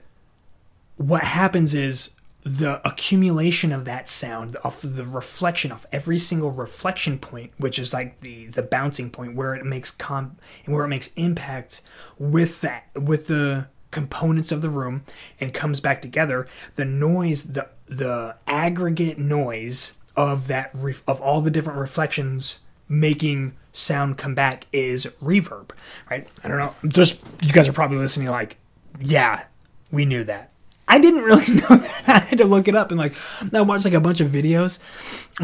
what 0.97 1.23
happens 1.23 1.75
is 1.75 2.17
the 2.43 2.81
accumulation 2.87 3.73
of 3.73 3.85
that 3.85 4.09
sound 4.09 4.55
of 4.57 4.95
the 4.95 5.05
reflection 5.05 5.73
of 5.73 5.85
every 5.91 6.19
single 6.19 6.53
reflection 6.53 7.19
point 7.19 7.53
which 7.59 7.79
is 7.79 7.93
like 7.93 8.21
the 8.21 8.47
the 8.47 8.63
bouncing 8.63 9.11
point 9.11 9.35
where 9.35 9.55
it 9.55 9.65
makes 9.65 9.91
com 9.91 10.37
where 10.67 10.85
it 10.85 10.89
makes 10.89 11.13
impact 11.15 11.81
with 12.19 12.61
that 12.61 12.85
with 12.95 13.27
the 13.27 13.67
components 13.91 14.53
of 14.53 14.63
the 14.63 14.69
room 14.69 15.03
and 15.41 15.53
comes 15.53 15.81
back 15.81 16.01
together 16.01 16.47
the 16.77 16.85
noise 16.85 17.45
the 17.45 17.67
the 17.89 18.35
aggregate 18.47 19.19
noise 19.19 19.97
of 20.17 20.47
that 20.49 20.71
ref, 20.75 21.03
of 21.07 21.21
all 21.21 21.41
the 21.41 21.51
different 21.51 21.79
reflections 21.79 22.61
making 22.89 23.57
sound 23.73 24.17
come 24.17 24.35
back 24.35 24.67
is 24.73 25.07
reverb 25.21 25.71
right? 26.11 26.29
I 26.45 26.49
don't 26.49 26.59
know. 26.59 26.75
Just 26.87 27.21
you 27.43 27.53
guys 27.53 27.69
are 27.69 27.73
probably 27.73 27.99
listening 27.99 28.29
like 28.29 28.57
yeah 29.01 29.45
we 29.91 30.05
knew 30.05 30.25
that 30.25 30.51
I 30.89 30.99
didn't 30.99 31.23
really 31.23 31.47
know 31.55 31.77
that. 31.77 32.05
I 32.07 32.19
had 32.21 32.39
to 32.39 32.45
look 32.45 32.69
it 32.69 32.77
up 32.77 32.91
and 32.91 32.99
like 32.99 33.15
I 33.53 33.61
watched 33.63 33.85
like 33.85 33.95
a 33.95 34.01
bunch 34.01 34.21
of 34.21 34.31
videos 34.31 34.79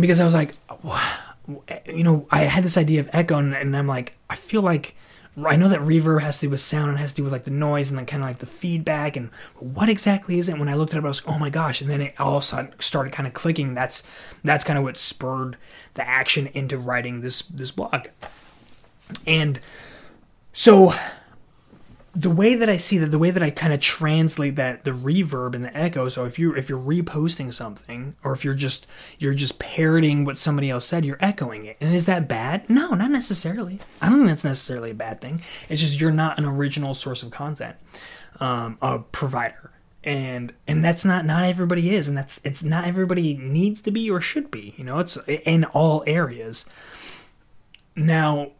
because 0.00 0.20
I 0.20 0.24
was 0.24 0.34
like, 0.34 0.55
wow. 0.82 1.18
you 1.86 2.05
know, 2.05 2.26
I 2.30 2.40
had 2.40 2.64
this 2.64 2.78
idea 2.78 3.00
of 3.00 3.11
echo 3.12 3.38
and, 3.38 3.55
and, 3.55 3.76
I'm 3.76 3.88
like, 3.88 4.14
I 4.30 4.36
feel 4.36 4.62
like 4.62 4.94
I 5.44 5.57
know 5.57 5.68
that 5.68 5.80
reverb 5.80 6.20
has 6.20 6.38
to 6.40 6.46
do 6.46 6.50
with 6.50 6.61
sound 6.61 6.90
and 6.90 6.98
has 6.98 7.11
to 7.11 7.16
do 7.16 7.22
with 7.24 7.32
like 7.32 7.44
the 7.44 7.50
noise 7.50 7.90
and 7.90 7.98
then 7.98 8.07
kind 8.07 8.22
of 8.22 8.28
like 8.28 8.38
the 8.38 8.46
feedback 8.46 9.16
and 9.16 9.30
what 9.59 9.88
exactly 9.88 10.38
is 10.38 10.48
it? 10.48 10.59
When 10.59 10.68
I 10.68 10.74
looked 10.74 10.92
it 10.92 10.98
up, 10.98 11.05
I 11.05 11.09
was 11.09 11.24
like, 11.24 11.34
oh 11.34 11.38
my 11.38 11.48
gosh! 11.48 11.80
And 11.80 11.90
then 11.90 12.03
it 12.03 12.14
all 12.20 12.36
of 12.36 12.42
a 12.42 12.46
sudden 12.46 12.74
started 12.80 13.14
kind 13.14 13.26
of 13.26 13.32
clicking. 13.32 13.72
That's 13.72 14.03
that's 14.44 14.62
kind 14.62 14.78
of 14.78 14.84
what 14.84 14.98
spurred 14.98 15.57
the 15.94 16.07
action 16.07 16.48
into 16.48 16.76
writing 16.76 17.22
this 17.22 17.42
this 17.42 17.70
blog. 17.70 18.09
And 19.26 19.59
so 20.53 20.92
the 22.15 22.31
way 22.31 22.55
that 22.55 22.69
I 22.69 22.77
see 22.77 22.99
that, 22.99 23.07
the 23.07 23.19
way 23.19 23.31
that 23.31 23.43
I 23.43 23.51
kind 23.51 23.73
of 23.73 23.81
translate 23.81 24.57
that, 24.57 24.85
the 24.85 24.91
reverb 24.91 25.55
and 25.55 25.65
the 25.65 25.75
echo. 25.77 26.09
So 26.09 26.27
if 26.27 26.39
you 26.39 26.55
if 26.55 26.69
you're 26.69 26.81
reposting 26.81 27.53
something, 27.55 28.15
or 28.23 28.33
if 28.33 28.45
you're 28.45 28.55
just 28.55 28.87
you're 29.19 29.35
just 29.35 29.59
parroting 29.59 30.25
what 30.25 30.37
somebody 30.37 30.69
else 30.69 30.85
said, 30.87 31.07
you're 31.07 31.17
echoing 31.21 31.65
it. 31.65 31.79
And 31.81 31.95
is 31.95 32.05
that 32.07 32.29
bad? 32.29 32.69
No, 32.69 32.91
not 32.91 33.11
necessarily. 33.11 33.81
I 34.01 34.09
don't 34.09 34.19
think 34.19 34.29
that's 34.29 34.45
necessarily 34.45 34.91
a 34.91 34.95
bad 34.95 35.23
thing. 35.23 35.41
It's 35.71 35.81
just 35.81 36.01
you're 36.01 36.11
not 36.11 36.39
an 36.39 36.45
original 36.45 36.93
source 36.93 37.23
of 37.23 37.31
content, 37.31 37.77
um, 38.41 38.77
a 38.83 38.99
provider, 38.99 39.71
and 40.05 40.53
and 40.67 40.85
that's 40.85 41.07
not 41.07 41.25
not 41.25 41.45
everybody 41.45 41.95
is, 41.95 42.09
and 42.09 42.17
that's 42.17 42.41
it's 42.45 42.63
not 42.63 42.85
everybody 42.85 43.39
needs 43.39 43.81
to 43.81 43.91
be 43.91 44.11
or 44.11 44.21
should 44.21 44.51
be. 44.51 44.75
You 44.77 44.85
know, 44.85 44.99
it's 44.99 45.17
in 45.27 45.65
all 45.65 46.05
areas. 46.07 46.69
Now 47.97 48.53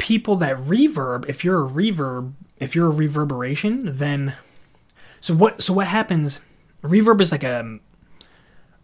people 0.00 0.34
that 0.36 0.56
reverb, 0.56 1.28
if 1.28 1.44
you're 1.44 1.64
a 1.64 1.68
reverb, 1.68 2.32
if 2.56 2.74
you're 2.74 2.88
a 2.88 2.90
reverberation, 2.90 3.96
then 3.98 4.34
so 5.20 5.34
what 5.34 5.62
so 5.62 5.72
what 5.72 5.86
happens 5.86 6.40
reverb 6.82 7.20
is 7.20 7.30
like 7.30 7.44
a 7.44 7.78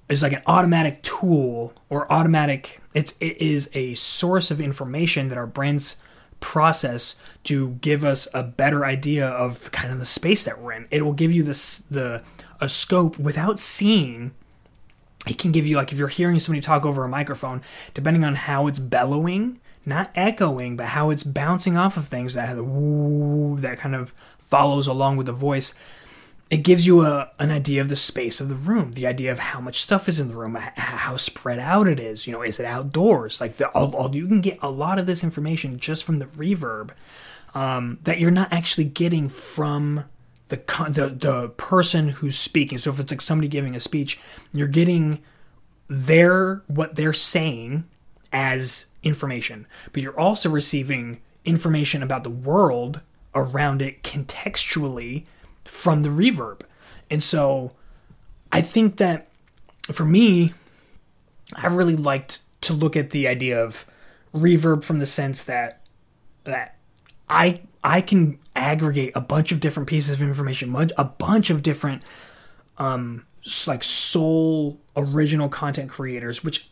is 0.08 0.22
like 0.22 0.34
an 0.34 0.42
automatic 0.46 1.02
tool 1.02 1.72
or 1.88 2.10
automatic 2.12 2.80
it's 2.94 3.14
it 3.18 3.40
is 3.40 3.68
a 3.72 3.94
source 3.94 4.50
of 4.50 4.60
information 4.60 5.28
that 5.28 5.38
our 5.38 5.46
brains 5.46 5.96
process 6.38 7.16
to 7.44 7.70
give 7.80 8.04
us 8.04 8.28
a 8.34 8.42
better 8.42 8.84
idea 8.84 9.26
of 9.26 9.72
kind 9.72 9.90
of 9.90 9.98
the 9.98 10.04
space 10.04 10.44
that 10.44 10.60
we're 10.60 10.72
in. 10.72 10.86
It 10.90 11.02
will 11.02 11.14
give 11.14 11.32
you 11.32 11.42
this 11.42 11.78
the 11.78 12.22
a 12.60 12.68
scope 12.68 13.18
without 13.18 13.58
seeing 13.58 14.32
it 15.26 15.38
can 15.38 15.50
give 15.50 15.66
you 15.66 15.76
like 15.76 15.92
if 15.92 15.98
you're 15.98 16.08
hearing 16.08 16.38
somebody 16.38 16.60
talk 16.60 16.84
over 16.84 17.04
a 17.04 17.08
microphone 17.08 17.62
depending 17.94 18.24
on 18.24 18.34
how 18.34 18.66
it's 18.66 18.78
bellowing 18.78 19.58
not 19.86 20.10
echoing, 20.14 20.76
but 20.76 20.86
how 20.86 21.10
it's 21.10 21.22
bouncing 21.22 21.76
off 21.76 21.96
of 21.96 22.08
things 22.08 22.34
that 22.34 22.56
woo 22.56 23.58
that 23.60 23.78
kind 23.78 23.94
of 23.94 24.10
follows 24.38 24.86
along 24.86 25.16
with 25.16 25.26
the 25.26 25.32
voice. 25.32 25.74
It 26.48 26.58
gives 26.58 26.86
you 26.86 27.02
a, 27.02 27.30
an 27.40 27.50
idea 27.50 27.80
of 27.80 27.88
the 27.88 27.96
space 27.96 28.40
of 28.40 28.48
the 28.48 28.54
room, 28.54 28.92
the 28.92 29.06
idea 29.06 29.32
of 29.32 29.38
how 29.38 29.60
much 29.60 29.80
stuff 29.80 30.08
is 30.08 30.20
in 30.20 30.28
the 30.28 30.36
room, 30.36 30.54
how 30.54 31.16
spread 31.16 31.58
out 31.58 31.88
it 31.88 31.98
is. 31.98 32.26
You 32.26 32.32
know, 32.32 32.42
is 32.42 32.60
it 32.60 32.66
outdoors? 32.66 33.40
Like 33.40 33.56
the, 33.56 33.68
all, 33.70 33.94
all, 33.96 34.14
you 34.14 34.28
can 34.28 34.40
get 34.40 34.58
a 34.62 34.70
lot 34.70 34.98
of 34.98 35.06
this 35.06 35.24
information 35.24 35.78
just 35.78 36.04
from 36.04 36.20
the 36.20 36.26
reverb 36.26 36.90
um, 37.54 37.98
that 38.02 38.20
you're 38.20 38.30
not 38.30 38.52
actually 38.52 38.84
getting 38.84 39.28
from 39.28 40.04
the, 40.48 40.56
the 40.88 41.08
the 41.08 41.48
person 41.50 42.10
who's 42.10 42.38
speaking. 42.38 42.78
So 42.78 42.90
if 42.90 43.00
it's 43.00 43.10
like 43.10 43.20
somebody 43.20 43.48
giving 43.48 43.74
a 43.74 43.80
speech, 43.80 44.20
you're 44.52 44.68
getting 44.68 45.22
their 45.88 46.62
what 46.66 46.96
they're 46.96 47.12
saying 47.12 47.84
as 48.32 48.86
information, 49.06 49.66
but 49.92 50.02
you're 50.02 50.18
also 50.18 50.50
receiving 50.50 51.20
information 51.44 52.02
about 52.02 52.24
the 52.24 52.30
world 52.30 53.00
around 53.34 53.80
it 53.80 54.02
contextually 54.02 55.24
from 55.64 56.02
the 56.02 56.08
reverb. 56.08 56.62
And 57.10 57.22
so 57.22 57.72
I 58.50 58.60
think 58.60 58.96
that 58.96 59.28
for 59.92 60.04
me, 60.04 60.52
I 61.54 61.66
really 61.68 61.96
liked 61.96 62.40
to 62.62 62.72
look 62.72 62.96
at 62.96 63.10
the 63.10 63.28
idea 63.28 63.62
of 63.62 63.86
reverb 64.34 64.84
from 64.84 64.98
the 64.98 65.06
sense 65.06 65.44
that 65.44 65.80
that 66.44 66.76
I 67.28 67.62
I 67.84 68.00
can 68.00 68.38
aggregate 68.54 69.12
a 69.14 69.20
bunch 69.20 69.52
of 69.52 69.60
different 69.60 69.88
pieces 69.88 70.14
of 70.14 70.22
information, 70.22 70.74
a 70.96 71.04
bunch 71.04 71.50
of 71.50 71.62
different 71.62 72.02
um 72.78 73.24
like 73.66 73.84
sole 73.84 74.80
original 74.96 75.48
content 75.48 75.88
creators, 75.88 76.42
which 76.42 76.68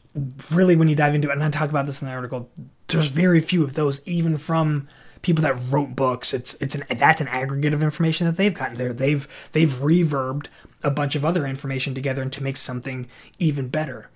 really 0.51 0.77
when 0.77 0.89
you 0.89 0.95
dive 0.95 1.15
into 1.15 1.31
it, 1.31 1.33
and 1.33 1.43
I 1.43 1.51
talk 1.51 1.71
about 1.71 1.87
this 1.87 2.03
in 2.03 2.09
the 2.09 2.15
article, 2.15 2.51
there's 2.89 3.09
very 3.09 3.41
few 3.41 3.65
of 3.65 3.75
those, 3.75 4.07
even 4.07 4.39
from 4.39 4.89
people 5.23 5.43
that 5.43 5.59
wrote 5.71 5.97
books. 5.97 6.33
It's 6.33 6.55
it's 6.55 6.75
an 6.75 6.85
that's 6.97 7.21
an 7.21 7.29
aggregate 7.29 7.75
of 7.75 7.83
information 7.83 8.27
that 8.27 8.37
they've 8.37 8.55
gotten 8.55 8.77
there. 8.77 8.93
They've 8.93 9.51
they've 9.53 9.73
reverbed 9.73 10.47
a 10.83 10.91
bunch 10.91 11.17
of 11.17 11.25
other 11.25 11.47
information 11.47 11.95
together 11.95 12.23
and 12.23 12.33
to 12.35 12.43
make 12.43 12.57
something 12.57 13.09
even 13.39 13.69
better. 13.69 14.11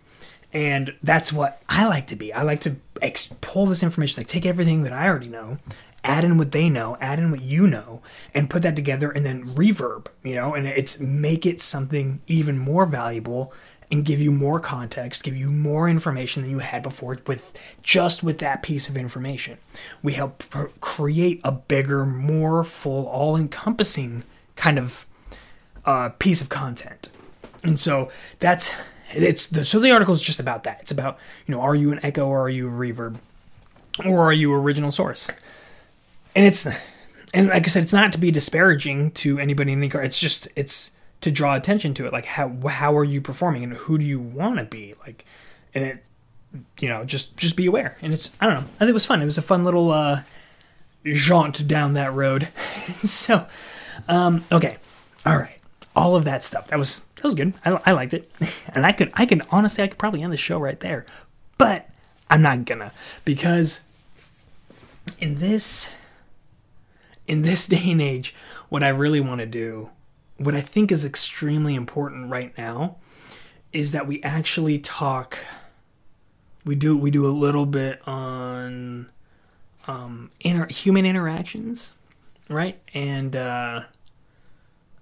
And 0.53 0.95
that's 1.03 1.33
what 1.33 1.63
I 1.69 1.87
like 1.87 2.07
to 2.09 2.17
be. 2.17 2.33
I 2.33 2.43
like 2.43 2.61
to 2.63 2.77
ex- 3.03 3.33
pull 3.41 3.67
this 3.67 3.83
information, 3.83 4.21
like 4.21 4.29
take 4.29 4.47
everything 4.47 4.83
that 4.83 4.93
I 4.93 5.07
already 5.07 5.29
know, 5.29 5.57
add 6.05 6.25
in 6.25 6.39
what 6.39 6.53
they 6.53 6.71
know, 6.71 6.97
add 7.01 7.19
in 7.19 7.31
what 7.31 7.43
you 7.43 7.67
know, 7.67 8.03
and 8.35 8.49
put 8.49 8.63
that 8.63 8.77
together 8.77 9.11
and 9.11 9.27
then 9.27 9.45
reverb, 9.45 10.07
you 10.23 10.35
know, 10.35 10.55
and 10.55 10.67
it's 10.67 11.01
make 11.01 11.45
it 11.45 11.61
something 11.61 12.21
even 12.27 12.59
more 12.59 12.87
valuable 12.87 13.53
and 13.91 14.05
give 14.05 14.21
you 14.21 14.31
more 14.31 14.61
context, 14.61 15.25
give 15.25 15.37
you 15.37 15.51
more 15.51 15.89
information 15.89 16.43
than 16.43 16.51
you 16.51 16.59
had 16.59 16.83
before 16.83 17.19
with 17.27 17.59
just 17.83 18.23
with 18.23 18.39
that 18.39 18.63
piece 18.63 18.89
of 18.89 18.97
information. 18.97 19.59
We 20.03 20.13
help 20.13 20.39
pr- 20.51 20.67
create 20.81 21.41
a 21.43 21.53
bigger, 21.53 22.05
more 22.05 22.65
full, 22.65 23.07
all-encompassing 23.07 24.25
kind 24.57 24.79
of 24.79 25.07
uh, 25.87 26.11
piece 26.19 26.41
of 26.41 26.49
content. 26.49 27.09
And 27.63 27.81
so 27.81 28.11
that's 28.41 28.73
it's 29.11 29.47
the 29.47 29.65
so 29.65 29.81
the 29.81 29.91
article 29.91 30.13
is 30.13 30.21
just 30.21 30.39
about 30.39 30.65
that. 30.65 30.81
It's 30.83 30.93
about 30.93 31.19
you 31.47 31.55
know 31.55 31.61
are 31.63 31.75
you 31.75 31.93
an 31.93 32.01
echo 32.03 32.27
or 32.27 32.43
are 32.43 32.51
you 32.51 32.69
a 32.69 32.71
reverb 32.71 33.17
or 34.05 34.21
are 34.21 34.33
you 34.33 34.53
original 34.53 34.91
source? 34.91 35.31
And 36.37 36.45
it's 36.45 36.67
and 37.33 37.49
like 37.49 37.65
I 37.65 37.69
said, 37.69 37.83
it's 37.83 37.93
not 37.93 38.13
to 38.13 38.19
be 38.19 38.31
disparaging 38.31 39.13
to 39.13 39.39
anybody 39.39 39.73
in 39.73 39.79
any 39.79 39.89
car. 39.89 40.03
It's 40.03 40.21
just 40.21 40.49
it's 40.57 40.91
to 41.21 41.31
draw 41.31 41.55
attention 41.55 41.95
to 41.95 42.07
it 42.07 42.13
like 42.13 42.27
how 42.27 42.57
how 42.69 42.97
are 42.97 43.05
you 43.05 43.21
performing 43.21 43.65
and 43.65 43.73
who 43.73 43.99
do 43.99 44.05
you 44.05 44.21
want 44.21 44.59
to 44.59 44.65
be? 44.65 44.95
Like 45.07 45.25
and 45.75 45.85
it 45.85 46.05
you 46.81 46.89
know 46.89 47.05
just 47.05 47.37
just 47.37 47.57
be 47.57 47.67
aware. 47.67 47.97
And 48.01 48.13
it's 48.13 48.35
i 48.41 48.47
don't 48.47 48.55
know 48.55 48.67
i 48.77 48.79
think 48.79 48.91
it 48.91 48.95
was 48.95 49.07
fun. 49.07 49.23
It 49.23 49.27
was 49.27 49.39
a 49.39 49.43
fun 49.43 49.65
little 49.65 49.91
uh 49.91 50.23
jaunt 51.05 51.67
down 51.67 51.95
that 51.95 52.13
road. 52.13 52.49
So 53.03 53.47
um 54.09 54.45
okay. 54.51 54.79
All 55.27 55.37
right. 55.37 55.59
All 55.95 56.17
of 56.17 56.25
that 56.25 56.45
stuff. 56.45 56.69
That 56.69 56.79
was 56.79 57.05
that 57.17 57.25
was 57.25 57.35
good. 57.35 57.53
I, 57.65 57.81
I 57.87 57.93
liked 57.93 58.15
it. 58.15 58.31
And 58.75 58.87
i 58.87 58.93
could 58.93 59.11
i 59.15 59.27
could 59.27 59.43
honestly 59.51 59.83
i 59.85 59.89
could 59.89 59.99
probably 59.99 60.23
end 60.23 60.33
the 60.33 60.37
show 60.37 60.59
right 60.59 60.79
there. 60.79 61.05
But 61.59 61.89
i'm 62.31 62.43
not 62.43 62.65
gonna 62.65 62.93
because 63.25 63.81
in 65.19 65.39
this 65.39 65.91
in 67.27 67.43
this 67.43 67.67
day 67.75 67.91
and 67.91 68.03
age 68.03 68.35
what 68.69 68.83
i 68.83 68.89
really 68.89 69.21
want 69.21 69.41
to 69.41 69.47
do 69.47 69.91
what 70.39 70.55
I 70.55 70.61
think 70.61 70.91
is 70.91 71.05
extremely 71.05 71.75
important 71.75 72.31
right 72.31 72.57
now 72.57 72.97
is 73.73 73.93
that 73.93 74.07
we 74.07 74.23
actually 74.23 74.79
talk. 74.79 75.39
We 76.65 76.75
do 76.75 76.97
we 76.97 77.11
do 77.11 77.27
a 77.27 77.31
little 77.31 77.67
bit 77.67 78.01
on 78.07 79.11
um, 79.87 80.31
inter, 80.41 80.67
human 80.69 81.05
interactions, 81.05 81.93
right, 82.49 82.81
and 82.95 83.35
uh, 83.35 83.83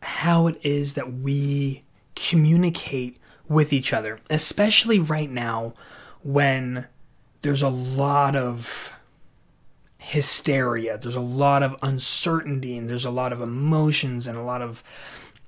how 0.01 0.47
it 0.47 0.59
is 0.63 0.95
that 0.95 1.13
we 1.13 1.83
communicate 2.15 3.19
with 3.49 3.73
each 3.73 3.93
other, 3.93 4.21
especially 4.31 4.99
right 4.99 5.31
now 5.31 5.75
when 6.23 6.87
there's 7.43 7.63
a 7.63 7.69
lot 7.69 8.35
of 8.35 8.93
hysteria. 9.99 10.99
There's 10.99 11.17
a 11.17 11.21
lot 11.21 11.63
of 11.63 11.77
uncertainty 11.83 12.77
and 12.77 12.89
there's 12.89 13.05
a 13.05 13.11
lot 13.11 13.33
of 13.33 13.41
emotions 13.41 14.27
and 14.27 14.37
a 14.37 14.43
lot 14.43 14.63
of 14.63 14.83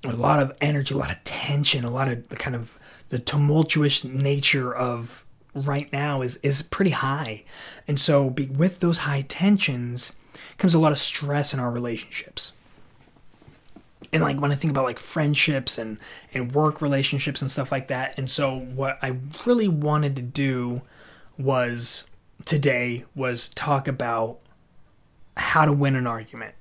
a 0.05 0.12
lot 0.12 0.40
of 0.40 0.57
energy, 0.61 0.94
a 0.94 0.99
lot 0.99 1.11
of 1.11 1.22
tension, 1.24 1.84
a 1.84 1.90
lot 1.90 2.09
of 2.09 2.28
the 2.28 2.36
kind 2.36 2.55
of 2.55 2.78
the 3.09 3.18
tumultuous 3.18 4.05
nature 4.05 4.74
of 4.74 5.24
right 5.55 5.92
now 5.92 6.22
is 6.22 6.36
is 6.36 6.62
pretty 6.62 6.90
high. 6.90 7.44
And 7.86 7.99
so 7.99 8.30
be, 8.30 8.46
with 8.46 8.80
those 8.80 8.99
high 8.99 9.22
tensions 9.22 10.16
comes 10.59 10.74
a 10.74 10.78
lot 10.78 10.92
of 10.92 10.99
stress 10.99 11.53
in 11.53 11.61
our 11.61 11.70
relationships. 11.70 12.53
And 14.12 14.22
like 14.22 14.40
when 14.40 14.53
I 14.53 14.55
think 14.55 14.70
about 14.70 14.84
like 14.84 14.99
friendships 14.99 15.78
and 15.78 15.99
and 16.32 16.53
work 16.53 16.80
relationships 16.80 17.42
and 17.42 17.51
stuff 17.51 17.72
like 17.72 17.88
that. 17.88 18.16
And 18.18 18.30
so 18.30 18.59
what 18.59 18.99
I 19.03 19.18
really 19.46 19.68
wanted 19.68 20.16
to 20.16 20.22
do 20.22 20.82
was 21.36 22.05
today 22.46 23.05
was 23.14 23.49
talk 23.51 23.88
about 23.88 24.38
how 25.36 25.64
to 25.64 25.72
win 25.72 25.94
an 25.94 26.07
argument 26.07 26.55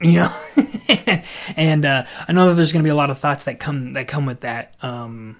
you 0.00 0.14
know 0.14 0.32
and 1.56 1.84
uh, 1.84 2.04
i 2.28 2.32
know 2.32 2.48
that 2.48 2.54
there's 2.54 2.72
going 2.72 2.82
to 2.82 2.86
be 2.86 2.90
a 2.90 2.94
lot 2.94 3.10
of 3.10 3.18
thoughts 3.18 3.44
that 3.44 3.58
come 3.60 3.92
that 3.92 4.08
come 4.08 4.26
with 4.26 4.40
that 4.40 4.74
um, 4.82 5.36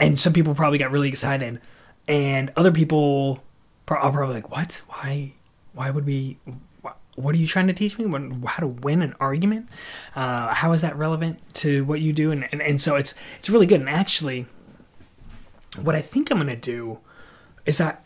and 0.00 0.18
some 0.18 0.32
people 0.32 0.54
probably 0.54 0.78
got 0.78 0.90
really 0.90 1.08
excited 1.08 1.60
and 2.08 2.50
other 2.56 2.72
people 2.72 3.42
are 3.86 4.10
probably 4.10 4.36
like 4.36 4.50
what? 4.50 4.82
Why 4.88 5.32
why 5.72 5.90
would 5.90 6.06
we 6.06 6.38
what 7.14 7.34
are 7.34 7.38
you 7.38 7.46
trying 7.46 7.66
to 7.66 7.72
teach 7.72 7.98
me? 7.98 8.06
When, 8.06 8.42
how 8.42 8.60
to 8.60 8.68
win 8.68 9.02
an 9.02 9.14
argument? 9.20 9.68
Uh, 10.14 10.54
how 10.54 10.72
is 10.72 10.82
that 10.82 10.96
relevant 10.96 11.40
to 11.54 11.84
what 11.84 12.00
you 12.00 12.12
do? 12.12 12.30
And, 12.30 12.48
and, 12.52 12.62
and 12.62 12.80
so 12.80 12.96
it's 12.96 13.14
it's 13.38 13.50
really 13.50 13.66
good. 13.66 13.80
And 13.80 13.88
actually 13.88 14.46
what 15.82 15.94
i 15.94 16.00
think 16.00 16.30
i'm 16.30 16.38
going 16.38 16.48
to 16.48 16.56
do 16.56 16.98
is 17.66 17.78
that 17.78 18.02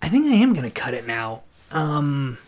i 0.00 0.08
think 0.08 0.26
i 0.26 0.34
am 0.34 0.54
going 0.54 0.64
to 0.64 0.70
cut 0.70 0.94
it 0.94 1.06
now. 1.06 1.42
Um, 1.70 2.38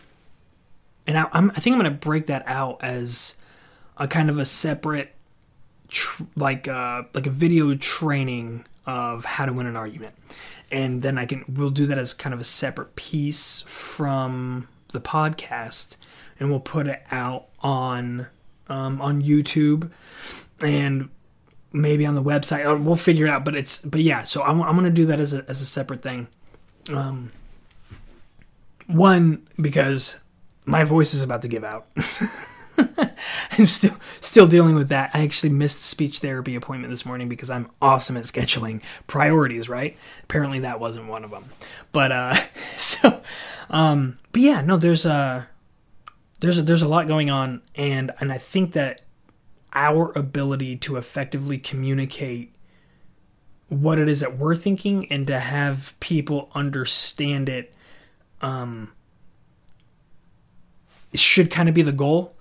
and 1.07 1.17
I, 1.17 1.27
am 1.33 1.51
I 1.51 1.59
think 1.59 1.75
I'm 1.75 1.79
going 1.79 1.93
to 1.93 1.97
break 1.97 2.25
that 2.27 2.43
out 2.45 2.83
as 2.83 3.35
a 3.97 4.07
kind 4.07 4.29
of 4.29 4.39
a 4.39 4.45
separate, 4.45 5.13
tr- 5.87 6.23
like 6.35 6.67
uh, 6.67 7.03
like 7.13 7.27
a 7.27 7.31
video 7.31 7.75
training 7.75 8.65
of 8.85 9.25
how 9.25 9.45
to 9.45 9.53
win 9.53 9.65
an 9.65 9.75
argument, 9.75 10.15
and 10.71 11.01
then 11.01 11.17
I 11.17 11.25
can 11.25 11.45
we'll 11.47 11.69
do 11.69 11.85
that 11.87 11.97
as 11.97 12.13
kind 12.13 12.33
of 12.33 12.39
a 12.39 12.45
separate 12.45 12.95
piece 12.95 13.61
from 13.61 14.67
the 14.89 15.01
podcast, 15.01 15.95
and 16.39 16.49
we'll 16.49 16.59
put 16.59 16.87
it 16.87 17.03
out 17.11 17.47
on 17.59 18.27
um, 18.67 19.01
on 19.01 19.21
YouTube, 19.21 19.91
and 20.61 21.09
maybe 21.71 22.05
on 22.05 22.15
the 22.15 22.23
website. 22.23 22.65
Or 22.65 22.77
we'll 22.77 22.95
figure 22.95 23.25
it 23.25 23.29
out. 23.29 23.45
But 23.45 23.55
it's 23.55 23.79
but 23.79 24.01
yeah. 24.01 24.23
So 24.23 24.43
I'm 24.43 24.61
I'm 24.61 24.81
to 24.83 24.89
do 24.89 25.05
that 25.07 25.19
as 25.19 25.33
a 25.33 25.45
as 25.47 25.61
a 25.61 25.65
separate 25.65 26.01
thing. 26.01 26.27
Um, 26.91 27.31
one 28.87 29.47
because 29.59 30.19
my 30.65 30.83
voice 30.83 31.13
is 31.13 31.21
about 31.21 31.41
to 31.41 31.47
give 31.47 31.63
out. 31.63 31.87
I'm 33.51 33.67
still 33.67 33.95
still 34.21 34.47
dealing 34.47 34.75
with 34.75 34.89
that. 34.89 35.11
I 35.13 35.23
actually 35.23 35.49
missed 35.49 35.81
speech 35.81 36.19
therapy 36.19 36.55
appointment 36.55 36.91
this 36.91 37.05
morning 37.05 37.29
because 37.29 37.49
I'm 37.49 37.69
awesome 37.81 38.17
at 38.17 38.23
scheduling 38.23 38.81
priorities, 39.07 39.69
right? 39.69 39.97
Apparently 40.23 40.59
that 40.61 40.79
wasn't 40.79 41.07
one 41.07 41.23
of 41.23 41.31
them. 41.31 41.45
But 41.91 42.11
uh 42.11 42.33
so 42.77 43.21
um 43.69 44.17
but 44.31 44.41
yeah, 44.41 44.61
no 44.61 44.77
there's 44.77 45.05
a 45.05 45.47
there's 46.39 46.57
a, 46.57 46.63
there's 46.63 46.81
a 46.81 46.87
lot 46.87 47.07
going 47.07 47.29
on 47.29 47.61
and 47.75 48.11
and 48.19 48.31
I 48.31 48.37
think 48.37 48.73
that 48.73 49.01
our 49.73 50.11
ability 50.17 50.77
to 50.77 50.97
effectively 50.97 51.57
communicate 51.57 52.55
what 53.69 53.97
it 53.97 54.07
is 54.07 54.19
that 54.19 54.37
we're 54.37 54.55
thinking 54.55 55.11
and 55.11 55.25
to 55.27 55.39
have 55.39 55.93
people 55.99 56.49
understand 56.53 57.49
it 57.49 57.73
um 58.41 58.91
should 61.13 61.51
kind 61.51 61.69
of 61.69 61.75
be 61.75 61.81
the 61.81 61.91
goal 61.91 62.35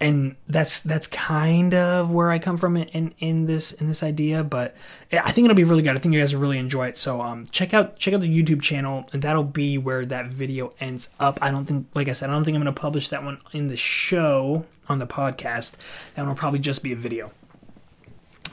and 0.00 0.36
that's 0.46 0.80
that's 0.80 1.08
kind 1.08 1.74
of 1.74 2.12
where 2.12 2.30
I 2.30 2.38
come 2.38 2.56
from 2.56 2.76
in 2.76 3.14
in 3.18 3.46
this 3.46 3.72
in 3.72 3.88
this 3.88 4.02
idea. 4.02 4.44
But 4.44 4.76
I 5.12 5.32
think 5.32 5.44
it'll 5.44 5.56
be 5.56 5.64
really 5.64 5.82
good. 5.82 5.96
I 5.96 5.98
think 5.98 6.14
you 6.14 6.20
guys 6.20 6.34
will 6.34 6.40
really 6.40 6.58
enjoy 6.58 6.88
it. 6.88 6.98
So 6.98 7.20
um, 7.20 7.46
check 7.50 7.74
out 7.74 7.98
check 7.98 8.14
out 8.14 8.20
the 8.20 8.28
YouTube 8.28 8.62
channel, 8.62 9.08
and 9.12 9.22
that'll 9.22 9.44
be 9.44 9.76
where 9.76 10.06
that 10.06 10.26
video 10.26 10.72
ends 10.78 11.08
up. 11.18 11.38
I 11.42 11.50
don't 11.50 11.66
think, 11.66 11.88
like 11.94 12.08
I 12.08 12.12
said, 12.12 12.30
I 12.30 12.32
don't 12.32 12.44
think 12.44 12.54
I'm 12.54 12.62
going 12.62 12.72
to 12.72 12.80
publish 12.80 13.08
that 13.08 13.24
one 13.24 13.40
in 13.52 13.68
the 13.68 13.76
show 13.76 14.66
on 14.88 15.00
the 15.00 15.06
podcast. 15.06 15.74
That 16.14 16.22
one 16.22 16.28
will 16.28 16.36
probably 16.36 16.60
just 16.60 16.82
be 16.82 16.92
a 16.92 16.96
video. 16.96 17.32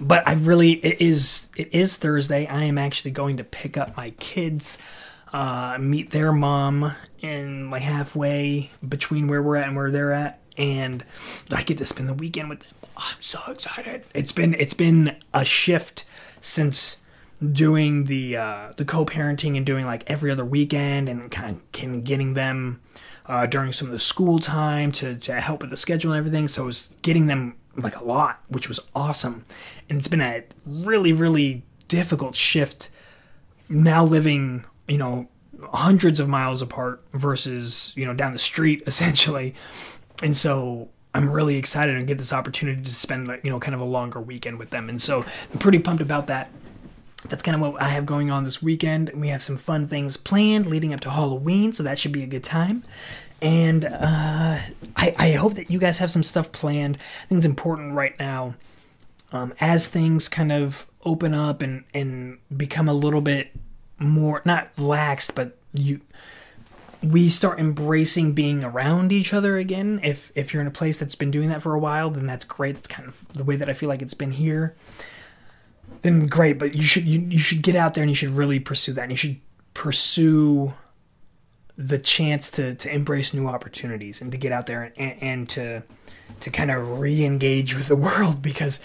But 0.01 0.27
I 0.27 0.33
really 0.33 0.73
it 0.73 0.99
is 0.99 1.51
it 1.55 1.73
is 1.73 1.95
Thursday. 1.95 2.47
I 2.47 2.63
am 2.63 2.77
actually 2.77 3.11
going 3.11 3.37
to 3.37 3.43
pick 3.43 3.77
up 3.77 3.95
my 3.95 4.09
kids 4.11 4.79
uh, 5.35 5.77
meet 5.79 6.11
their 6.11 6.31
mom 6.31 6.95
in 7.19 7.69
like 7.69 7.81
halfway 7.81 8.71
between 8.87 9.27
where 9.27 9.43
we're 9.43 9.57
at 9.57 9.67
and 9.67 9.75
where 9.75 9.91
they're 9.91 10.13
at, 10.13 10.39
and 10.57 11.03
I 11.51 11.63
get 11.63 11.77
to 11.79 11.85
spend 11.85 12.09
the 12.09 12.13
weekend 12.13 12.49
with 12.49 12.61
them. 12.61 12.73
I'm 12.97 13.21
so 13.21 13.39
excited. 13.47 14.05
It's 14.13 14.31
been 14.31 14.53
it's 14.55 14.73
been 14.73 15.17
a 15.33 15.43
shift 15.43 16.05
since 16.41 16.97
doing 17.51 18.05
the 18.05 18.37
uh, 18.37 18.71
the 18.77 18.85
co-parenting 18.85 19.57
and 19.57 19.65
doing 19.65 19.85
like 19.85 20.03
every 20.07 20.31
other 20.31 20.45
weekend 20.45 21.09
and 21.09 21.29
kind 21.29 21.61
of 21.75 22.03
getting 22.03 22.33
them 22.33 22.81
uh, 23.25 23.45
during 23.45 23.73
some 23.73 23.87
of 23.87 23.91
the 23.91 23.99
school 23.99 24.39
time 24.39 24.91
to, 24.93 25.15
to 25.15 25.41
help 25.41 25.61
with 25.61 25.71
the 25.71 25.77
schedule 25.77 26.11
and 26.11 26.19
everything. 26.19 26.47
So 26.47 26.63
it 26.63 26.67
was 26.67 26.93
getting 27.01 27.27
them 27.27 27.55
like 27.75 27.99
a 27.99 28.03
lot, 28.03 28.41
which 28.47 28.69
was 28.69 28.79
awesome. 28.95 29.45
And 29.89 29.97
it's 29.99 30.07
been 30.07 30.21
a 30.21 30.43
really, 30.65 31.11
really 31.11 31.63
difficult 31.87 32.35
shift 32.35 32.89
now 33.67 34.05
living 34.05 34.65
you 34.87 34.97
know, 34.97 35.27
hundreds 35.73 36.19
of 36.19 36.27
miles 36.27 36.61
apart 36.61 37.01
versus, 37.13 37.93
you 37.95 38.05
know, 38.05 38.13
down 38.13 38.31
the 38.31 38.39
street 38.39 38.83
essentially. 38.87 39.53
And 40.23 40.35
so 40.35 40.89
I'm 41.13 41.29
really 41.29 41.57
excited 41.57 41.95
and 41.95 42.07
get 42.07 42.17
this 42.17 42.33
opportunity 42.33 42.81
to 42.81 42.93
spend, 42.93 43.27
you 43.43 43.49
know, 43.49 43.59
kind 43.59 43.75
of 43.75 43.81
a 43.81 43.85
longer 43.85 44.19
weekend 44.19 44.59
with 44.59 44.69
them. 44.69 44.89
And 44.89 45.01
so 45.01 45.25
I'm 45.51 45.59
pretty 45.59 45.79
pumped 45.79 46.01
about 46.01 46.27
that. 46.27 46.49
That's 47.27 47.41
kind 47.41 47.55
of 47.55 47.61
what 47.61 47.81
I 47.81 47.89
have 47.89 48.05
going 48.05 48.29
on 48.29 48.43
this 48.43 48.61
weekend. 48.61 49.11
We 49.13 49.29
have 49.29 49.41
some 49.41 49.57
fun 49.57 49.87
things 49.87 50.17
planned 50.17 50.67
leading 50.67 50.93
up 50.93 50.99
to 51.01 51.09
Halloween, 51.09 51.73
so 51.73 51.81
that 51.83 51.97
should 51.97 52.11
be 52.11 52.23
a 52.23 52.27
good 52.27 52.43
time. 52.43 52.83
And 53.41 53.85
uh, 53.85 54.59
I, 54.95 55.15
I 55.17 55.31
hope 55.31 55.55
that 55.55 55.71
you 55.71 55.79
guys 55.79 55.97
have 55.99 56.11
some 56.11 56.23
stuff 56.23 56.51
planned. 56.51 56.97
I 57.23 57.27
think 57.27 57.39
it's 57.39 57.45
important 57.45 57.93
right 57.93 58.17
now 58.19 58.55
um, 59.31 59.53
as 59.59 59.87
things 59.87 60.29
kind 60.29 60.51
of 60.51 60.87
open 61.03 61.33
up 61.33 61.61
and, 61.61 61.83
and 61.93 62.37
become 62.55 62.87
a 62.87 62.93
little 62.93 63.21
bit 63.21 63.51
more 63.99 64.41
not 64.45 64.75
laxed, 64.75 65.35
but 65.35 65.57
you 65.73 66.01
we 67.03 67.29
start 67.29 67.59
embracing 67.59 68.33
being 68.33 68.63
around 68.63 69.11
each 69.11 69.33
other 69.33 69.57
again. 69.57 69.99
If 70.03 70.31
if 70.35 70.53
you're 70.53 70.61
in 70.61 70.67
a 70.67 70.71
place 70.71 70.97
that's 70.97 71.15
been 71.15 71.31
doing 71.31 71.49
that 71.49 71.61
for 71.61 71.73
a 71.73 71.79
while, 71.79 72.09
then 72.09 72.25
that's 72.25 72.45
great. 72.45 72.75
That's 72.75 72.87
kind 72.87 73.07
of 73.07 73.27
the 73.33 73.43
way 73.43 73.55
that 73.55 73.69
I 73.69 73.73
feel 73.73 73.89
like 73.89 74.01
it's 74.01 74.13
been 74.13 74.31
here. 74.31 74.75
Then 76.01 76.27
great, 76.27 76.59
but 76.59 76.75
you 76.75 76.83
should 76.83 77.05
you, 77.05 77.19
you 77.19 77.39
should 77.39 77.61
get 77.61 77.75
out 77.75 77.93
there 77.93 78.03
and 78.03 78.11
you 78.11 78.15
should 78.15 78.29
really 78.29 78.59
pursue 78.59 78.93
that. 78.93 79.03
And 79.03 79.11
you 79.11 79.17
should 79.17 79.37
pursue 79.73 80.73
the 81.77 81.97
chance 81.97 82.49
to 82.51 82.75
to 82.75 82.93
embrace 82.93 83.33
new 83.33 83.47
opportunities 83.47 84.21
and 84.21 84.31
to 84.31 84.37
get 84.37 84.51
out 84.51 84.65
there 84.65 84.93
and, 84.97 85.21
and 85.21 85.49
to 85.49 85.83
to 86.39 86.49
kind 86.49 86.71
of 86.71 86.99
re-engage 86.99 87.75
with 87.75 87.87
the 87.87 87.95
world 88.07 88.41
because 88.41 88.79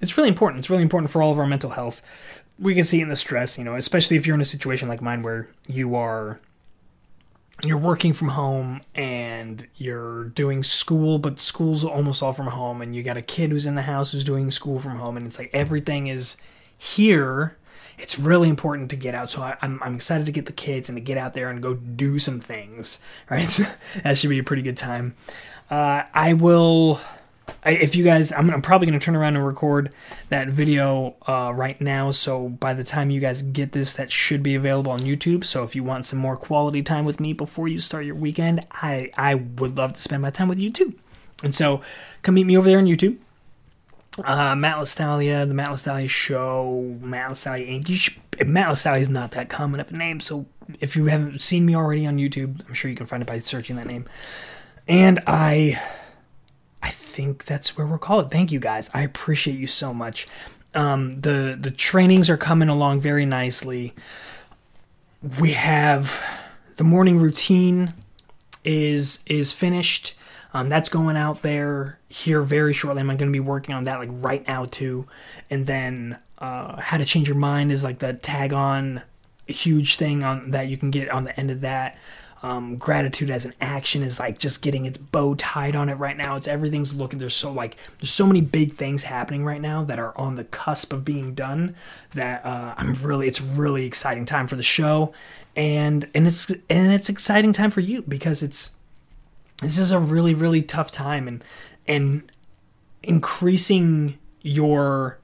it's 0.00 0.16
really 0.16 0.28
important. 0.28 0.58
It's 0.58 0.70
really 0.70 0.82
important 0.82 1.10
for 1.10 1.22
all 1.22 1.32
of 1.32 1.38
our 1.38 1.46
mental 1.46 1.70
health 1.70 2.02
we 2.58 2.74
can 2.74 2.84
see 2.84 3.00
in 3.00 3.08
the 3.08 3.16
stress, 3.16 3.58
you 3.58 3.64
know, 3.64 3.74
especially 3.74 4.16
if 4.16 4.26
you're 4.26 4.34
in 4.34 4.40
a 4.40 4.46
situation 4.46 4.88
like 4.88 5.02
mine 5.02 5.22
where 5.22 5.48
you 5.68 5.94
are 5.94 6.40
you're 7.64 7.78
working 7.78 8.12
from 8.12 8.28
home 8.28 8.80
and 8.94 9.66
you're 9.76 10.24
doing 10.24 10.62
school, 10.62 11.18
but 11.18 11.38
school's 11.38 11.84
almost 11.84 12.22
all 12.22 12.32
from 12.32 12.48
home, 12.48 12.82
and 12.82 12.94
you 12.94 13.02
got 13.02 13.16
a 13.16 13.22
kid 13.22 13.50
who's 13.50 13.66
in 13.66 13.74
the 13.74 13.82
house 13.82 14.12
who's 14.12 14.24
doing 14.24 14.50
school 14.50 14.80
from 14.80 14.98
home, 14.98 15.16
and 15.16 15.26
it's 15.26 15.38
like 15.38 15.50
everything 15.52 16.08
is 16.08 16.36
here. 16.76 17.56
It's 17.98 18.18
really 18.18 18.48
important 18.48 18.90
to 18.90 18.96
get 18.96 19.14
out. 19.14 19.30
So 19.30 19.42
I, 19.42 19.50
am 19.50 19.58
I'm, 19.62 19.82
I'm 19.82 19.94
excited 19.94 20.26
to 20.26 20.32
get 20.32 20.46
the 20.46 20.52
kids 20.52 20.88
and 20.88 20.96
to 20.96 21.00
get 21.00 21.18
out 21.18 21.34
there 21.34 21.50
and 21.50 21.62
go 21.62 21.74
do 21.74 22.18
some 22.18 22.40
things. 22.40 23.00
Right, 23.30 23.60
that 24.02 24.18
should 24.18 24.30
be 24.30 24.38
a 24.38 24.44
pretty 24.44 24.62
good 24.62 24.76
time. 24.76 25.14
Uh, 25.70 26.02
I 26.12 26.34
will 26.34 27.00
I, 27.64 27.72
if 27.72 27.94
you 27.94 28.04
guys, 28.04 28.32
I'm, 28.32 28.50
I'm 28.50 28.62
probably 28.62 28.86
going 28.86 28.98
to 28.98 29.04
turn 29.04 29.16
around 29.16 29.36
and 29.36 29.46
record 29.46 29.92
that 30.28 30.48
video 30.48 31.16
uh, 31.28 31.52
right 31.54 31.80
now. 31.80 32.10
So 32.10 32.48
by 32.48 32.74
the 32.74 32.84
time 32.84 33.10
you 33.10 33.20
guys 33.20 33.42
get 33.42 33.72
this, 33.72 33.94
that 33.94 34.10
should 34.10 34.42
be 34.42 34.54
available 34.54 34.92
on 34.92 35.00
YouTube. 35.00 35.44
So 35.44 35.62
if 35.64 35.76
you 35.76 35.84
want 35.84 36.04
some 36.06 36.18
more 36.18 36.36
quality 36.36 36.82
time 36.82 37.04
with 37.04 37.20
me 37.20 37.32
before 37.32 37.68
you 37.68 37.80
start 37.80 38.04
your 38.04 38.14
weekend, 38.14 38.66
I, 38.72 39.10
I 39.16 39.34
would 39.34 39.76
love 39.76 39.92
to 39.94 40.00
spend 40.00 40.22
my 40.22 40.30
time 40.30 40.48
with 40.48 40.58
you 40.58 40.70
too. 40.70 40.94
And 41.42 41.54
so 41.54 41.80
come 42.22 42.34
meet 42.34 42.44
me 42.46 42.56
over 42.56 42.68
there 42.68 42.78
on 42.78 42.86
YouTube. 42.86 43.18
Uh, 44.22 44.54
Matt 44.54 44.76
LaStalia, 44.76 45.48
the 45.48 45.54
Matt 45.54 45.70
LaStalia 45.70 46.08
Show, 46.08 46.98
Matt 47.00 47.30
LaStalia 47.30 47.68
Inc. 47.68 47.88
You 47.88 47.96
should, 47.96 48.14
Matt 48.46 48.68
LaStalia 48.68 49.00
is 49.00 49.08
not 49.08 49.30
that 49.30 49.48
common 49.48 49.80
of 49.80 49.90
a 49.90 49.96
name, 49.96 50.20
so 50.20 50.44
if 50.80 50.96
you 50.96 51.06
haven't 51.06 51.40
seen 51.40 51.64
me 51.64 51.74
already 51.74 52.06
on 52.06 52.18
YouTube, 52.18 52.60
I'm 52.68 52.74
sure 52.74 52.90
you 52.90 52.96
can 52.96 53.06
find 53.06 53.22
it 53.22 53.26
by 53.26 53.38
searching 53.38 53.76
that 53.76 53.86
name. 53.86 54.04
And 54.86 55.20
I 55.26 55.80
think 57.12 57.44
that's 57.44 57.76
where 57.76 57.86
we're 57.86 57.98
called. 57.98 58.30
Thank 58.30 58.50
you 58.50 58.58
guys. 58.58 58.90
I 58.94 59.02
appreciate 59.02 59.58
you 59.58 59.66
so 59.66 59.92
much. 59.92 60.26
Um, 60.74 61.20
the 61.20 61.56
the 61.60 61.70
trainings 61.70 62.30
are 62.30 62.36
coming 62.36 62.68
along 62.68 63.00
very 63.00 63.26
nicely. 63.26 63.94
We 65.38 65.52
have 65.52 66.22
the 66.76 66.84
morning 66.84 67.18
routine 67.18 67.94
is 68.64 69.20
is 69.26 69.52
finished. 69.52 70.14
Um, 70.54 70.68
that's 70.68 70.88
going 70.88 71.16
out 71.16 71.42
there 71.42 71.98
here 72.08 72.42
very 72.42 72.74
shortly. 72.74 73.00
I'm 73.00 73.06
going 73.06 73.18
to 73.18 73.30
be 73.30 73.40
working 73.40 73.74
on 73.74 73.84
that 73.84 73.98
like 73.98 74.10
right 74.12 74.46
now 74.46 74.66
too. 74.66 75.06
And 75.48 75.66
then 75.66 76.18
uh, 76.38 76.78
How 76.80 76.98
to 76.98 77.04
Change 77.06 77.26
Your 77.28 77.38
Mind 77.38 77.72
is 77.72 77.82
like 77.82 78.00
the 78.00 78.12
tag 78.12 78.52
on 78.52 79.02
huge 79.46 79.96
thing 79.96 80.22
on 80.22 80.50
that 80.50 80.68
you 80.68 80.76
can 80.76 80.90
get 80.90 81.08
on 81.08 81.24
the 81.24 81.38
end 81.38 81.50
of 81.50 81.62
that. 81.62 81.96
Um, 82.44 82.76
gratitude 82.76 83.30
as 83.30 83.44
an 83.44 83.54
action 83.60 84.02
is 84.02 84.18
like 84.18 84.36
just 84.36 84.62
getting 84.62 84.84
its 84.84 84.98
bow 84.98 85.36
tied 85.36 85.76
on 85.76 85.88
it 85.88 85.94
right 85.94 86.16
now. 86.16 86.34
It's 86.34 86.48
everything's 86.48 86.92
looking. 86.92 87.20
There's 87.20 87.36
so 87.36 87.52
like 87.52 87.76
there's 87.98 88.10
so 88.10 88.26
many 88.26 88.40
big 88.40 88.74
things 88.74 89.04
happening 89.04 89.44
right 89.44 89.60
now 89.60 89.84
that 89.84 90.00
are 90.00 90.16
on 90.18 90.34
the 90.34 90.44
cusp 90.44 90.92
of 90.92 91.04
being 91.04 91.34
done. 91.34 91.76
That 92.14 92.44
uh, 92.44 92.74
I'm 92.76 92.94
really 92.94 93.28
it's 93.28 93.40
really 93.40 93.86
exciting 93.86 94.26
time 94.26 94.48
for 94.48 94.56
the 94.56 94.62
show, 94.62 95.14
and 95.54 96.08
and 96.14 96.26
it's 96.26 96.50
and 96.68 96.92
it's 96.92 97.08
exciting 97.08 97.52
time 97.52 97.70
for 97.70 97.80
you 97.80 98.02
because 98.02 98.42
it's 98.42 98.72
this 99.60 99.78
is 99.78 99.92
a 99.92 100.00
really 100.00 100.34
really 100.34 100.62
tough 100.62 100.90
time 100.90 101.28
and 101.28 101.44
and 101.86 102.30
increasing 103.02 104.18
your 104.42 105.18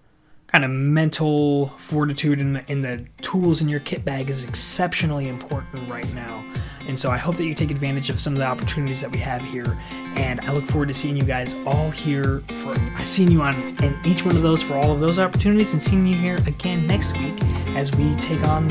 kind 0.48 0.64
of 0.64 0.70
mental 0.70 1.68
fortitude 1.76 2.40
and 2.40 2.56
the, 2.56 2.64
and 2.68 2.84
the 2.84 3.06
tools 3.22 3.60
in 3.60 3.68
your 3.68 3.80
kit 3.80 4.04
bag 4.04 4.30
is 4.30 4.44
exceptionally 4.44 5.28
important 5.28 5.88
right 5.88 6.12
now. 6.14 6.44
And 6.88 6.98
so 6.98 7.10
I 7.10 7.18
hope 7.18 7.36
that 7.36 7.44
you 7.44 7.54
take 7.54 7.70
advantage 7.70 8.08
of 8.08 8.18
some 8.18 8.32
of 8.32 8.38
the 8.38 8.46
opportunities 8.46 9.02
that 9.02 9.12
we 9.12 9.18
have 9.18 9.42
here. 9.42 9.78
And 10.16 10.40
I 10.40 10.52
look 10.52 10.64
forward 10.64 10.88
to 10.88 10.94
seeing 10.94 11.18
you 11.18 11.22
guys 11.22 11.54
all 11.66 11.90
here 11.90 12.42
for 12.48 12.74
seeing 13.04 13.30
you 13.30 13.42
on 13.42 13.54
in 13.82 13.98
each 14.06 14.24
one 14.24 14.34
of 14.36 14.42
those 14.42 14.62
for 14.62 14.74
all 14.74 14.92
of 14.92 15.00
those 15.00 15.18
opportunities 15.18 15.74
and 15.74 15.82
seeing 15.82 16.06
you 16.06 16.14
here 16.14 16.38
again 16.46 16.86
next 16.86 17.16
week 17.18 17.38
as 17.76 17.94
we 17.94 18.14
take 18.16 18.42
on 18.48 18.70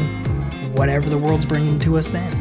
whatever 0.73 1.09
the 1.11 1.17
world's 1.17 1.45
bringing 1.45 1.77
to 1.79 1.97
us 1.97 2.09
then. 2.09 2.33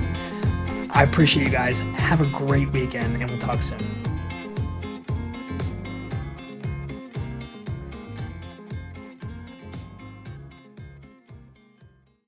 I 0.90 1.02
appreciate 1.02 1.44
you 1.44 1.52
guys. 1.52 1.80
Have 1.80 2.22
a 2.22 2.26
great 2.26 2.70
weekend 2.72 3.20
and 3.20 3.30
we'll 3.30 3.38
talk 3.38 3.62
soon. 3.62 4.05